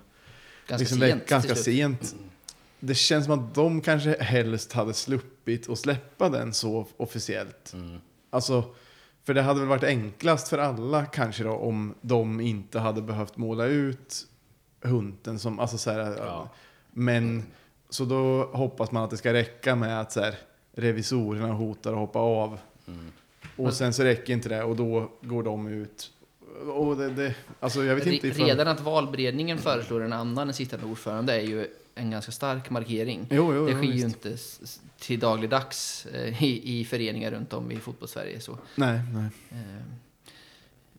[0.68, 1.28] Ganska liksom sent.
[1.28, 1.76] ganska till slut.
[1.76, 2.16] sent.
[2.80, 7.74] Det känns som att de kanske helst hade sluppit att släppa den så officiellt.
[7.74, 7.98] Mm.
[8.30, 8.64] Alltså,
[9.24, 13.38] för det hade väl varit enklast för alla kanske då om de inte hade behövt
[13.38, 14.28] måla ut
[14.82, 16.50] hunten som, alltså så här, Ja.
[16.92, 17.44] men
[17.92, 20.36] så då hoppas man att det ska räcka med att så här,
[20.74, 22.60] revisorerna hotar att hoppa av.
[22.88, 23.12] Mm.
[23.56, 26.12] Och sen så räcker inte det och då går de ut.
[26.74, 28.46] Och det, det, alltså jag vet inte ifall...
[28.46, 33.28] Redan att valberedningen föreslår en annan än sittande ordförande är ju en ganska stark markering.
[33.30, 34.38] Jo, jo, det jo, sker ju inte
[35.00, 38.40] till dagligdags eh, i, i föreningar runt om i fotbollssverige.
[38.40, 39.30] Så, Nej, nej.
[39.50, 39.84] eh,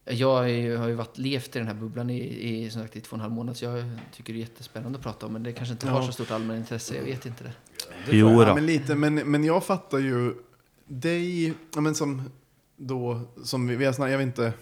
[0.05, 2.19] jag ju, har ju varit, levt i den här bubblan i,
[2.65, 4.99] i, som sagt, i två och en halv månad, så jag tycker det är jättespännande
[4.99, 6.07] att prata om, men det kanske inte har Ja.
[6.07, 7.53] så stort allmänintresse, jag vet inte det.
[8.11, 10.35] Jo Ja, men lite, men, men jag fattar ju
[10.87, 12.31] dig, ja, men som
[12.77, 14.53] då, som vi, vi har snackat, jag vet inte,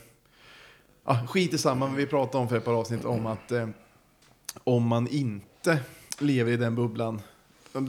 [1.04, 3.68] ja, skit i samma, men vi pratade om för ett par avsnitt om att eh,
[4.64, 5.78] om man inte
[6.18, 7.20] lever i den bubblan,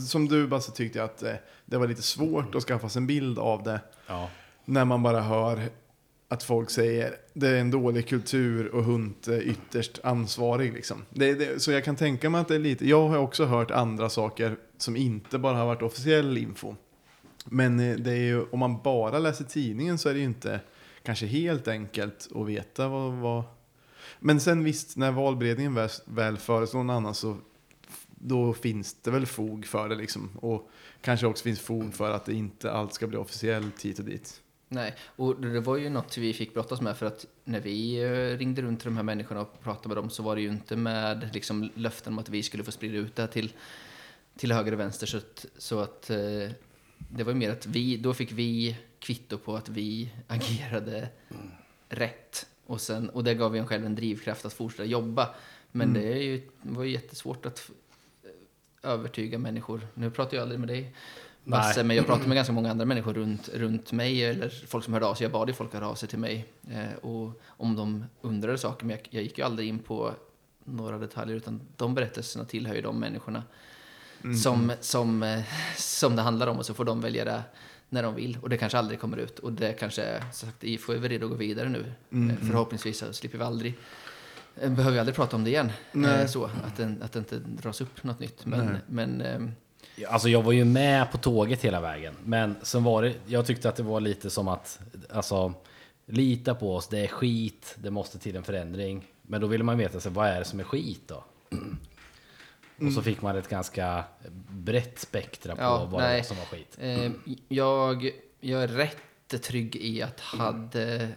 [0.10, 1.34] som du bara så tyckte jag att eh,
[1.66, 4.30] det var lite svårt att skaffa sig en bild av det Ja.
[4.66, 5.70] när man bara hör
[6.32, 10.74] att folk säger det är en dålig kultur och Hunt är ytterst ansvarig.
[10.74, 11.06] Liksom.
[11.10, 13.72] Det, det, så jag kan tänka mig att det är lite, jag har också hört
[13.72, 16.76] andra saker som inte bara har varit officiell info.
[17.46, 20.60] Men eh, det är ju, om man bara läser tidningen så är det ju inte
[21.04, 23.14] kanske helt enkelt att veta vad...
[23.14, 23.44] vad...
[24.20, 27.38] Men sen visst, när valberedningen väl, väl föreslår någon annan så
[28.10, 30.30] då finns det väl fog för det liksom.
[30.36, 30.70] Och
[31.02, 34.42] kanske också finns fog för att det inte allt ska bli officiellt hit och dit.
[34.74, 38.38] Nej, och det var ju något vi fick brottas med för att när vi eh,
[38.38, 40.76] ringde runt till de här människorna och pratade med dem så var det ju inte
[40.76, 43.54] med liksom, löften om att vi skulle få sprida ut det här till,
[44.38, 45.08] till höger och vänster.
[45.08, 46.50] Så att, så att eh,
[46.98, 51.10] det var ju mer att vi, då fick vi kvitto på att vi agerade
[51.90, 52.48] rätt.
[52.66, 55.36] Och, sen, och det gav ju en själv en drivkraft att fortsätta jobba.
[55.72, 57.72] Men det, är ju, det var ju jättesvårt att
[58.84, 59.88] övertyga människor.
[59.94, 60.96] Nu pratar jag aldrig med dig,
[61.44, 64.94] Basse, men jag pratade med ganska många andra människor runt, runt mig, eller folk som
[64.94, 65.26] hörde av sig.
[65.26, 68.86] Jag bad ju folk höra av sig till mig eh, och om de undrade saker,
[68.86, 70.12] men jag, jag gick ju aldrig in på
[70.64, 73.44] några detaljer, utan de berättelserna tillhör ju de människorna
[74.44, 75.42] som, som, eh,
[75.78, 77.44] som det handlar om, och så får de välja det
[77.90, 78.38] när de vill.
[78.42, 79.40] Och det kanske aldrig kommer ut.
[79.40, 81.94] Och det kanske, som sagt, IFK är väl redo att gå vidare nu.
[82.30, 83.78] Eh, Förhoppningsvis så slipper vi aldrig
[84.56, 85.72] eh, behöver vi aldrig prata om det igen.
[85.94, 88.46] Eh, så, att, den, att det inte dras upp något nytt.
[88.46, 88.82] Men, Nej.
[88.88, 89.52] men ehm,
[90.08, 92.14] Alltså jag var ju med på tåget hela vägen.
[92.24, 94.80] Men sen var det, jag tyckte att det var lite som att,
[95.10, 95.54] alltså,
[96.06, 99.08] lita på oss, det är skit, det måste till en förändring.
[99.22, 101.24] Men då ville man veta, så, vad är det som är skit då?
[102.88, 104.04] Och så fick man ett ganska
[104.50, 106.24] brett spektra på Ja, vad nej.
[106.24, 106.78] som var skit.
[106.80, 107.12] Eh,
[107.48, 108.98] jag, jag är rätt
[109.44, 111.08] trygg i att hade,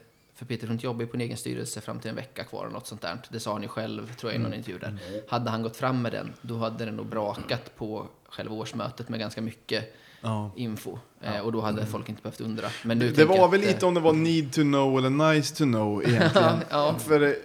[0.44, 2.72] för Peter Hunt jobbar ju på en egen styrelse fram till en vecka kvar, eller
[2.72, 3.18] något sånt där.
[3.30, 4.98] Det sa han ju själv, tror jag, i någon intervju där.
[5.28, 9.20] Hade han gått fram med den, då hade den nog brakat på själva årsmötet med
[9.20, 10.50] ganska mycket Ja.
[10.56, 10.98] info.
[11.20, 12.68] Eh, och då hade folk inte behövt undra.
[12.82, 15.32] Men nu Det var väl att, eh, lite om det var need to know eller
[15.34, 16.58] nice to know egentligen.
[16.70, 16.94] Ja.
[16.98, 17.36] För,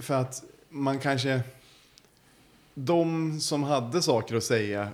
[0.00, 1.40] för att man kanske...
[2.74, 4.88] De som hade saker att säga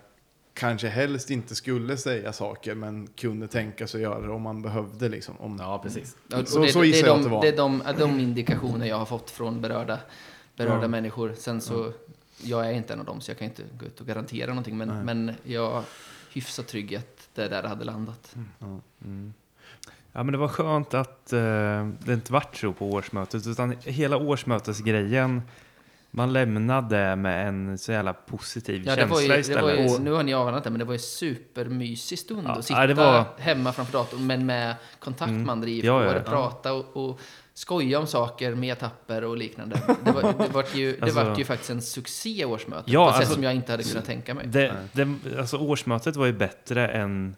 [0.55, 4.63] kanske helst inte skulle säga saker men kunde tänka sig att göra det om man
[4.63, 5.09] behövde.
[5.09, 6.17] Liksom, om, Ja, precis.
[6.33, 7.43] Och Så- det, så det, gissar är jag de, att det var.
[7.43, 9.99] Det är de, är de indikationer jag har fått från berörda,
[10.57, 10.89] berörda Ja.
[10.89, 11.35] människor.
[11.39, 11.93] Sen så,
[12.43, 14.77] jag är inte en av dem så jag kan inte gå ut och garantera någonting.
[14.77, 15.83] Men, men jag är
[16.33, 18.35] hyfsat trygg i att det är där hade landat.
[20.13, 21.39] Ja, men det var skönt att eh,
[22.05, 25.43] det inte vart så på årsmötet, utan hela årsmötesgrejen,
[26.17, 29.62] man lämnade med en så jävla positiv Ja, det känsla var ju, det istället.
[29.62, 32.53] var ju, Och- nu har ni avhandlat det, men det var ju supermysig stund Ja,
[32.53, 36.05] att sitta ja, det var- hemma framför datorn, men med kontakt med andra IFK, Ja,
[36.05, 36.21] ja, ja.
[36.21, 37.21] prata och, och
[37.55, 39.81] skoja om saker med etapper och liknande.
[40.05, 43.09] Det var, det vart ju, det Alltså- vart ju faktiskt en succé årsmöte, Ja, på
[43.11, 44.47] ett sätt alltså- som jag inte hade kunnat tänka mig.
[44.47, 45.09] Det, det,
[45.39, 47.37] alltså årsmötet var ju bättre än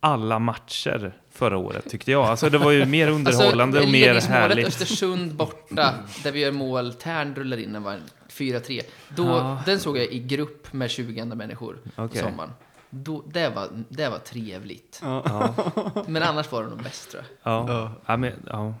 [0.00, 2.24] alla matcher förra året tyckte jag.
[2.24, 4.66] Alltså det var ju mer underhållande och mer härligt.
[4.66, 8.82] Östersund borta, där vi gör mål, Tern rullar in, den var 4-3.
[9.08, 9.62] Då, Ja.
[9.66, 12.22] Den såg jag i grupp med 20 andra människor Okej.
[12.22, 12.50] på sommaren.
[12.90, 15.00] Då, det, var, det var trevligt.
[15.02, 15.54] Ja,
[16.06, 17.52] Men annars var det nog bäst tror jag.
[17.52, 17.92] ja.
[18.06, 18.74] Ja, men, ja.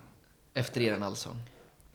[0.54, 1.36] Efter er allsång.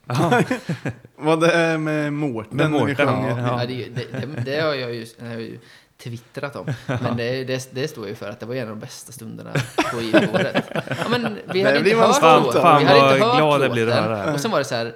[1.15, 2.57] Vad det är med Mårten.
[2.57, 3.39] Med Mårten, ja.
[3.59, 3.65] Ja.
[3.65, 5.59] det, det, det, det har jag ju, det har jag ju
[6.03, 6.65] twittrat om.
[6.87, 9.51] Men det, det, det står ju för att det var en av de bästa stunderna
[9.93, 10.63] på IFK-året.
[10.73, 12.61] Ja, men vi hade inte hört stolt låten.
[12.61, 12.69] över.
[12.69, 14.03] Fan Vi hade vad inte hört glad jag blir låten.
[14.03, 14.33] höra.
[14.33, 14.93] Och sen var det så här,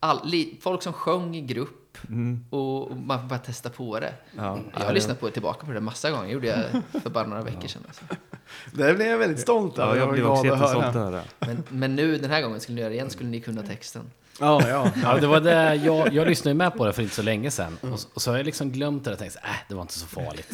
[0.00, 1.76] all, li, folk som sjöng i grupp
[2.08, 2.44] Mm.
[2.50, 4.12] och, och man bara testa på det.
[4.36, 4.58] Ja.
[4.78, 6.28] Jag har lyssnat på det tillbaka på det massa gånger.
[6.32, 7.82] gjorde jag för bara några veckor sedan.
[7.86, 8.02] Alltså.
[8.72, 9.96] Det blev jag väldigt stolt Ja, över.
[9.96, 11.22] jag var blev också jättestolt att höra.
[11.38, 14.02] Men, men nu den här gången skulle ni göra det igen skulle ni kunna texten.
[14.40, 14.90] Ja, ja.
[15.02, 17.50] Ja, det var det, jag, jag lyssnade ju med på det för inte så länge
[17.50, 17.78] sedan.
[17.80, 19.98] Och, och så har jag liksom glömt det och tänkt så äh, det var inte
[19.98, 20.48] så farligt.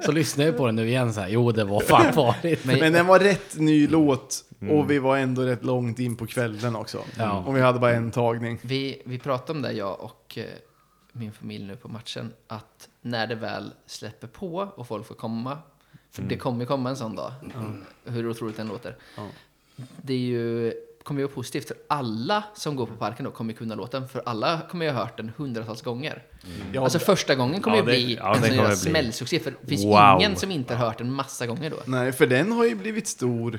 [0.04, 2.64] så lyssnade jag på det nu igen så här, jo det var fan farligt.
[2.64, 6.26] Men, Men den var rätt ny låt och vi var ändå rätt långt in på
[6.26, 7.04] kvällen också.
[7.18, 7.44] Ja.
[7.46, 8.58] Och vi hade bara en tagning.
[8.62, 10.44] vi, vi pratade om det, jag och eh,
[11.12, 15.58] min familj nu på matchen, att när det väl släpper på och folk får komma,
[16.10, 17.32] för det kommer ju komma en sån dag,
[18.04, 18.96] hur otroligt den låter.
[19.76, 20.72] Det är ju,
[21.02, 24.22] kommer ju vara positivt för alla som går på parken då kommer kunna låten, för
[24.26, 26.22] alla kommer ju ha hört den hundratals gånger.
[26.72, 28.76] Ja, alltså första gången kommer Ja, ju det- bli ja, en sån bli.
[28.76, 30.16] smällsuccé, för det finns Wow.
[30.18, 31.76] ingen som inte har hört den massa gånger då.
[31.84, 33.58] Nej, för den har ju blivit stor.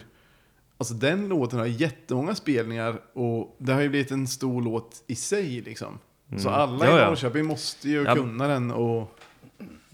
[0.77, 5.15] Alltså den låten har jättemånga spelningar och det har ju blivit en stor låt i
[5.15, 5.99] sig liksom.
[6.37, 6.87] Så alla Mm.
[6.87, 7.07] Ja, i ja.
[7.07, 8.15] Norrköping måste ju Ja.
[8.15, 9.17] kunna den och...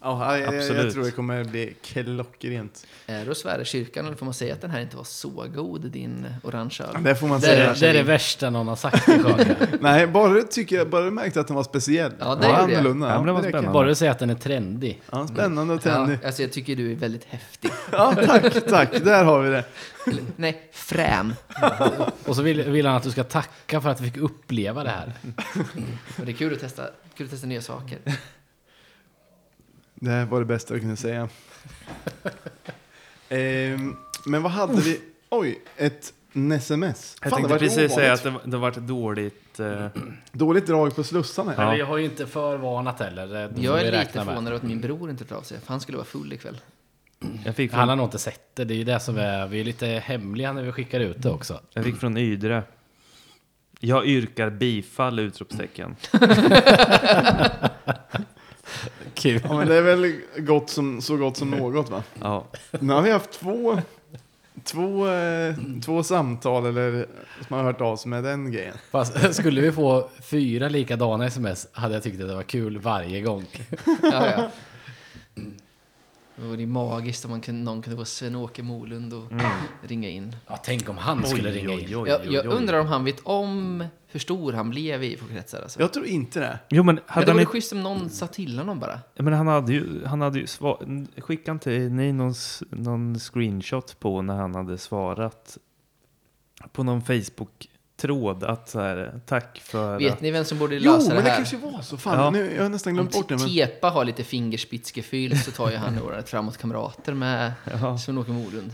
[0.08, 0.94] Ja, jag, jag, jag Absolut.
[0.94, 2.86] tror det kommer bli klockrent.
[3.08, 5.82] Är du Sverre kyrkan eller får man säga att den här inte var så god,
[5.92, 7.04] din orange öl?
[7.04, 7.70] Det får man Det säga.
[7.72, 9.56] är, det är det värsta någon har sagt i Sjögren.
[9.82, 12.12] Nej, bara tycker jag, bara du märkte att den var speciell.
[12.20, 12.72] Ja, det gjorde jag.
[12.72, 13.08] annorlunda.
[13.10, 13.50] Ja, men det var räcker.
[13.52, 13.74] spännande.
[13.74, 15.02] Bara du säger att den är trendig.
[15.12, 16.26] Ja, spännande och Ja, trendig.
[16.26, 17.72] alltså jag tycker du är väldigt häftig.
[17.92, 19.04] Ja, tack, tack.
[19.04, 19.64] Där har vi det.
[20.08, 21.34] Eller, nej, frän.
[22.26, 24.90] Och så vill, vill han att du ska tacka för att vi fick uppleva det
[24.90, 25.14] här.
[26.20, 26.84] Och det är kul att testa,
[27.18, 27.98] kul att testa nya saker.
[30.00, 31.30] Det var det bästa jag kunde säga.
[33.30, 33.96] Ehm,
[34.26, 35.02] men vad hade vi?
[35.30, 36.14] Oj, ett
[36.54, 37.16] sms.
[37.22, 39.60] Jag Fan, det tänkte var precis säga att det, det varit dåligt.
[39.60, 39.88] Eh,
[40.32, 41.54] Dåligt drag på slussarna.
[41.58, 41.66] Ja.
[41.66, 43.28] Men vi har ju inte förvarnat heller.
[43.28, 44.34] Det får Jag vi är lite räkna med.
[44.34, 46.58] förvånad över att min bror inte tar av sig, för han skulle vara full ikväll.
[47.46, 48.66] jag, fick Han har från, nog inte sett det.
[48.66, 49.48] Det är ju det som är...
[49.48, 51.60] Vi är lite hemliga när vi skickar ut det också.
[51.74, 52.64] jag fick från Ydre.
[53.80, 55.20] Jag yrkar bifall!
[55.20, 55.96] Utropstecken.
[59.18, 59.42] Kul.
[59.44, 62.04] Ja, men det är väl gott som, så gott som något va?
[62.22, 62.46] Ja.
[62.80, 63.82] Nu har vi haft två,
[64.64, 65.56] två, eh,
[65.86, 67.06] två samtal eller
[67.48, 68.76] som har hört av sig med den grejen.
[68.92, 73.22] Fast skulle vi få fyra likadana sms hade jag tyckt att det var kul varje
[73.22, 73.46] gång.
[74.02, 74.50] Ja, ja.
[76.40, 79.24] Det vore ju magiskt om man kunde, någon kunde få Sven-Åke Molund och
[79.82, 80.36] ringa in.
[80.48, 81.80] Ja, tänk om han skulle ringa in.
[81.80, 83.84] oj, Jag, oj, jag undrar om han vet om
[84.18, 85.62] hur stor han blev i IFK-kretsar.
[85.62, 85.80] Alltså.
[85.80, 86.60] Jag tror inte det.
[86.70, 87.52] Jo, men Men hade det han vore inte...
[87.52, 89.00] schysst om någon sa till honom bara.
[89.16, 92.34] Ja, Men han hade ju, han hade ju svar, skickade inte ni någon,
[92.70, 95.58] någon screenshot på när han hade svarat
[96.72, 99.98] på någon Facebook-tråd att så här, tack för...
[100.00, 101.36] Vet ni vem som borde Jo, lösa men det det här?
[101.38, 101.98] kanske var så.
[101.98, 102.30] Fan, Ja.
[102.30, 103.38] nu, jag har nästan Om glömt bort det.
[103.38, 103.48] Men...
[103.50, 107.98] Tepa har lite fingerspitzgefühl så tar ju han året framåt kamrater med Ja.
[107.98, 108.72] Sven-Åke Molund.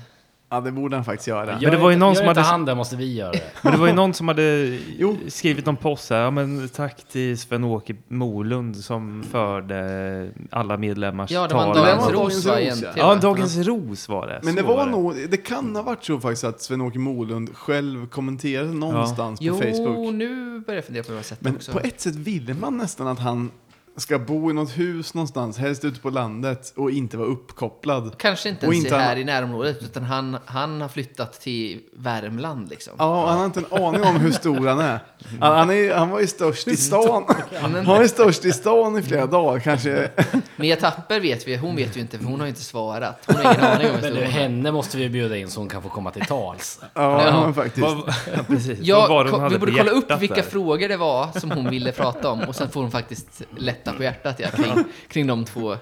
[0.53, 1.57] Ja, det borde han faktiskt göra.
[1.61, 3.41] Men det var ju någon som hade- han det måste vi göra det.
[3.61, 4.43] Men det var ju någon som hade
[4.97, 5.17] Jo.
[5.27, 11.47] skrivit någon post här, ja, men tack till Sven-Åke Molund som förde alla medlemmars Ja,
[11.47, 11.85] det var en talan.
[11.97, 12.59] Dagens Ros, va, ja.
[12.59, 12.93] egentligen.
[12.97, 14.39] Ja, Dagens Ros var det.
[14.43, 18.07] Men det Så var nog, det kan ha varit så faktiskt att Sven-Åke Molund själv
[18.07, 20.13] kommenterade någonstans på Jo, Facebook.
[20.13, 21.71] nu börjar jag fundera på hur jag sett det Men också.
[21.71, 23.51] på ett sätt ville man nästan att han
[23.97, 28.17] ska bo i något hus någonstans, helst ute på landet, och inte vara uppkopplad.
[28.17, 31.41] Kanske inte Och ens inte är här han- i närområdet, utan han, han har flyttat
[31.41, 32.93] till Värmland liksom.
[32.97, 34.99] Ja, han har inte en aning om hur stor han är.
[35.39, 37.23] Han, han, är, han var ju störst i stan.
[37.61, 40.09] Han var ju störst i stan i flera dagar, kanske.
[40.55, 43.23] Mia Tapper vet vi, hon vet ju inte för hon har ju inte svarat.
[43.27, 44.31] Hon har ingen aning om hur Men stor hon är.
[44.31, 46.79] henne måste vi bjuda in så hon kan få komma till tals.
[46.93, 47.53] Ja, Ja.
[47.53, 47.87] faktiskt.
[47.87, 48.03] Ja,
[48.47, 48.79] precis.
[48.81, 50.41] Ja, vi borde kolla upp vilka där?
[50.41, 53.41] frågor det var som hon ville prata om och sen får hon faktiskt
[53.85, 55.77] lätta på hjärtat ja, kring, kring de två.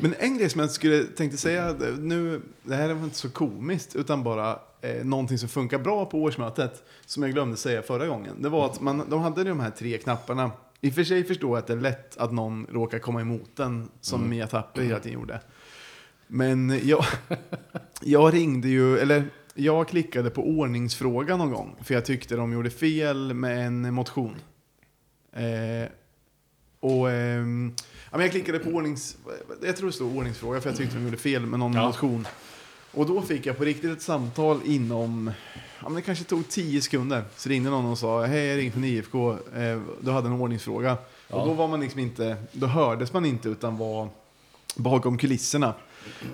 [0.00, 3.96] Men en grej som jag skulle tänkte säga nu, det här var inte så komiskt,
[3.96, 8.42] utan bara eh, någonting som funkar bra på årsmötet, som jag glömde säga förra gången.
[8.42, 10.50] Det var att man, de hade de här tre knapparna.
[10.80, 13.50] I och för sig förstår jag att det är lätt att någon råkar komma emot
[13.56, 15.40] den, som Mia Tapper hela tiden gjorde.
[16.26, 17.04] Men jag,
[18.02, 19.24] jag ringde ju, eller
[19.54, 24.36] jag klickade på ordningsfråga någon gång, för jag tyckte de gjorde fel med en motion.
[25.32, 25.88] Eh,
[26.80, 27.42] och ja,
[28.12, 29.16] men jag klickade på ordnings...
[29.62, 31.86] Jag tror det stod ordningsfråga för jag tyckte de gjorde fel med någon Ja.
[31.86, 32.26] motion.
[32.92, 35.30] Och då fick jag på riktigt ett samtal inom...
[35.82, 37.24] Ja, men det kanske tog tio sekunder.
[37.36, 39.32] Så ringde någon och sa hej jag ringer från IFK.
[39.32, 40.96] Eh, du hade en ordningsfråga.
[41.28, 41.36] Ja.
[41.36, 42.36] Och då var man liksom inte...
[42.52, 44.08] Då hördes man inte utan var
[44.76, 45.74] bakom kulisserna.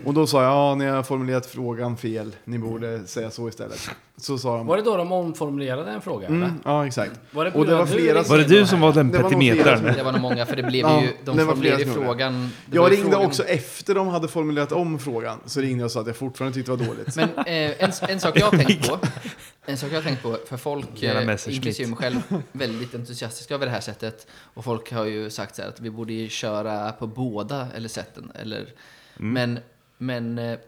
[0.05, 2.37] Och då sa jag ja ni har formulerat frågan fel.
[2.45, 3.91] Ni borde säga så istället.
[4.17, 4.67] Så sa de...
[4.67, 6.27] Var det då de omformulerade en fråga?
[6.29, 6.55] Mm, eller?
[6.65, 7.13] ja exakt.
[7.31, 9.25] Var det och det var du flera Var det du som var den Det var
[9.31, 9.85] petimetern?
[9.97, 12.05] Det var nog många, för det blev Ja, ju, det de var formulerade flera det.
[12.07, 12.51] frågan.
[12.67, 15.39] det var Jag ringde frågan- också efter de hade formulerat om frågan.
[15.47, 17.17] Så ringde jag och sa att jag fortfarande tyckte det var dåligt.
[17.17, 18.99] Men eh, en, en sak jag har tänkt på,
[19.67, 22.21] en sak jag har tänkt på, för folk, Jävla eh, inklusive mig själv,
[22.53, 24.27] väldigt entusiastiska över det här sättet.
[24.33, 28.33] Och folk har ju sagt så här att vi borde köra på båda eller sätten.
[28.35, 28.75] Eller,
[29.17, 29.59] Men,
[29.99, 30.59] men eh,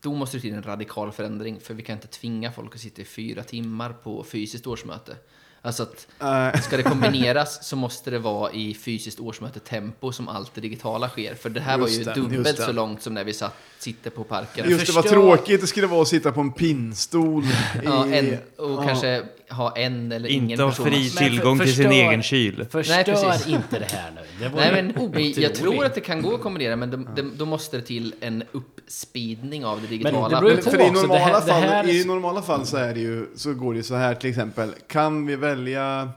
[0.00, 3.02] då måste det till en radikal förändring, för vi kan inte tvinga folk att sitta
[3.02, 5.16] i fyra timmar på fysiskt årsmöte.
[5.62, 10.54] Alltså att Eh, ska det kombineras så måste det vara i fysiskt årsmöte-tempo som allt
[10.54, 11.34] det digitala sker.
[11.34, 12.62] För det här var ju Just det, just dubbelt det.
[12.62, 14.70] så långt som när vi satt, sitter på parken.
[14.70, 17.44] Just det, vad tråkigt det skulle vara att sitta på en pinnstol.
[17.84, 18.82] Ja, en, och ja.
[18.86, 20.86] kanske ha en eller ingen Inte ha person.
[20.86, 22.66] fri Men för- tillgång till sin förstör- egen kyl.
[22.70, 23.46] Förstör Nej, precis.
[23.46, 24.20] inte det här nu.
[24.40, 27.44] Det Nej, men jag tror att det kan gå att kombinera, men det, det, då
[27.46, 30.40] måste det till en uppspeedning av det det digitala.
[30.40, 32.94] beror ju på För i det normala, det fall, här- I normala fall så är
[32.94, 34.74] det ju, så går det ju så här till exempel.
[34.88, 36.08] Kan vi välja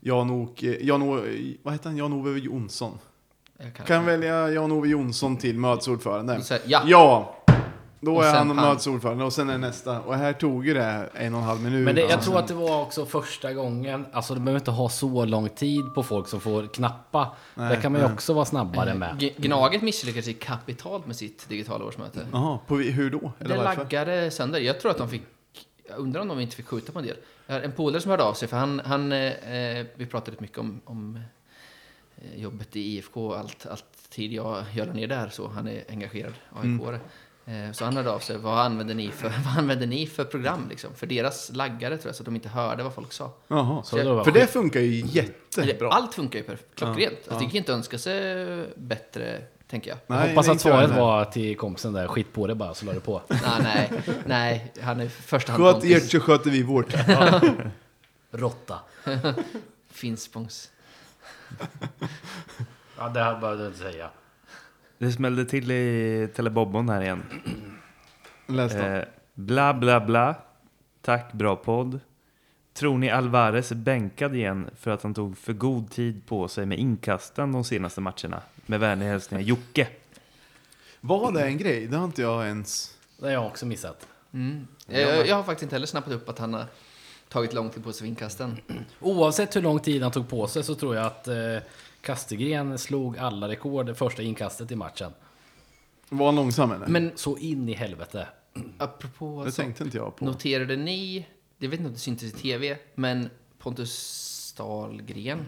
[0.00, 1.00] Jan-Ove, Jan
[1.62, 2.98] vad heter han, Jan-Ove Jonsson?
[3.58, 6.40] Jag kan- Kan välja Jan-Ove Jonsson till mötesordförande?
[6.66, 6.82] Ja.
[6.86, 7.34] Ja!
[8.00, 10.00] Då Och är sen han mötesordförande och sen är nästa.
[10.00, 11.84] Och här tog ju det en och en halv minut.
[11.84, 14.70] Men det, jag Alltså, tror att det var också första gången, alltså det behöver inte
[14.70, 17.28] ha så lång tid på folk som får knappa.
[17.54, 19.16] Nej, det kan man ju också vara snabbare med.
[19.18, 22.26] G- Gnaget misslyckades sig kapitalt med sitt digitala årsmöte.
[22.32, 23.32] Jaha, hur då?
[23.38, 23.76] Eller Det varför?
[23.82, 24.58] laggade sönder.
[24.60, 25.22] Jag tror att de fick...
[25.88, 27.16] Jag undrar om de inte fick skjuta på en del.
[27.46, 28.80] Jag har en polare som hörde av sig, för han...
[28.84, 31.20] han eh, vi pratade rätt mycket om, om
[32.16, 35.84] eh, jobbet i IFK och allt, allt tid jag gör ner där, så han är
[35.88, 36.98] engagerad AIK-are.
[37.46, 40.66] Eh, så han hörde av sig, vad använder ni för, vad använder ni för program
[40.70, 40.94] liksom?
[40.94, 43.32] För deras laggare tror jag, så att de inte hörde vad folk sa.
[43.48, 44.42] Jaha, Så det var för skit.
[44.42, 45.88] det funkar ju jättebra.
[45.90, 46.44] Allt funkar ju
[46.74, 47.00] klockrent.
[47.00, 48.46] Ja, Alltså, det gick inte att önska sig
[48.76, 49.98] bättre, tänker jag.
[50.06, 52.86] Nej, Hoppas nej, att jag svaret var till kompisen där, skit på det bara så
[52.86, 53.22] la du på.
[53.28, 53.90] nej, nej,
[54.26, 56.04] nej, han är första hand Sköt kompis.
[56.04, 56.94] ert så sköter vi vårt.
[58.30, 58.78] Råtta.
[59.90, 60.70] Finspångs.
[62.98, 64.10] Ja, det här behövde du inte säga.
[64.98, 67.22] Det smällde till i telebobbon här igen.
[68.46, 68.78] Läs då.
[68.78, 69.04] Eh,
[69.34, 70.34] bla bla bla.
[71.02, 72.00] Tack, bra podd.
[72.78, 76.66] Tror ni Alvarez är bänkad igen för att han tog för god tid på sig
[76.66, 78.42] med inkasten de senaste matcherna?
[78.66, 79.88] Med vänliga hälsningar Jocke.
[81.00, 81.86] Var det en grej?
[81.86, 82.98] Det har inte jag ens...
[83.16, 84.06] Det har jag också missat.
[84.32, 84.66] Mm.
[84.86, 86.64] Jag, jag har faktiskt inte heller snappat upp att han har
[87.28, 88.56] tagit lång tid på sig för inkasten.
[89.00, 91.36] Oavsett hur lång tid han tog på sig så tror jag att eh,
[92.00, 95.12] Kastegren slog alla rekord första inkastet i matchen.
[96.08, 96.86] Var han långsam eller?
[96.86, 98.28] Men Så in i helvete.
[98.78, 100.24] apropå det så, tänkte inte jag på.
[100.24, 101.26] noterade ni,
[101.58, 103.92] jag vet inte om det syntes i tv, men Pontus
[104.48, 105.46] Stahlgren,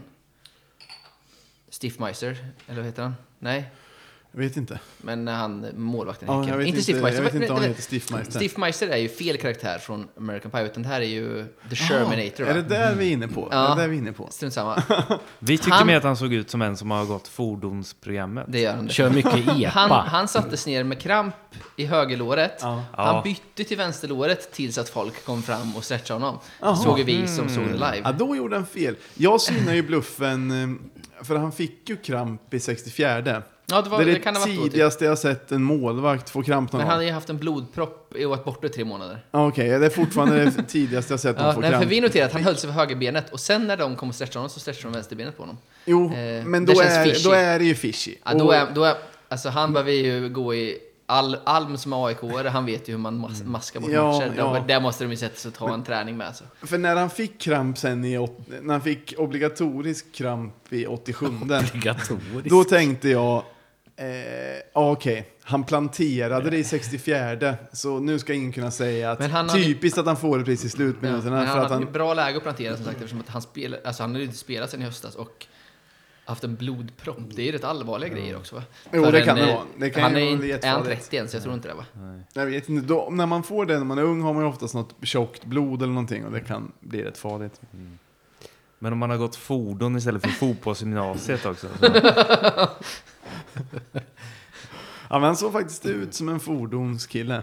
[1.68, 3.14] Stiffmeister, eller vad heter han?
[3.38, 3.70] Nej,
[4.32, 4.78] jag vet inte.
[4.98, 6.50] men han målvakten i Ja, Häcken.
[6.50, 7.22] jag vet inte inte, Stiffmeister.
[7.22, 8.32] jag vet inte om han heter Stiffmeister.
[8.32, 12.46] Stiffmeister är ju fel karaktär från American Pie, utan det här är ju The Shermanator.
[12.46, 13.48] Är det där vi är inne på?
[13.50, 13.72] Ja.
[13.72, 14.28] Är det där vi är inne på?
[14.30, 14.82] Strunt samma.
[15.38, 18.44] Vi tyckte Han- mer att han såg ut som en som har gått fordonsprogrammet.
[18.48, 18.86] Det gör han.
[18.86, 18.92] Det.
[18.92, 19.68] Kör mycket epa.
[19.70, 21.34] Han, han sattes ner med kramp
[21.76, 22.58] i högerlåret.
[22.60, 22.82] Ja.
[22.92, 26.38] Han bytte till vänsterlåret tills att folk kom fram och stretchade honom.
[26.60, 28.00] Det såg ju vi som såg det live.
[28.04, 28.96] Ja, då gjorde han fel.
[29.14, 33.42] Jag synar ju bluffen, eh, för han fick ju kramp i 64.
[33.70, 34.40] Ja, det, var, det det, är det, kan då.
[34.40, 34.62] Typ.
[34.62, 38.14] tidigaste jag sett en målvakt få kramp någon Men han hade ju haft en blodpropp
[38.24, 39.24] och varit borta i tre månader.
[39.30, 41.92] Ja, Okej, det är fortfarande det tidigaste jag sett Ja, få nej, för kramp.
[41.92, 44.38] vi noterade att han höll sig för högerbenet och sen när de kom och stretchade
[44.38, 45.58] honom så stretchade de vänsterbenet på honom.
[45.84, 47.22] Jo, Eh, men det då är, fishy.
[47.24, 48.14] då är det ju fishy.
[48.24, 48.94] Ja, då är, då är,
[49.28, 52.16] alltså han behöver ju gå i all, Alm som aik
[52.52, 54.32] han vet ju hur man mas, maskar bort Ja, matcher.
[54.36, 54.64] ja.
[54.68, 56.26] Där, måste de ju sätta sig och ta en träning med.
[56.26, 56.44] Alltså.
[56.62, 58.28] För när han fick kramp sen i,
[58.62, 62.50] när han fick obligatorisk kramp i 87 Obligatoriskt.
[62.50, 63.42] Då tänkte jag,
[64.00, 64.06] eh,
[64.74, 69.30] ja, okej, han planterade det i 64 så nu ska ingen kunna säga att han
[69.48, 71.36] hade- typiskt att han får det precis i Ja, slutminuterna.
[71.36, 73.76] men för han hade han, bra läge att plantera som sagt eftersom att han, spel,
[73.84, 75.46] alltså, han hade inte spelat sen i höstas och
[76.24, 77.16] haft en blodpropp.
[77.30, 78.62] Det är ju rätt allvarliga grejer också va?
[78.92, 79.64] Jo, För det en, kan det eh, vara.
[79.78, 81.02] Det kan han ju är, vara inte- är han jättefarligt.
[81.10, 81.84] 30 än så jag tror inte det va?
[82.32, 84.48] jag vet inte, då, när man får det när man är ung har man ju
[84.48, 87.60] oftast något tjockt blod eller någonting och det kan bli rätt farligt.
[88.78, 91.66] Men om man har gått fordon istället för fotbollsgymnasiet också.
[95.08, 97.42] Ja, men han såg faktiskt ut som en fordonskille.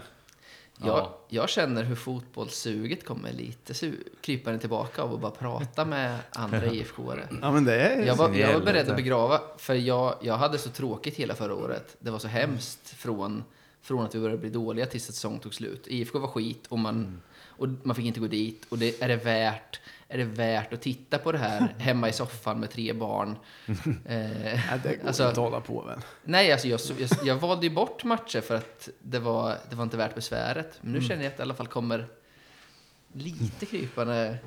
[0.80, 1.18] Jag, Ja.
[1.28, 6.66] jag känner hur fotbollssuget kommer lite su- krypande tillbaka av att bara prata med andra
[6.66, 7.38] IFK-are.
[7.42, 10.58] Ja, men det är Jag var, jag var beredd att begrava, för jag, jag hade
[10.58, 11.96] så tråkigt hela förra året.
[12.00, 13.44] Det var så hemskt från,
[13.82, 15.86] från att vi började bli dåliga tills att säsongen tog slut.
[15.86, 18.66] IFK var skit och man, och man fick inte gå dit.
[18.68, 22.12] Och det, är, det värt, är det värt att titta på det här hemma i
[22.12, 23.36] soffan med tre barn?
[24.06, 26.02] Eh, Ja, det går Alltså- inte hålla på med.
[26.24, 29.84] nej, alltså jag, jag, jag valde ju bort matcher för att det var, det var
[29.84, 30.78] inte värt besväret.
[30.80, 32.06] Men nu känner jag att det i alla fall kommer
[33.12, 34.38] lite krypande.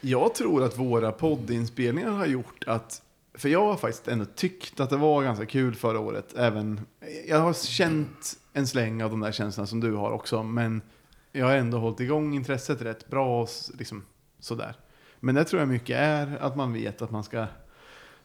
[0.00, 3.02] Jag tror att våra poddinspelningar har gjort att,
[3.34, 6.34] för jag har faktiskt ändå tyckt att det var ganska kul förra året.
[6.36, 6.80] Även,
[7.28, 10.82] jag har känt en släng av de där känslorna som du har också, men
[11.32, 13.46] jag har ändå hållit igång intresset rätt bra
[13.78, 14.04] liksom
[14.40, 14.74] sådär.
[15.20, 17.46] Men det tror jag mycket är att man vet att man ska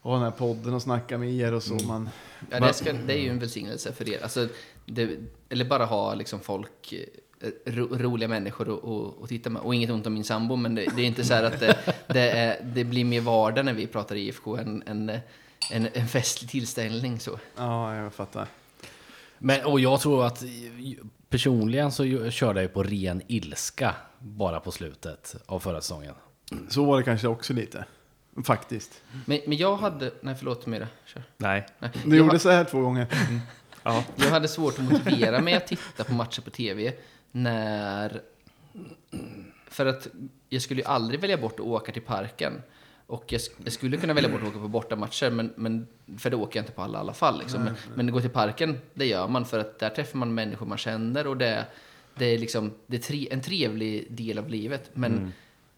[0.01, 1.73] ha den här podden och snacka med er och så.
[1.73, 2.09] Man,
[2.51, 4.23] Ja, det, ska, det är ju en välsignelse för er.
[4.23, 4.47] Alltså,
[4.85, 5.09] det,
[5.49, 9.61] eller bara ha liksom folk, eh, ro, roliga människor att- att att titta med.
[9.61, 11.77] Och inget ont om min sambo, men det, det är inte så här att det,
[12.07, 15.09] det, är, det blir mer vardag när vi pratar IFK än en,
[15.71, 17.19] en, en festlig tillställning.
[17.19, 17.39] Så.
[17.57, 18.47] ja, jag fattar.
[19.37, 20.43] Men, och jag tror att
[21.29, 26.13] personligen så körde jag på ren ilska bara på slutet av förra säsongen.
[26.69, 27.85] Så var det kanske också lite.
[28.43, 29.01] Faktiskt.
[29.25, 30.11] Men, men jag hade...
[30.21, 30.87] Nej, förlåt Mira.
[31.05, 31.23] Kör.
[31.37, 31.65] Nej.
[31.79, 31.91] Nej.
[32.05, 33.07] Du jag, gjorde så här två gånger.
[33.83, 34.03] Ja.
[34.15, 36.93] jag hade svårt att motivera mig att titta på matcher på tv
[37.31, 38.21] när...
[39.67, 40.07] För att
[40.49, 42.61] jag skulle ju aldrig välja bort att åka till parken.
[43.07, 46.35] Och jag, jag skulle kunna välja bort att åka på bortamatcher, men, men, för det
[46.35, 47.39] åker jag inte på alla i alla fall.
[47.39, 47.63] Liksom.
[47.63, 50.77] Men, men gå till parken, det gör man för att där träffar man människor man
[50.77, 51.65] känner och det,
[52.15, 54.89] det är, liksom, det är tre, en trevlig del av livet.
[54.93, 55.33] Men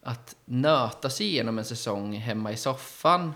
[0.07, 3.34] att nöta sig igenom en säsong hemma i soffan,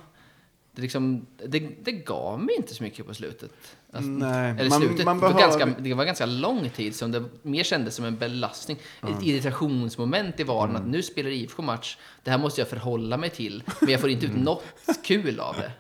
[0.76, 3.52] det, liksom, det, det gav mig inte så mycket på slutet.
[3.94, 6.96] Alltså, Nej, eller man- slutet, man det, var behöver- ganska, det var ganska lång tid
[6.96, 8.78] som det mer kändes som en belastning.
[9.02, 10.82] Ett irritationsmoment i vardagen Mm.
[10.82, 14.10] att nu spelar IFK match, det här måste jag förhålla mig till, men jag får
[14.10, 14.38] inte Mm.
[14.38, 14.64] ut något
[15.04, 15.72] kul av det.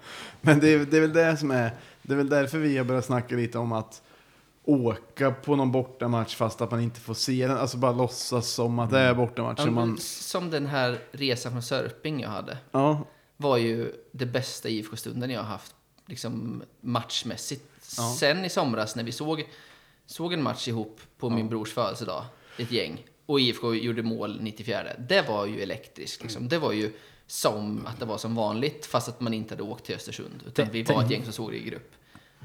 [0.41, 2.85] Men det är, det är väl det som är, det är väl därför vi har
[2.85, 4.01] börjat snacka lite om att
[4.63, 7.57] åka på någon bortamatch fast att man inte får se den.
[7.57, 9.59] Alltså bara låtsas som att det är bortamatch.
[9.59, 13.05] Ja, så man, Som den här resan från Sörping jag hade, ja,
[13.37, 15.75] var ju det bästa IFK-stunden jag har haft
[16.05, 17.65] liksom matchmässigt.
[17.97, 18.15] Ja.
[18.17, 19.49] Sen i somras när vi såg,
[20.05, 22.25] såg en match ihop på min brors födelsedag,
[22.57, 24.83] ett gäng, och IFK gjorde mål 94.
[24.99, 26.21] Det var ju elektriskt.
[26.21, 26.47] Liksom.
[26.47, 26.93] Det var ju
[27.27, 30.43] som att det var som vanligt, fast att man inte hade åkt till Östersund.
[30.47, 31.91] Utan vi var ett gäng som såg det i grupp.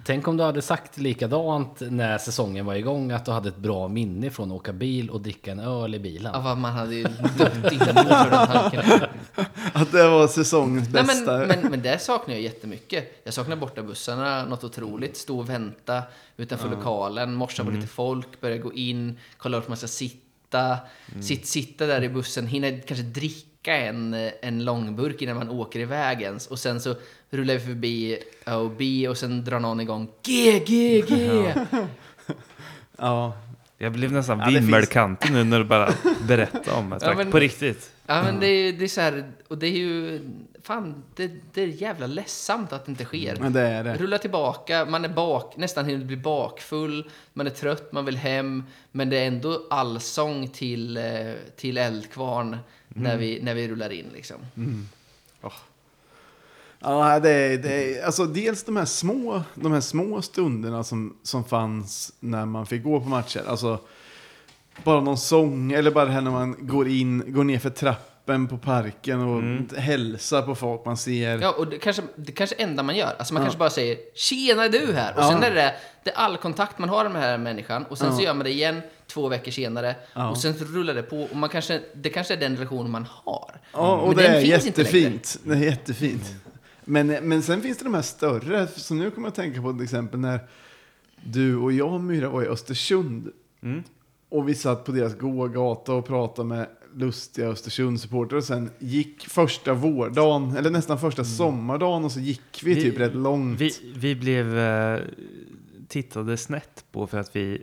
[0.04, 3.88] Tänk om du hade sagt likadant när säsongen var igång, att du hade ett bra
[3.88, 6.32] minne från att åka bil och dricka en öl i bilen.
[6.34, 7.02] Ja, vad man hade ju
[7.38, 8.82] dött inombords för den tanken.
[9.72, 11.38] att det var säsongens Nej, bästa.
[11.38, 13.20] men, men, men det saknar jag jättemycket.
[13.24, 15.16] Jag saknar bortabussarna, något otroligt.
[15.16, 16.02] Stå och vänta
[16.36, 20.76] utanför lokalen, morsa på lite folk, börja gå in, kolla vart man ska sitta.
[21.20, 26.22] Sitt, sitta där i bussen, hinna kanske dricka en, en långburk innan man åker iväg
[26.22, 26.46] ens.
[26.46, 26.94] Och sen så
[27.30, 31.52] rullar vi förbi A och B och sen drar någon igång G, G, G.
[32.96, 33.32] ja,
[33.78, 35.92] Jag blev nästan Ja, det finns- vimmelkantig nu när du bara
[36.28, 36.98] berättade om det.
[37.02, 37.90] Ja, men- På riktigt.
[38.06, 40.20] Ja men det är, det är så här, och det är ju,
[40.62, 43.36] fan, det, det är jävla ledsamt att det inte sker.
[43.40, 43.94] men det är det.
[43.96, 48.64] Rulla tillbaka, man är bak, nästan hinner bli bakfull, man är trött, man vill hem,
[48.92, 51.04] men det är ändå allsång till, eh,
[51.56, 52.56] till Eldkvarn
[52.96, 54.36] när, vi, när vi rullar in liksom.
[56.78, 61.16] Ja, det är, det är, alltså dels de här små, de här små stunderna som,
[61.22, 63.42] som fanns när man fick gå på matcher.
[63.46, 63.78] Alltså,
[64.84, 68.15] bara någon sång, eller bara det här när man går in, går ner för trappan
[68.26, 71.38] lappen på parken och hälsa på folk man ser.
[71.38, 73.14] Ja, och det kanske det kanske enda man gör.
[73.18, 73.44] Alltså man Ja.
[73.46, 75.28] kanske bara säger “Tjena, är du här?” och Ja.
[75.30, 75.74] sen är det,
[76.04, 78.24] det är all kontakt man har med den här människan och sen så Ja.
[78.26, 80.30] gör man det igen två veckor senare Ja.
[80.30, 83.06] och sen så rullar det på och man kanske, det kanske är den relationen man
[83.24, 83.60] har.
[83.72, 84.98] Ja, och Men det den är finns inte längre.
[84.98, 85.38] jättefint.
[85.44, 86.34] Det är jättefint.
[86.84, 89.72] Men, men sen finns det de här större, så nu kommer jag att tänka på
[89.72, 90.40] till exempel när
[91.24, 93.28] du och jag Myra var i Östersund.
[93.62, 93.82] Mm.
[94.28, 96.66] Och vi satt på deras gågata och pratade med
[96.96, 102.74] lustiga Östersundssupportrar och sen gick första vårdagen, eller nästan första sommardagen och så gick vi,
[102.74, 103.60] Vi- typ rätt långt.
[103.60, 105.00] Vi, vi blev eh,
[105.88, 107.62] tittade snett på för att vi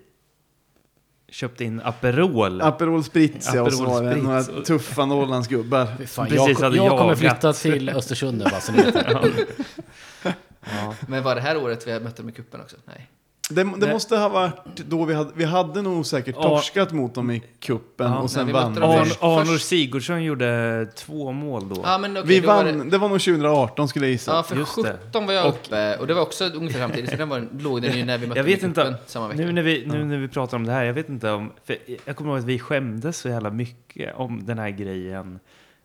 [1.30, 2.62] köpte in Aperol.
[2.62, 5.86] Aperol Spritz, ja, och så Aperol var det några tuffa Norrlandsgubbar.
[6.06, 9.46] Fan, Precis, jag, hade jag kommer flytta till Östersund nu bara så ni vet det.
[11.08, 12.78] Men var det här året vi mötte dem i kuppen också?
[12.86, 13.10] Nej.
[13.50, 16.44] Det, det måste ha varit då vi hade, vi hade nog säkert Ja.
[16.44, 18.18] torskat mot dem i kuppen Ja.
[18.20, 18.80] och sen Nej, vann vi.
[18.82, 21.82] Arnor Sigurdsson gjorde två mål då.
[21.84, 22.98] Ja, men okej, Vi då var vann, det...
[22.98, 24.32] var nog 2018 skulle jag gissa.
[24.36, 24.98] Ja, för Just det.
[25.08, 27.98] 17 var jag uppe och det var också ungefär samtidigt, så den var, låg den
[27.98, 29.42] ju när vi mötte Jag dem i vet inte, kuppen samma vecka.
[29.42, 31.52] nu när, vi, nu när vi pratar om det här, jag vet inte om...
[31.66, 35.40] För jag kommer ihåg att vi skämdes så jävla mycket om den här grejen.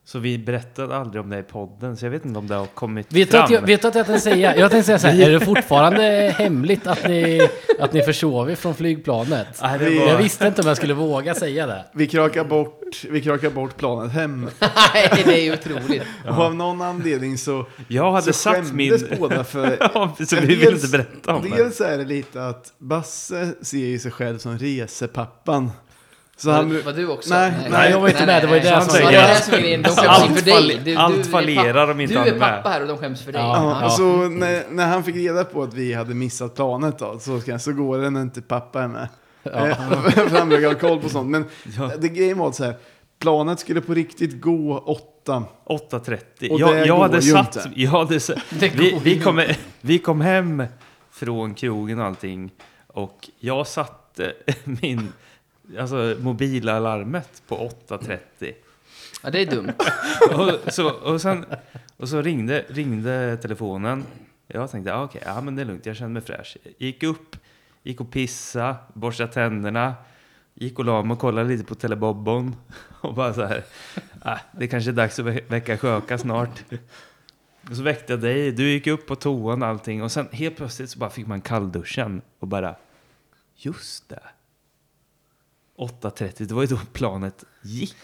[0.09, 2.67] Så vi berättade aldrig om det i podden, så jag vet inte om det har
[2.67, 3.45] kommit Vet fram.
[3.45, 4.57] att jag, vet du att jag tänkte säga?
[4.57, 7.49] Jag tänkte säga så här, är det fortfarande hemligt att ni,
[7.81, 9.47] att ni försov er från flygplanet?
[9.63, 11.85] Nej, det Vi- var, Jag visste inte om jag skulle våga säga det.
[11.95, 14.51] Vi krakar bort, vi krakar bort planet hem.
[14.95, 16.03] Nej, det är ju otroligt.
[16.29, 19.09] Och av någon anledning så, jag hade så satt min...
[19.19, 19.77] båda för...
[19.95, 21.57] ja, så vi vill inte berätta om det.
[21.57, 25.71] Dels är det lite att Basse ser ju sig själv som resepappan.
[26.41, 27.35] Så Var, han, var du också?
[27.35, 28.83] Nej, nej, jag var inte med, det var ju det nej.
[28.85, 29.17] som Ja, var det
[29.63, 29.83] grejen.
[29.83, 29.83] som.
[29.83, 30.81] De Alltså, skäms allt fall- dig.
[30.85, 32.41] Du, allt du, är fallerar pappa- om inte Du han är med.
[32.41, 33.41] pappa här och de skäms för dig.
[33.43, 37.19] Ja, Ja, Så när, när han fick reda på att vi hade missat planet då,
[37.19, 39.09] så, ska, så går det när inte pappa är med.
[39.45, 39.53] Eh,
[40.13, 41.31] För han brukar ha koll på sånt.
[41.31, 41.45] Men
[41.79, 41.91] Ja.
[41.99, 42.75] det grejen var så här,
[43.19, 45.45] planet skulle på riktigt gå åtta.
[45.67, 46.51] 8.30.
[46.51, 47.57] Och Jag, jag hade satt...
[47.57, 47.71] inte.
[47.81, 48.21] Jag hade,
[48.75, 49.43] vi, vi, kom,
[49.81, 50.65] vi kom hem
[51.11, 52.51] från krogen och allting
[52.87, 54.33] och jag satte
[54.65, 55.13] min...
[55.79, 58.55] Alltså mobila larmet på 8.30.
[59.23, 59.73] Ja, det är dumt.
[60.33, 61.45] och, så, och, sen,
[61.97, 64.05] och så ringde, ringde telefonen.
[64.47, 66.57] Jag tänkte, ah, okej, ja men det är lugnt, jag känner mig fräsch.
[66.79, 67.37] Gick upp,
[67.83, 69.95] gick och pissa, borstade tänderna,
[70.55, 72.57] gick och la mig och kollade lite på Telebobbon.
[73.01, 73.65] Och bara så här,
[74.23, 76.65] ah, det kanske är dags att vä- väcka Sjöka snart.
[77.71, 80.03] Och så väckte jag dig, du gick upp på toan och allting.
[80.03, 82.75] Och sen helt plötsligt så bara fick man kallduschen och bara,
[83.57, 84.23] just det.
[85.79, 87.95] 8.30, det var ju då planet gick.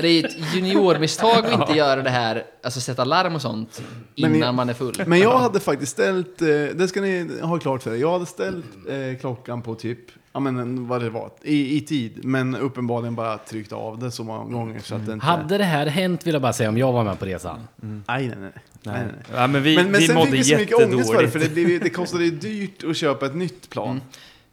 [0.00, 3.82] Det är ett juniormisstag att inte göra det här, alltså sätta larm och sånt,
[4.16, 5.02] Men innan ni- man är full.
[5.06, 8.26] Men jag hade faktiskt ställt, eh, det ska ni ha klart för er, jag hade
[8.26, 9.98] ställt eh, klockan på typ,
[10.32, 12.24] ja men vad det var, i, i tid.
[12.24, 15.26] Men uppenbarligen bara tryckt av det så många gånger så att det inte...
[15.26, 17.58] Hade det här hänt vill jag bara säga om jag var med på resan.
[17.76, 18.38] Nej, nej, nej.
[18.38, 18.52] nej,
[18.82, 19.14] nej, nej.
[19.34, 21.30] Ja, men vi, Men, men vi sen mådde fick vi så mycket ångest för det,
[21.30, 24.00] för det, blev, det kostade ju dyrt att köpa ett nytt plan.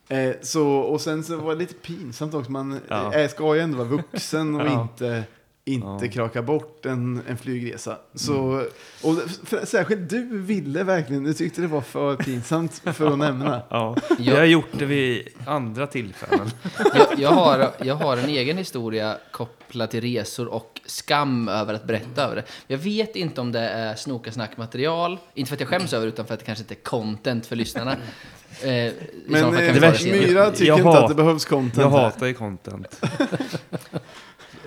[0.10, 3.14] Eh, så, och sen så var det lite pinsamt också, man Ja.
[3.14, 4.82] eh, ska ju ändå vara vuxen och Ja.
[4.82, 5.24] inte,
[5.66, 5.98] inte Ja.
[5.98, 6.12] Mm.
[6.12, 7.98] kraka bort en, en flygresa.
[8.14, 8.64] Så,
[9.04, 9.16] och
[9.46, 13.62] för, särskilt du ville verkligen, du tyckte det var för pinsamt för att nämna.
[13.70, 14.16] Ja, Ja.
[14.18, 16.52] jag har gjort det vid andra tillfällen.
[16.96, 21.84] Jag, jag, har, jag har en egen historia kopplad till resor och skam över att
[21.84, 22.44] berätta över det.
[22.68, 26.10] Jag vet inte om det är snoka snack-material, inte för att jag skäms över det,
[26.14, 27.92] utan för att det kanske inte är content för lyssnarna.
[27.92, 28.94] Eh,
[29.28, 29.74] Men eh.
[30.04, 31.98] Myra tycker Jag inte hat- att det behövs content Jag här.
[32.04, 33.02] hatar ju content.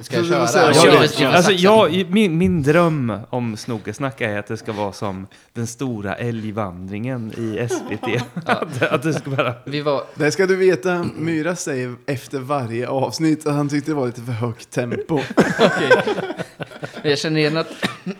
[0.00, 0.46] Ska jag köra?
[0.74, 0.92] Kör.
[0.94, 5.26] Jag, jag- alltså, jag- min, min dröm om Snokesnack är att det ska vara som
[5.52, 8.22] den stora älgvandringen i SVT.
[8.46, 9.54] att, att det ska vara...
[9.64, 13.94] Vi var, Det ska du veta, Myra säger efter varje avsnitt att han tyckte det
[13.94, 15.20] var lite för högt tempo.
[17.02, 17.68] Men jag känner igen att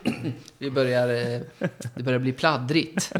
[0.58, 1.40] vi börjar, eh,
[1.94, 3.12] det börjar bli pladdrigt.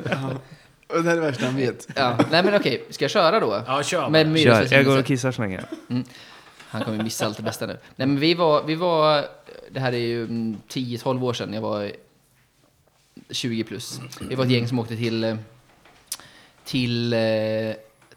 [0.89, 1.89] Och det här är det värsta han vet.
[1.97, 2.19] Ja.
[2.31, 3.62] Nej men okej, ska jag köra då?
[3.66, 4.09] Ja, kör.
[4.09, 5.61] Med Kör, jag går och kissar så länge.
[6.77, 7.78] Han kommer missa allt det bästa nu.
[7.97, 9.24] Nej men vi var, vi var,
[9.70, 11.93] det här är ju mm, 10-12 år sedan, jag var
[13.31, 14.01] 20 plus.
[14.28, 15.36] Vi var ett gäng som åkte till, eh,
[16.65, 17.19] till eh,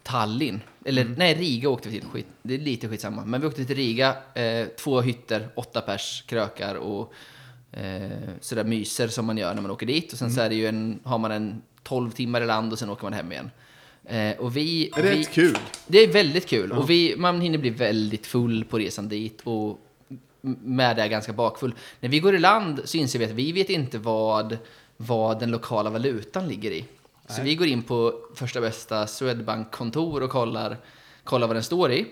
[0.02, 0.60] Tallinn.
[0.84, 2.08] Eller nej, Riga åkte vi till.
[2.08, 3.24] Skit, det är lite skitsamma.
[3.24, 7.12] Men vi åkte till Riga, eh, två hytter, åtta pers, krökar och
[7.72, 8.10] eh,
[8.40, 10.12] sådär myser som man gör när man åker dit.
[10.12, 12.78] Och sen så är det ju en, har man en 12 timmar i land och
[12.78, 13.50] sen åker man hem igen.
[14.10, 15.58] Eh, och vi, Är det vi, rätt kul?
[15.86, 16.72] det är väldigt kul.
[16.72, 19.80] Och vi, man hinner bli väldigt full på resan dit och
[20.40, 21.74] med det ganska bakfull.
[22.00, 24.58] När vi går i land så inser vi att vi vet inte vad,
[24.96, 26.84] vad den lokala valutan ligger i.
[27.28, 30.76] Så vi går in på första bästa Swedbank-kontor och kollar,
[31.24, 32.06] kollar vad den står i.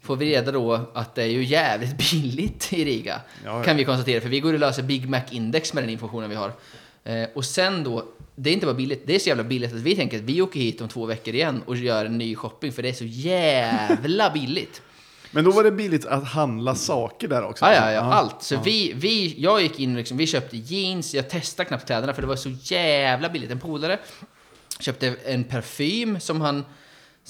[0.00, 3.20] får vi reda då att det är ju jävligt billigt i Riga.
[3.44, 3.64] Ja, ja.
[3.64, 6.52] Kan vi konstatera, för vi går och löser Big Mac-index med den informationen vi har.
[7.04, 8.04] Eh, och sen då,
[8.42, 10.42] det är inte bara billigt, det är så jävla billigt att vi tänker att vi
[10.42, 13.04] åker hit om två veckor igen och gör en ny shopping, för det är så
[13.04, 14.82] jävla billigt.
[15.30, 17.64] Men då var det billigt att handla saker där också.
[17.64, 18.42] Ja, ja, ja, allt.
[18.42, 22.14] Så vi, vi, jag gick in och liksom, vi köpte jeans, jag testade knappt kläderna
[22.14, 23.50] för det var så jävla billigt.
[23.50, 23.98] En polare
[24.80, 26.64] köpte en parfym som han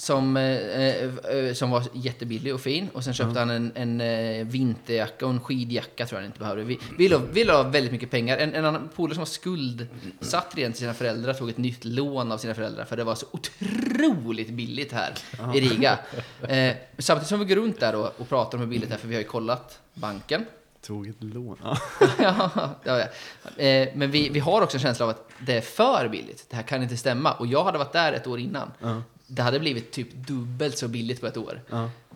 [0.01, 2.89] som, eh, eh, som var jättebillig och fin.
[2.93, 6.39] Och sen köpte han en, en eh, vinterjacka och en skidjacka tror jag han inte
[6.39, 6.63] behövde.
[6.63, 8.37] Vi, vi, la, vi la väldigt mycket pengar.
[8.37, 12.31] En, en annan polare som var skuldsatt redan till sina föräldrar tog ett nytt lån
[12.31, 15.13] av sina föräldrar för det var så otroligt billigt här
[15.55, 15.99] i Riga.
[16.41, 18.99] Eh, samtidigt som vi går runt där och, och pratar om hur billigt det är,
[18.99, 20.45] för vi har ju kollat banken.
[20.81, 21.57] Tog ett lån.
[22.19, 22.49] Ja.
[22.83, 23.63] ja, ja.
[23.63, 26.45] Eh, men vi, vi har också en känsla av att det är för billigt.
[26.49, 27.33] Det här kan inte stämma.
[27.33, 28.71] Och jag hade varit där ett år innan.
[29.33, 31.61] Det hade blivit typ dubbelt så billigt på ett år.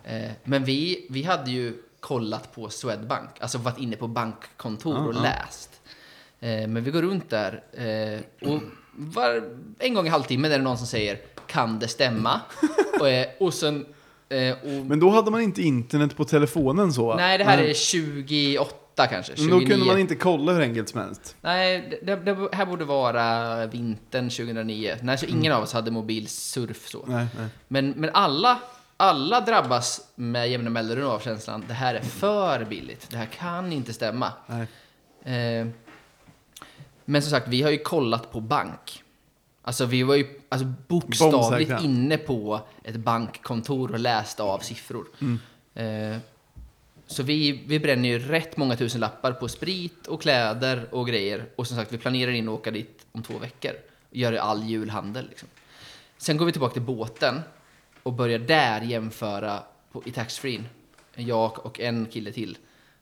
[0.04, 5.14] Eh, men vi, vi hade ju kollat på Swedbank, alltså varit inne på bankkontor och
[5.14, 5.70] läst.
[6.40, 8.60] Eh, men vi går runt där eh, och
[8.92, 9.42] var,
[9.78, 12.40] en gång i halvtimmen är det någon som säger kan det stämma?
[13.00, 13.86] och, och sen
[14.62, 17.14] och, Men då hade man inte internet på telefonen så?
[17.14, 19.36] Nej, det här är 28 kanske.
[19.36, 19.50] 29.
[19.50, 21.36] Men då kunde man inte kolla hur enkelt som helst.
[21.40, 24.96] Nej, det, det här borde vara vintern 2009.
[25.02, 27.04] Nej, så ingen av oss hade mobil surf så.
[27.06, 27.48] Nej, nej.
[27.68, 28.58] Men, men alla,
[28.96, 33.10] alla drabbas med jämna mellanrum av känslan det här är för billigt.
[33.10, 34.32] Det här kan inte stämma.
[35.24, 35.66] Eh,
[37.04, 39.02] men som sagt, vi har ju kollat på bank.
[39.62, 45.06] Alltså vi var ju alltså, bokstavligt inne på ett bankkontor och läste av siffror.
[45.20, 45.38] Mm.
[45.74, 46.18] Eh,
[47.06, 51.44] så vi, vi bränner ju rätt många tusen lappar på sprit och kläder och grejer.
[51.56, 53.72] Och som sagt, vi planerar in att åka dit om två veckor.
[54.10, 55.48] Gör all julhandel liksom.
[56.18, 57.40] Sen går vi tillbaka till båten
[58.02, 59.62] och börjar där jämföra
[59.92, 60.64] på, i taxfree.
[61.14, 62.58] Jag och en kille till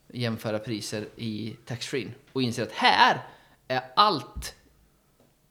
[0.09, 3.22] jämföra priser i taxfree och inser att här
[3.68, 4.55] är allt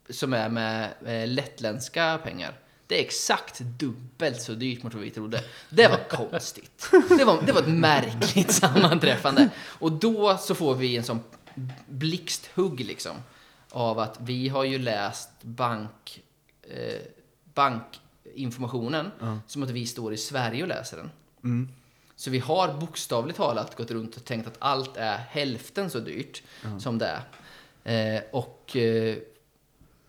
[0.09, 2.53] som är med eh, lettländska pengar.
[2.93, 5.43] Det är exakt dubbelt så dyrt mot vad vi trodde.
[5.69, 6.89] Det var konstigt.
[7.17, 9.49] Det var, det var ett märkligt sammanträffande.
[9.63, 11.19] Och då så får vi en sån
[11.87, 13.11] blixthugg liksom.
[13.69, 16.21] Av att vi har ju läst bank,
[16.61, 17.01] eh,
[17.53, 19.11] bankinformationen
[19.47, 21.11] som att vi står i Sverige och läser den.
[22.15, 26.43] Så vi har bokstavligt talat gått runt och tänkt att allt är hälften så dyrt
[26.79, 27.19] som det
[27.83, 28.15] är.
[28.15, 29.17] Eh, och eh,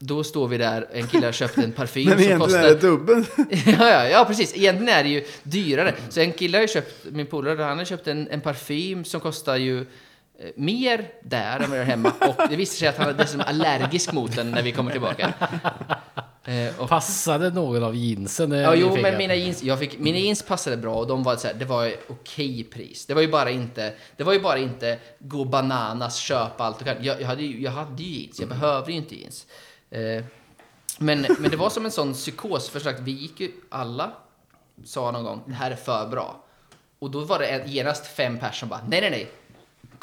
[0.06, 2.62] då står vi där, en kille har köpt en parfym Men som egentligen kostar...
[2.62, 3.31] är det dubbelt.
[3.66, 4.56] ja, ja, ja, precis.
[4.56, 5.94] Egentligen är det ju dyrare.
[6.09, 9.20] Så en kille har ju köpt, min polare, han har köpt en, en parfym som
[9.20, 9.85] kostar ju eh,
[10.56, 12.12] mer där än vad är hemma.
[12.20, 15.35] Och det visade sig att han är dessutom allergisk mot den när vi kommer tillbaka.
[16.47, 18.51] Eh, och, Passade någon av jeansen?
[18.51, 21.47] ja, jo, men mina jeans, jag fick, mina jeans passade bra och de var så
[21.47, 23.06] här, det var okej pris.
[23.06, 26.97] Det var ju bara inte, det var ju bara inte gå bananas, köpa allt kan.
[27.05, 29.47] Jag, jag, hade, ju, jag hade ju jeans, jag behövde ju inte jeans.
[29.95, 30.25] Eh,
[30.99, 34.12] men, men det var som en sån psykos, för sagt, vi gick ju, alla
[34.85, 36.45] sa någon gång, det här är för bra.
[36.99, 39.31] Och då var det genast fem personer som bara, nej, nej, nej.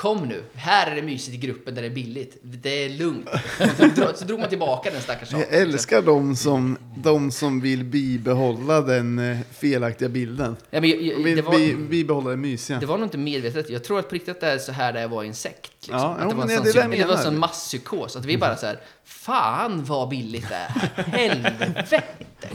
[0.02, 2.38] Kom nu, här är det mysigt i gruppen där det är billigt.
[2.42, 3.30] Det är lugnt.
[3.58, 5.62] Så, dro- så drog man tillbaka den stackars Jag saken.
[5.62, 10.56] älskar de som, de som vill bibehålla den eh, felaktiga bilden.
[10.70, 12.80] Ja, men, jag- jag- Vill det, var, bi, bibehålla det mysiga.
[12.80, 13.70] det var nog inte medvetet.
[13.70, 15.72] Jag tror att på riktigt det är så här det var i en sekt.
[15.82, 15.96] Liksom.
[16.00, 18.16] Ja, att det var en sån, det är det jag var en sån masspsykos.
[18.16, 21.04] Att vi bara så här, fan vad billigt det är.
[21.18, 22.04] Helvete.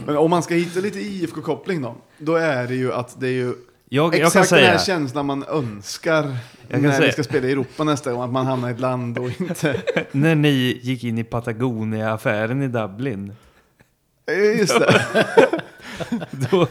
[0.05, 3.31] Men om man ska hitta lite IFK-koppling då, då är det ju att det är
[3.31, 3.53] ju
[3.89, 6.37] Jag, jag exakt kan den säga, här känslan man önskar
[6.73, 8.79] kan när vi säga- ska spela i Europa nästa gång, att man hamnar i ett
[8.79, 9.81] land och inte...
[10.11, 13.33] när ni gick in i Patagonia-affären i Dublin,
[14.59, 15.01] Just det,
[16.51, 16.67] då,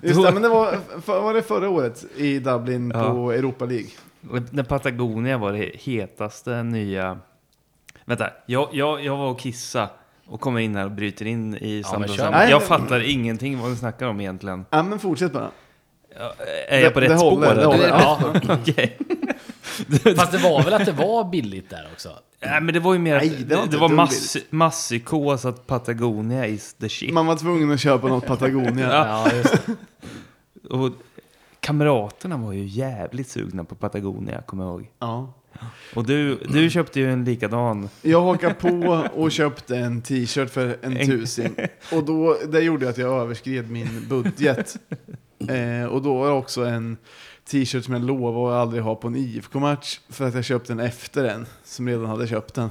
[0.00, 3.10] just det men det var, för, var det förra året i Dublin Ja.
[3.14, 3.88] på Europa League?
[4.30, 7.18] och när Patagonia var det hetaste nya...
[8.04, 9.88] Vänta, jag, jag, jag var och kissa
[10.26, 12.50] och kommer in här och bryter in i men samtalet.
[12.50, 14.64] jag fattar ingenting vad ni snackar om egentligen.
[14.70, 15.50] Ja men fortsätt bara.
[16.18, 16.34] Ja,
[16.68, 17.30] Är jag på Det- rätt det spår?
[17.30, 17.66] håller, det eller?
[17.66, 17.88] håller.
[17.88, 18.18] Ja,
[20.16, 22.08] fast det var väl att det var billigt där också?
[22.44, 25.66] Nej, men det var ju mer Nej, det det var det var mass, masspsykos att
[25.66, 27.12] Patagonia is the shit.
[27.12, 28.88] Man var tvungen att köpa något Patagonia.
[28.92, 29.72] Ja, just det.
[30.74, 30.90] Och
[31.60, 34.90] kamraterna var ju jävligt sugna på Patagonia, kommer jag ihåg.
[34.98, 35.32] Ja.
[35.94, 37.88] Och du, du köpte ju en likadan.
[38.02, 38.68] Jag hakade på
[39.14, 41.54] och köpte en t-shirt för en En- tusing.
[41.92, 44.76] Och då, det gjorde att jag överskred min budget.
[45.48, 46.96] Eh, och då var det också en
[47.44, 50.00] t-shirt som jag lovade att aldrig ha på en IFK-match.
[50.08, 52.70] För att jag köpte den efter en, som redan hade köpt den.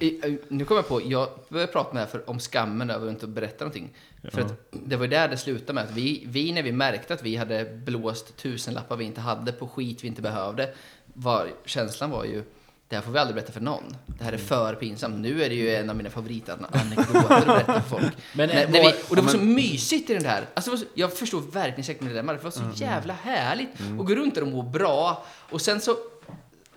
[0.00, 3.12] I, eh, nu kommer jag på, jag började prata med för, om skammen över att
[3.12, 3.90] inte berätta någonting.
[4.32, 7.14] För att det var ju där det slutade med att vi, vi, när vi märkte
[7.14, 10.74] att vi hade blåst tusenlappar vi inte hade på skit vi inte behövde,
[11.06, 12.42] var, känslan var ju
[12.88, 13.96] det här får vi aldrig berätta för någon.
[14.06, 15.16] Det här är för pinsamt.
[15.18, 18.12] Nu är det ju en av mina favoritanekdoter att berätta för folk.
[18.32, 20.46] Men, när, eh, när vi, och det var så mysigt i den här.
[20.54, 22.34] Alltså, så, jag förstår verkligen säkerhetsmedlemmar.
[22.34, 23.68] Det var så jävla härligt
[24.00, 25.24] att gå runt där och må bra.
[25.50, 25.96] Och sen så,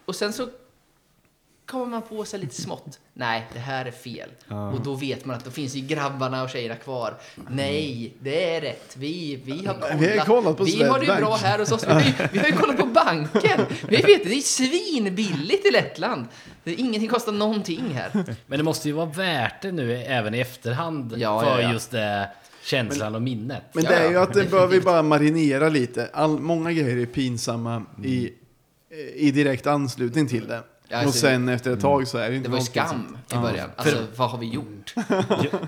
[0.06, 0.48] och sen så
[1.68, 3.00] kommer man på sig lite smått.
[3.14, 4.30] Nej, det här är fel.
[4.74, 7.18] Och då vet man att då finns ju grabbarna och tjejerna kvar.
[7.50, 8.96] Nej, det är rätt.
[8.98, 10.00] Vi, vi har kollat.
[10.00, 11.84] Vi har kollat på Vi har det bra här hos oss.
[11.88, 13.62] Vi vi har ju kollat på banken.
[13.88, 16.26] Vi vet det, det är svinbilligt i Lettland.
[16.64, 18.36] Det är ingenting kostar någonting här.
[18.48, 21.72] Men det måste ju vara värt det nu även i efterhand Ja, för ja, ja.
[21.72, 22.30] just det,
[22.64, 23.64] känslan och minnet.
[23.74, 26.10] Men Ja, det är ja, ju att det bör vi bara marinera lite.
[26.14, 28.34] All, många grejer är pinsamma i,
[29.16, 30.64] i direkt anslutning till det.
[30.90, 33.18] Ja, och alltså, sen efter ett tag så är det inte Det var ju skam
[33.34, 33.70] i början.
[33.76, 34.94] Alltså, vad har vi gjort?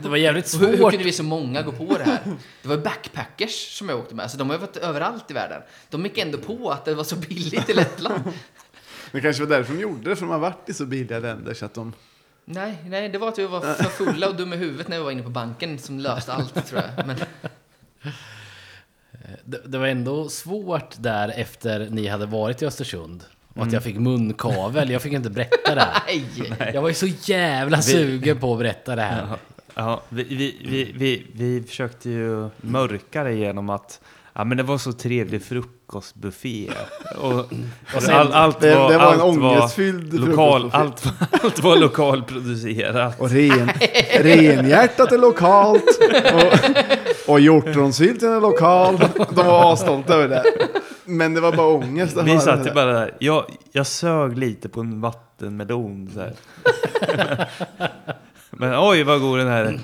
[0.01, 0.91] Det var jävligt Hur, hur svårt.
[0.91, 2.19] kunde vi så många gå på det här?
[2.61, 4.23] Det var ju backpackers som jag åkte med.
[4.23, 5.61] Alltså, de har ju varit överallt i världen.
[5.89, 8.23] De gick ändå på att det var så billigt i Lettland.
[9.11, 11.53] Det kanske var därför de gjorde det, för de har varit i så billiga länder
[11.53, 11.93] så att de...
[12.45, 15.03] Nej, nej, det var att vi var för fulla och dumma i huvudet när vi
[15.03, 17.07] var inne på banken som löste allt, tror jag.
[17.07, 17.17] Men,
[19.43, 23.23] Det, det var ändå svårt där efter ni hade varit i Östersund.
[23.59, 24.89] Och att jag fick munkavel.
[24.89, 26.01] Jag fick inte berätta det här.
[26.59, 26.71] nej!
[26.73, 29.25] Jag var ju så jävla sugen på att berätta det här.
[29.75, 33.99] Ja, vi, vi, vi, vi, vi försökte ju mörka det genom att
[34.33, 36.69] ja, men det var så trevlig frukostbuffé.
[37.21, 37.45] Och,
[38.03, 41.13] sen- all, allt Det, var, det var en allt var ångestfylld lokal, allt, var-
[41.43, 43.19] allt var lokalproducerat.
[43.19, 43.69] Och ren,
[44.19, 45.83] renhjärtat är lokalt.
[46.33, 48.97] Och, och hjortronsylten är lokal.
[49.35, 50.43] De var asstolta över det.
[51.09, 53.15] Men det var bara ångest att Vi satt ju bara där.
[53.19, 56.11] Jag, jag sög lite på en vattenmelon.
[56.13, 56.33] Så här.
[58.51, 59.79] Men oj vad god den här är.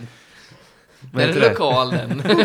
[1.11, 1.49] Den är det?
[1.49, 2.23] lokal den.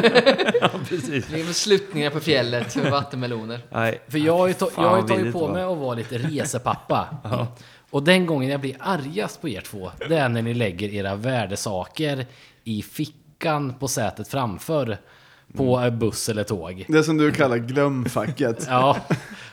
[0.60, 1.26] Ja, precis.
[1.26, 3.60] Det är med sluttningar på fjället med vattenmeloner.
[3.70, 6.18] Nej, För jag har ju, ta, jag har ju tagit på mig att vara lite
[6.18, 7.08] resepappa.
[7.90, 11.14] Och den gången jag blir argast på er två, det är när ni lägger era
[11.14, 12.26] värdesaker
[12.64, 14.98] i fickan på sätet framför
[15.56, 16.84] på en buss eller tåg.
[16.88, 18.66] Det som du kallar glömfacket.
[18.68, 18.96] Ja,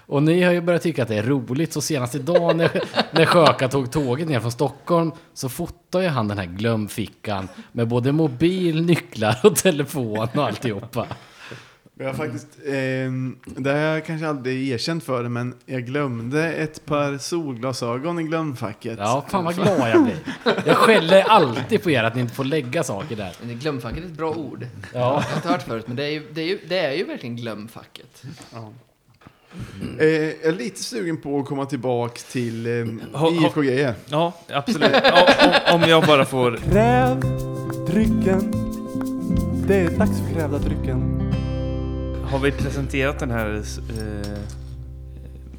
[0.06, 1.74] och ni har ju börjat tycka att det är roligt.
[1.74, 6.28] Så senast idag när, när Sjöka tog tåget ner från Stockholm så fotade ju han
[6.28, 11.08] den här glömfickan med både mobil, nycklar och telefon och alltihopa.
[12.00, 12.74] Jag har faktiskt, eh,
[13.62, 18.24] det har jag kanske aldrig erkänt för det, men jag glömde ett par solglasögon i
[18.24, 18.98] glömfacket.
[19.02, 20.18] Ja, fan vad glad jag blir.
[20.66, 23.32] Jag skäller alltid på er att ni inte får lägga saker där.
[23.42, 24.66] Men glömfacket är ett bra ord.
[24.94, 25.00] Ja.
[25.00, 27.04] Jag har inte hört förut, men det är ju, det är ju, det är ju
[27.04, 28.24] verkligen glömfacket.
[30.00, 33.94] Eh, jag är lite sugen på att komma tillbaka till eh, Ha- ha- IFK-grejer.
[34.10, 34.92] ja absolut.
[35.04, 35.28] Ja,
[35.74, 36.58] om, om jag bara får...
[36.72, 37.20] Kräv
[37.88, 38.52] drycken.
[39.68, 41.27] Det är dags för krävda drycken.
[42.28, 44.38] Har vi presenterat den här eh,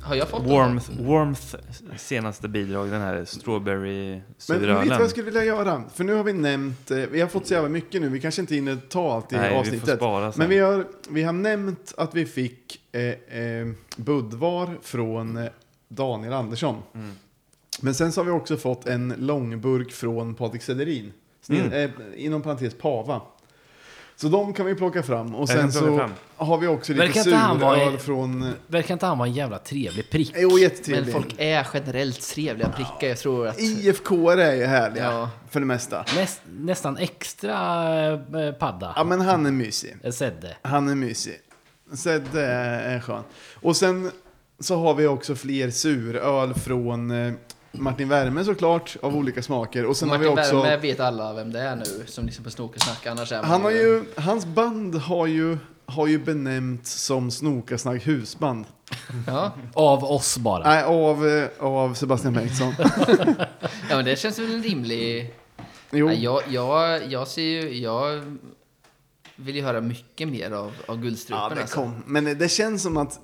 [0.00, 0.52] Har jag fått den?
[0.52, 1.56] Warmth, Warmth
[1.96, 4.10] senaste bidrag, den här strawberry
[4.48, 5.84] men vet du vad jag skulle vilja göra?
[5.94, 8.40] För nu har vi nämnt, eh, vi har fått så jävla mycket nu, vi kanske
[8.40, 9.96] inte hinner ta allt i Nej, vi får avsnittet.
[9.96, 10.38] spara sen.
[10.38, 15.44] Men vi har, vi har nämnt att vi fick eh, eh, Budvar från eh,
[15.88, 16.76] Daniel Andersson.
[16.94, 17.10] Mm.
[17.80, 21.12] Men sen så har vi också fått en långburk från Patrik Sederin.
[21.48, 21.72] Mm.
[21.72, 23.20] Eh, inom parentes Pava.
[24.20, 25.34] Så de kan vi plocka fram.
[25.34, 26.10] Och sen så fram.
[26.36, 28.52] har vi också lite Verkar suröl från...
[28.66, 30.32] Verkar inte han vara en jävla trevlig prick?
[30.36, 31.12] Jo, Men jättetrevlig.
[31.14, 33.08] folk är generellt trevliga prickar.
[33.08, 33.60] Jag tror att...
[33.60, 35.30] IFK är ju härliga, Ja.
[35.50, 36.04] för det mesta.
[36.16, 37.56] Näst, nästan extra
[38.12, 38.92] eh, padda.
[38.96, 39.96] Ja, men han är mysig.
[40.02, 40.56] Eh, Sedde.
[40.62, 41.40] Han är mysig.
[42.32, 43.22] Det är skön.
[43.54, 44.10] Och sen
[44.60, 47.32] så har vi också fler suröl från eh,
[47.72, 49.86] Martin Värme såklart, av olika smaker.
[49.86, 50.62] Och sen Martin har vi också...
[50.62, 53.06] Värme vet alla vem det är nu, som liksom på Snokersnack.
[53.06, 58.66] Annars är Han har ju, hans band har ju, har ju benämnts som Snokasnack husband.
[59.26, 59.52] Ja.
[59.74, 60.64] Av oss bara.
[60.64, 62.74] Nej, av, eh, av Sebastian Bengtsson.
[63.90, 65.34] ja, men det känns väl en rimlig...
[65.90, 67.78] Jo, Nej, jag, jag, jag ser ju...
[67.78, 68.22] Jag
[69.36, 71.54] vill ju höra mycket mer av, av ja, Guldstrupen.
[71.54, 71.76] det alltså.
[71.76, 72.02] kom.
[72.06, 73.20] Men det känns som att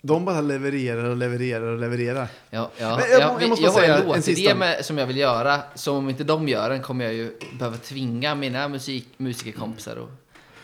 [0.00, 2.28] de bara levererar och levererar och levererar.
[2.50, 2.96] Ja, ja.
[2.96, 4.54] Men Jag, jag må- jag, jag måste har säga en en låtidé sista.
[4.54, 5.60] med, som jag vill göra.
[5.74, 10.08] Så om inte de gör den kommer jag ju behöva tvinga mina musik, musikerkompisar och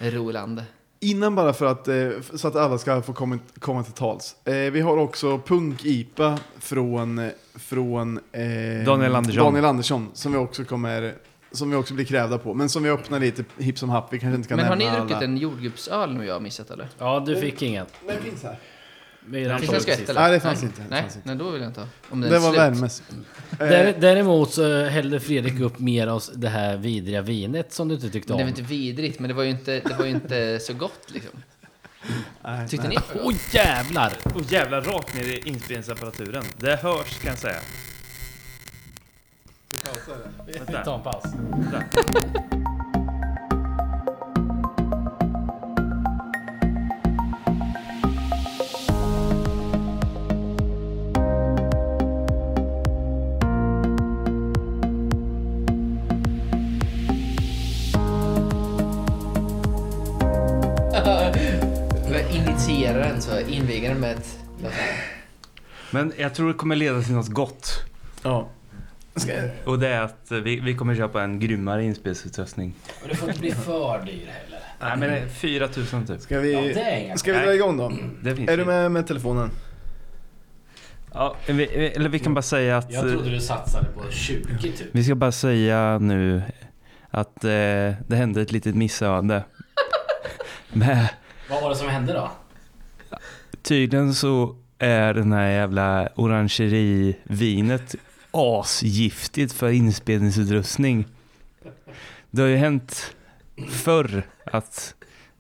[0.01, 0.65] ro i landet.
[1.01, 4.37] Innan bara för att, eh, så att alla ska få komma, komma till tals.
[4.45, 8.43] Eh, vi har också Punk-IPA från, från eh,
[8.87, 9.45] Daniel Andersson.
[9.45, 11.15] Daniel Andersson som vi också kommer
[11.53, 12.55] som vi också blir krävda på.
[12.55, 14.13] Men som vi öppnar lite hipp som happ.
[14.13, 15.25] Vi kanske inte kan Men har ni druckit alla.
[15.25, 16.89] en jordgubbsöl nu jag har missat eller?
[16.99, 17.87] Ja, du fick ingen.
[18.07, 18.59] Den finns här.
[19.27, 20.21] Myran Finns det en skvätt eller?
[20.21, 20.83] Nej, det fanns inte.
[20.83, 21.29] Det Nej, fanns inte.
[21.29, 21.89] nej, då vill jag inte ha.
[22.11, 22.59] Om Det är var slut.
[22.59, 23.03] värmes.
[23.51, 27.95] Eh, Där- Däremot så hällde Fredrik upp mer av det här vidriga vinet som du
[27.95, 28.39] inte tyckte Men om.
[28.39, 31.01] det var inte vidrigt, men det var ju inte, det var ju inte så gott
[31.07, 31.43] liksom.
[32.45, 32.97] nej, Tyckte nej.
[33.13, 33.19] ni?
[33.19, 33.55] det gott?
[33.55, 34.13] jävlar!
[34.35, 36.45] Och jävla rakt ner i inspelningsapparaturen.
[36.59, 37.59] Det hörs kan jag säga.
[40.47, 41.25] Vi tar en paus.
[41.25, 42.74] Initierar
[64.05, 64.19] öl.
[65.91, 67.85] Men jag tror det kommer leda till något gott.
[68.23, 68.49] Ja.
[69.17, 69.33] Ska,
[69.65, 72.75] Och det är att eh, vi, vi kommer köpa en grymmare inspelningsutrustning.
[73.03, 74.61] Och det får inte bli för dyr heller.
[74.81, 76.21] Nej men det är 4000 typ.
[76.21, 77.93] ska Ja, vi, det är inga ska vi dra igång då?
[78.23, 78.67] Det finns Är du ju.
[78.69, 79.51] med med telefonen?
[81.13, 82.93] Ja, vi, eller vi kan bara säga att...
[82.93, 84.89] Jag trodde du satsade på 20 typ.
[84.93, 86.43] Vi ska bara säga nu
[87.11, 87.51] att eh,
[88.07, 89.45] det hände ett litet missöde.
[90.73, 91.09] Med,
[91.51, 92.31] Vad var det som hände då?
[93.65, 97.95] Tydligen så är den här jävla orangerivinet
[98.31, 101.05] asgiftigt för inspelningsutrustning.
[102.31, 103.17] Det har ju hänt
[103.69, 104.95] förr att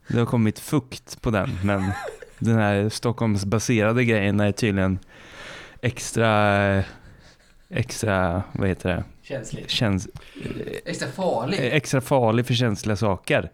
[0.09, 1.93] det har kommit fukt på den, men
[2.39, 4.99] den här Stockholmsbaserade grejen är tydligen
[5.81, 6.85] extra,
[7.69, 9.71] extra, vad heter det, Känsligt.
[9.71, 10.09] Känns,
[10.85, 11.59] Extra farlig.
[11.63, 13.51] extra farlig för känsliga saker.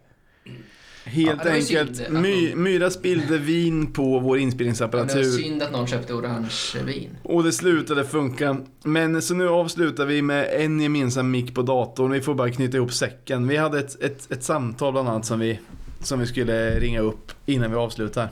[1.03, 2.09] Helt Ja, enkelt.
[2.09, 5.23] My, Myra spillde vin på vår Men det var inspelningsapparatur.
[5.23, 6.49] synd att någon köpte orange
[6.85, 7.09] vin.
[7.23, 8.57] Och det slutade funka.
[8.83, 12.11] Men så nu avslutar vi med en gemensam mick på datorn.
[12.11, 13.47] Vi får bara knyta ihop säcken.
[13.47, 15.59] Vi hade ett, ett, ett samtal bland annat som vi,
[16.01, 18.29] som vi skulle ringa upp innan vi avslutar.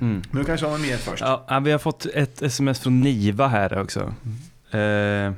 [0.00, 0.22] Mm.
[0.30, 1.20] Men du kanske har något mer först?
[1.22, 4.00] Ja, ja, vi har fått ett sms från Niva här också.
[4.70, 5.32] Eh,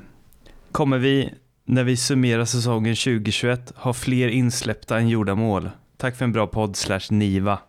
[0.71, 1.33] kommer vi,
[1.65, 5.69] när vi summerar säsongen 2021, ha fler insläppta än gjorda mål?
[6.01, 7.59] Tack för en bra podd slash Niva.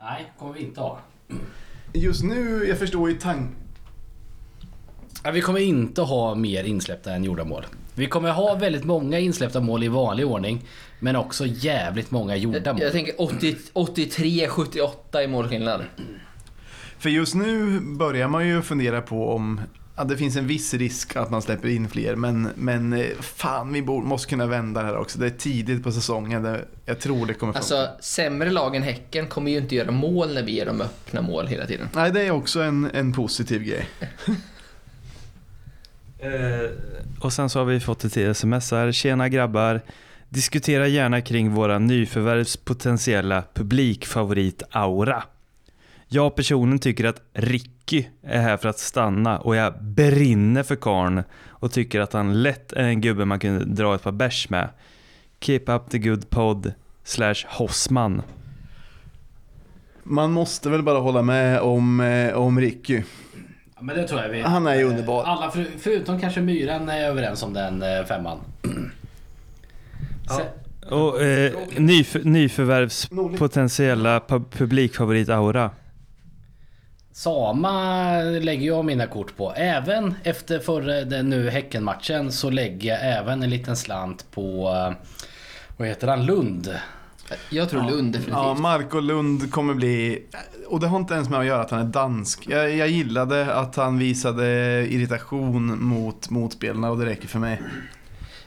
[0.00, 0.98] Nej, kommer vi inte ha.
[1.92, 3.54] Just nu, jag förstår ju tanken.
[5.24, 7.66] Ja, vi kommer inte ha mer insläppta än gjorda mål.
[7.94, 10.64] Vi kommer ha väldigt många insläppta mål i vanlig ordning.
[11.00, 12.82] Men också jävligt många gjorda mål.
[12.82, 15.84] Jag tänker 80 83-78 i målskillnad.
[16.98, 19.60] För just nu börjar man ju fundera på om
[20.00, 22.16] ja, det finns en viss risk att man släpper in fler.
[22.16, 25.18] Men, men eh, fan, vi måste kunna vända det här också.
[25.18, 26.58] Det är tidigt på säsongen.
[26.86, 27.58] Jag tror det kommer funka.
[27.58, 31.22] Alltså, sämre lag än Häcken kommer ju inte göra mål när vi ger dem öppna
[31.22, 31.88] mål hela tiden.
[31.94, 33.88] Nej, det är också en, en positiv grej.
[36.22, 36.70] Eh,
[37.20, 38.92] och sen så har vi fått ett sms här.
[38.92, 39.80] Tjena grabbar.
[40.28, 45.22] Diskutera gärna kring våra nyförvärvs potentiella publikfavorit Aura.
[46.08, 47.22] Jag personligen tycker att
[47.90, 52.42] Ricky är här för att stanna och jag brinner för karn och tycker att han
[52.42, 54.68] lätt är en gubbe man kunde dra ett par bärs med.
[55.40, 56.72] Keep up the good pod
[57.04, 58.22] slash Hossman.
[60.02, 63.02] Man måste väl bara hålla med om, eh, om Ricky.
[63.74, 64.40] Ja, men det tror jag vi...
[64.40, 65.24] Han är ju underbar.
[65.24, 68.38] Alla för, förutom kanske Myran är överens om den eh, femman.
[70.28, 70.46] Sen,
[70.90, 73.08] Och eh, nyf- nyförvärvs
[73.38, 75.70] potentiella pu- publikfavorit Aura.
[77.12, 79.52] Sama lägger jag mina kort på.
[79.56, 84.68] Även efter förra den nu Häckenmatchen så lägger jag även en liten slant på...
[84.68, 85.06] eh,
[85.76, 86.26] Vad heter han?
[86.26, 86.74] Lund.
[87.50, 88.36] Jag tror Lund definitivt.
[88.36, 90.22] Ja, Marco Lund kommer bli...
[90.68, 92.46] Och det har inte ens med att göra att han är dansk.
[92.48, 94.46] Jag, jag gillade att han visade
[94.90, 97.62] irritation mot motspelarna och det räcker för mig.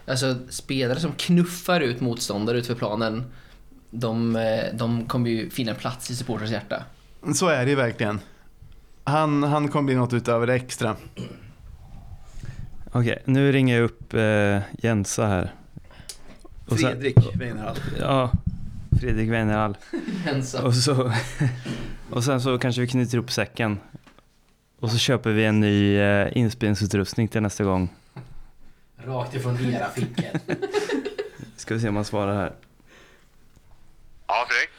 [0.08, 3.24] Alltså spelare som knuffar ut motståndare utför planen.
[3.92, 6.84] De, eh, de kommer ju finna en plats i supporters hjärta.
[7.36, 8.20] Så är det ju verkligen.
[9.04, 10.96] Han, han kommer bli något utöver det extra.
[12.92, 15.54] Okej, nu ringer jag upp eh, Jensa här.
[16.66, 17.78] Och sen- Weinerhall.
[18.00, 18.32] Ja,
[19.00, 19.78] Fredrik Weinerhall.
[20.28, 20.66] Ensam.
[20.66, 21.12] Och, så,
[22.10, 23.80] och sen så kanske vi knyter ihop säcken.
[24.80, 27.90] Och så köper vi en ny eh, inspelningsutrustning till nästa gång.
[29.06, 30.26] Rakt ifrån era fickor.
[31.56, 32.54] Ska vi se om han svarar här.
[34.28, 34.70] Ja, Fredrik.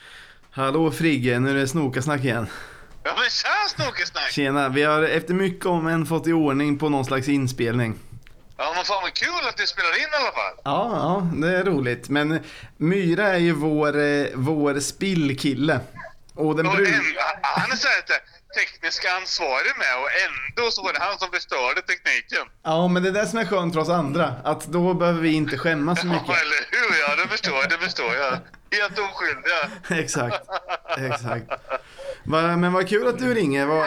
[0.50, 2.46] Hallå Frigge, nu är det snokasnack igen.
[3.04, 4.30] Ja, men tja Snokesnack!
[4.30, 7.98] Tjena, vi har efter mycket om än fått i ordning på någon slags inspelning.
[8.56, 10.54] Ja, men fan vad kul att du spelar in i alla fall.
[10.64, 12.08] Ja, ja, det är roligt.
[12.08, 12.40] Men
[12.76, 15.80] Myra är ju vår, eh, vår spillkille.
[16.34, 17.02] Och den Och en,
[17.42, 18.02] han är såhär
[18.58, 22.46] tekniska ansvarig med och ändå så var det han som förstörde tekniken.
[22.62, 24.32] Ja, men det är det som är skönt för oss andra.
[24.44, 26.28] Att då behöver vi inte skämmas så Ja, mycket.
[26.28, 27.00] eller hur?
[27.08, 27.70] Ja, det förstår jag.
[27.70, 28.38] Det förstår jag.
[28.78, 29.70] Helt oskyldiga.
[30.02, 30.40] Exakt.
[30.98, 31.46] Exakt.
[32.24, 33.66] Va, men vad kul att du ringer.
[33.66, 33.86] Va,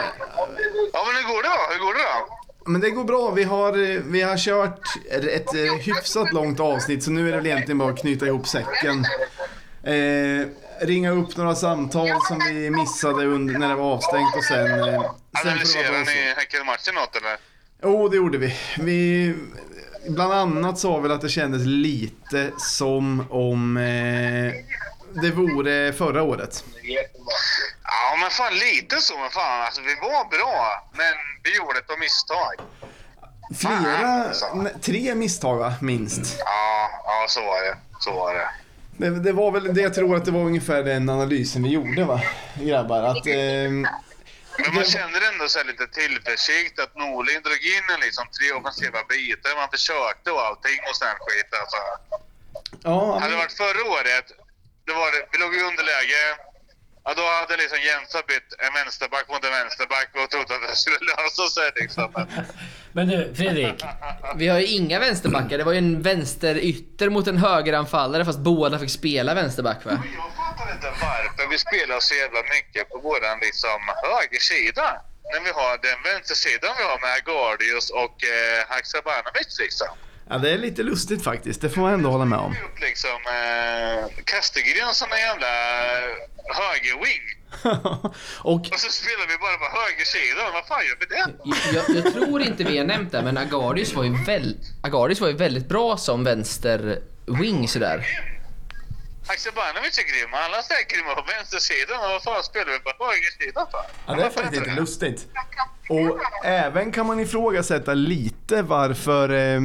[0.92, 1.72] Ja, men hur går det då?
[1.72, 2.38] Hur går det då?
[2.68, 3.30] men det går bra.
[3.30, 3.72] Vi har,
[4.10, 7.90] vi har kört ett eh, hyfsat långt avsnitt så nu är det väl egentligen bara
[7.90, 9.04] att knyta ihop säcken.
[9.82, 10.46] Eh,
[10.80, 14.80] ringa upp några samtal som vi missade under, när det var avstängt och sen...
[14.80, 15.12] Eh,
[15.42, 15.78] sen så.
[15.78, 17.36] ni Häckenmatchen något eller?
[17.82, 18.54] Jo, det gjorde vi.
[18.78, 19.34] Vi...
[20.08, 24.52] Bland annat sa väl att det kändes lite som om eh,
[25.22, 26.64] det vore förra året.
[27.84, 29.18] Ja, men fan lite så.
[29.18, 30.88] Men fan, alltså vi var bra.
[30.92, 32.54] Men vi gjorde ett par misstag.
[33.60, 34.32] Flera,
[34.82, 36.36] tre misstag va, minst.
[36.38, 37.76] Ja, ja så var det.
[38.00, 38.48] Så var det.
[38.96, 42.04] Det, det var väl det jag tror att det var ungefär den analysen vi gjorde
[42.04, 42.20] va,
[42.54, 43.02] grabbar.
[43.02, 43.70] Att, eh,
[44.64, 48.98] Men man känner ändå så lite tillförsikt att Norling drog in en liksom tre offensiva
[49.08, 49.56] bitar.
[49.56, 51.80] Man försökte och allting och sen skit alltså.
[52.82, 54.26] ja, Hade det varit förra året,
[54.88, 56.22] det var det, vi låg i underläge.
[57.04, 60.76] Ja, då hade liksom Jensa bytt en vänsterback mot en vänsterback och trodde att det
[60.76, 62.08] skulle lösa sig liksom.
[62.96, 63.84] Men, du, Fredrik.
[64.36, 65.58] Vi har ju inga vänsterbackar.
[65.58, 69.92] Det var ju en vänsterytter mot en högeranfallare fast båda fick spela vänsterback va?
[69.92, 74.88] jag fattar inte varför vi spelar så jävla mycket på våran liksom högersida.
[75.32, 79.88] När vi har den vänstersidan vi har med Agardius och eh, Haksabanovic liksom.
[80.30, 81.60] Ja, det är lite lustigt faktiskt.
[81.60, 82.52] Det får man ändå hålla med om.
[82.52, 85.46] upp liksom eh, Kastegren som en jävla
[86.54, 87.22] högerwing.
[88.38, 90.52] och Och så spelar vi bara på högersidan.
[90.52, 91.26] Vad fan gör vi det?
[91.76, 95.28] Jag, jag tror inte vi har nämnt det, men Agardius var ju, väl, Agardius var
[95.28, 98.06] ju väldigt bra som vänster wing sådär.
[99.28, 100.34] Haksabanovic är grym.
[100.34, 102.00] Alla är grymma på vänstersidan.
[102.00, 103.80] Vad fan spelar vi på högersidan för?
[104.06, 105.26] Ja, det är faktiskt lite lustigt.
[105.88, 109.28] Och även kan man ifrågasätta lite varför...
[109.28, 109.60] Eh,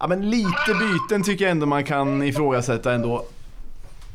[0.00, 3.26] ja, men lite byten tycker jag ändå man kan ifrågasätta ändå.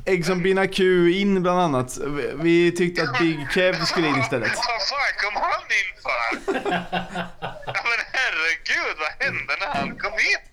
[0.06, 1.98] Exxon Binaku in bland annat.
[2.36, 4.50] Vi- tyckte att Big Kev skulle in istället.
[4.50, 6.20] Vad fan kom han in för?
[7.78, 10.44] ja, men herregud, vad hände när han kom in?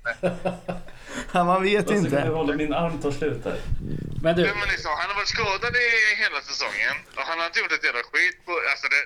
[1.32, 2.20] Ja, man vet inte.
[2.20, 3.56] håller min arm tar slut här.
[4.22, 5.88] Men du, Ja, men liksom, han har varit skadad i
[6.22, 8.52] hela säsongen och han har inte gjort ett jävla skit på...
[8.70, 9.02] Alltså det,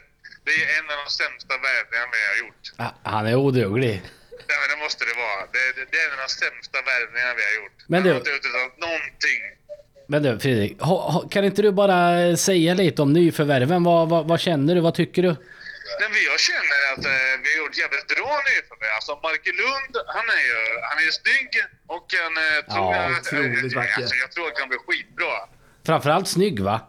[0.46, 2.64] det är en av de sämsta värvningarna vi har gjort.
[3.02, 4.02] han är oduglig.
[4.48, 5.40] Ja, men det måste det vara.
[5.54, 7.78] Det, det, det är en av de sämsta värvningarna vi har gjort.
[7.86, 9.40] Men han du- har inte uträttat någonting.
[10.12, 10.72] Men du Fredrik,
[11.30, 12.00] kan inte du bara
[12.36, 13.84] säga lite om nyförvärven?
[13.84, 14.80] Vad, vad, vad känner du?
[14.80, 15.28] Vad tycker du?
[16.00, 18.92] Men jag känner att eh, vi har gjort jävligt bra nyförvärv.
[18.98, 20.56] Alltså Marke Lund, han är ju,
[20.88, 21.50] han är ju snygg
[21.86, 23.18] och han eh, tror Ja, jag...
[23.20, 23.94] otroligt vacker.
[23.96, 25.34] Alltså, jag tror att han blir skitbra.
[25.86, 26.80] Framförallt snygg va?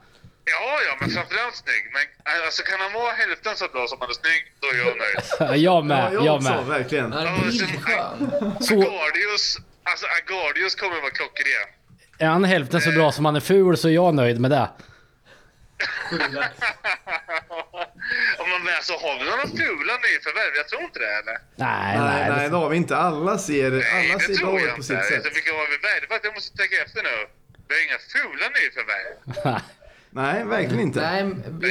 [0.52, 1.84] Ja, ja, men framförallt snygg.
[1.94, 2.02] Men
[2.45, 5.19] alltså, kan han vara hälften så bra som han är snygg, då är jag nöjd.
[5.40, 6.65] Jag Ja, med, jag jag också, med.
[6.65, 7.14] verkligen.
[7.14, 8.32] Är bildskön.
[8.61, 11.68] Så Agardius, alltså Agardius kommer att vara klockren.
[12.19, 14.69] är han hälften så bra som han är ful så är jag nöjd med det.
[18.40, 20.53] Om man med så har vi några fula nyförvärv?
[20.56, 21.38] Jag tror inte det eller?
[21.56, 22.30] Nej, Nej, nej.
[22.38, 22.98] nej, det har vi inte.
[22.98, 24.88] Alla ser, Nej, alla det ser bra tror ut jag på inte.
[24.88, 25.23] sitt sätt.
[25.23, 26.19] Så vilka har vi värvat?
[26.23, 27.15] Jag måste tänka efter nu.
[27.68, 29.61] Vi har inga fula nyförvärv.
[30.13, 30.99] Nej, verkligen inte.
[30.99, 31.19] Nej,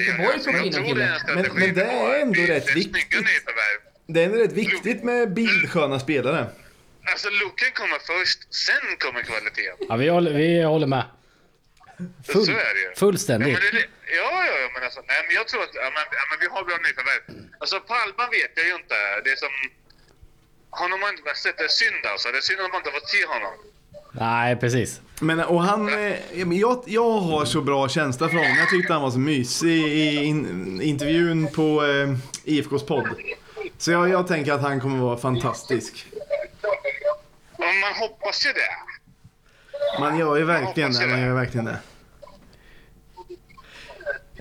[0.06, 0.38] Göteborg
[0.72, 1.04] kille.
[1.04, 3.26] en strategi Men- men det är ändå rätt viktigt.
[4.06, 6.46] Det är ändå rätt viktigt med bildsköna spelare.
[7.12, 9.86] Alltså looken kommer först, sen kommer kvaliteten.
[9.88, 11.04] Ja, vi, håller, vi håller med.
[12.32, 12.86] Full, så är det ju.
[12.86, 13.52] Ja, fullständigt.
[13.52, 13.86] men, det,
[14.20, 16.46] ja, ja, ja, men alltså, nej, men jag tror att ja, men, ja, men vi
[16.54, 17.22] har bra nyförvärv.
[17.62, 18.96] Alltså Palma vet jag ju inte.
[19.24, 19.54] Det är som...
[20.80, 21.58] Honom har inte sett.
[21.58, 22.26] Det är synd alltså.
[22.32, 23.54] Det är synd att man inte fått se honom.
[24.12, 25.00] Nej, precis.
[25.20, 28.56] Men och han, eh, jag, jag har så bra känsla för honom.
[28.58, 33.08] Jag tyckte han var så mysig i in, intervjun på eh, IFKs podd.
[33.78, 36.06] Så jag, jag tänker att han kommer vara fantastisk.
[37.58, 40.00] Man hoppas ju det.
[40.00, 41.06] Man gör ju verkligen det.
[41.06, 41.78] Man gör verkligen det.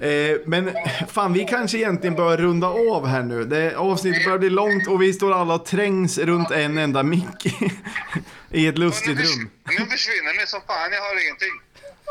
[0.02, 0.76] Eh, men
[1.08, 3.46] fan, vi kanske egentligen bör runda av här nu.
[3.46, 7.46] Det, avsnittet börjar bli långt och vi står alla och trängs runt en enda mick
[8.52, 9.50] i ett nu, lustigt rum.
[9.80, 10.92] nu försvinner ni som fan.
[10.92, 11.50] Jag hör ingenting.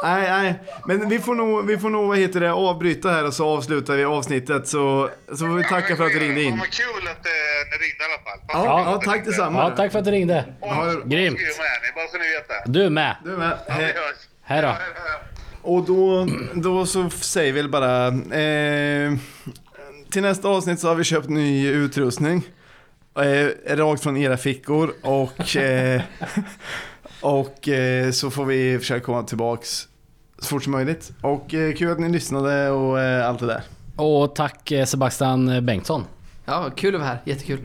[0.02, 0.54] Nej, nej.
[0.86, 3.96] Men vi får nog, vi får nog vad heter det, avbryta här och så avslutar
[3.96, 4.68] vi avsnittet.
[4.68, 6.58] Så, så får vi tacka för att du ringde in.
[6.58, 7.32] Vad kul att eh,
[7.70, 8.66] ni ringde i alla fall.
[8.66, 9.58] Ja, ja tack detsamma.
[9.58, 10.44] Ja, tack för att du ringde.
[11.04, 11.38] Grymt.
[11.94, 12.62] Bara så ni vet det.
[12.66, 13.16] Du med.
[13.24, 13.58] Du med.
[14.44, 14.76] Hej då.
[15.62, 18.06] Och då, då så säger vi väl bara...
[18.08, 19.12] Eh,
[20.10, 22.42] till nästa avsnitt så har vi köpt ny utrustning.
[23.18, 24.92] Eh, rakt från era fickor.
[25.02, 26.02] Och, eh,
[27.20, 29.88] och eh, så får vi försöka komma tillbaks
[30.38, 31.12] så fort som möjligt.
[31.22, 33.62] Och eh, kul att ni lyssnade och eh, allt det där.
[33.96, 36.04] Och tack eh, Sebastian Bengtsson.
[36.44, 37.22] Ja, kul att vara här.
[37.24, 37.58] Jättekul.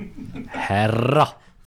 [0.47, 1.27] Herra!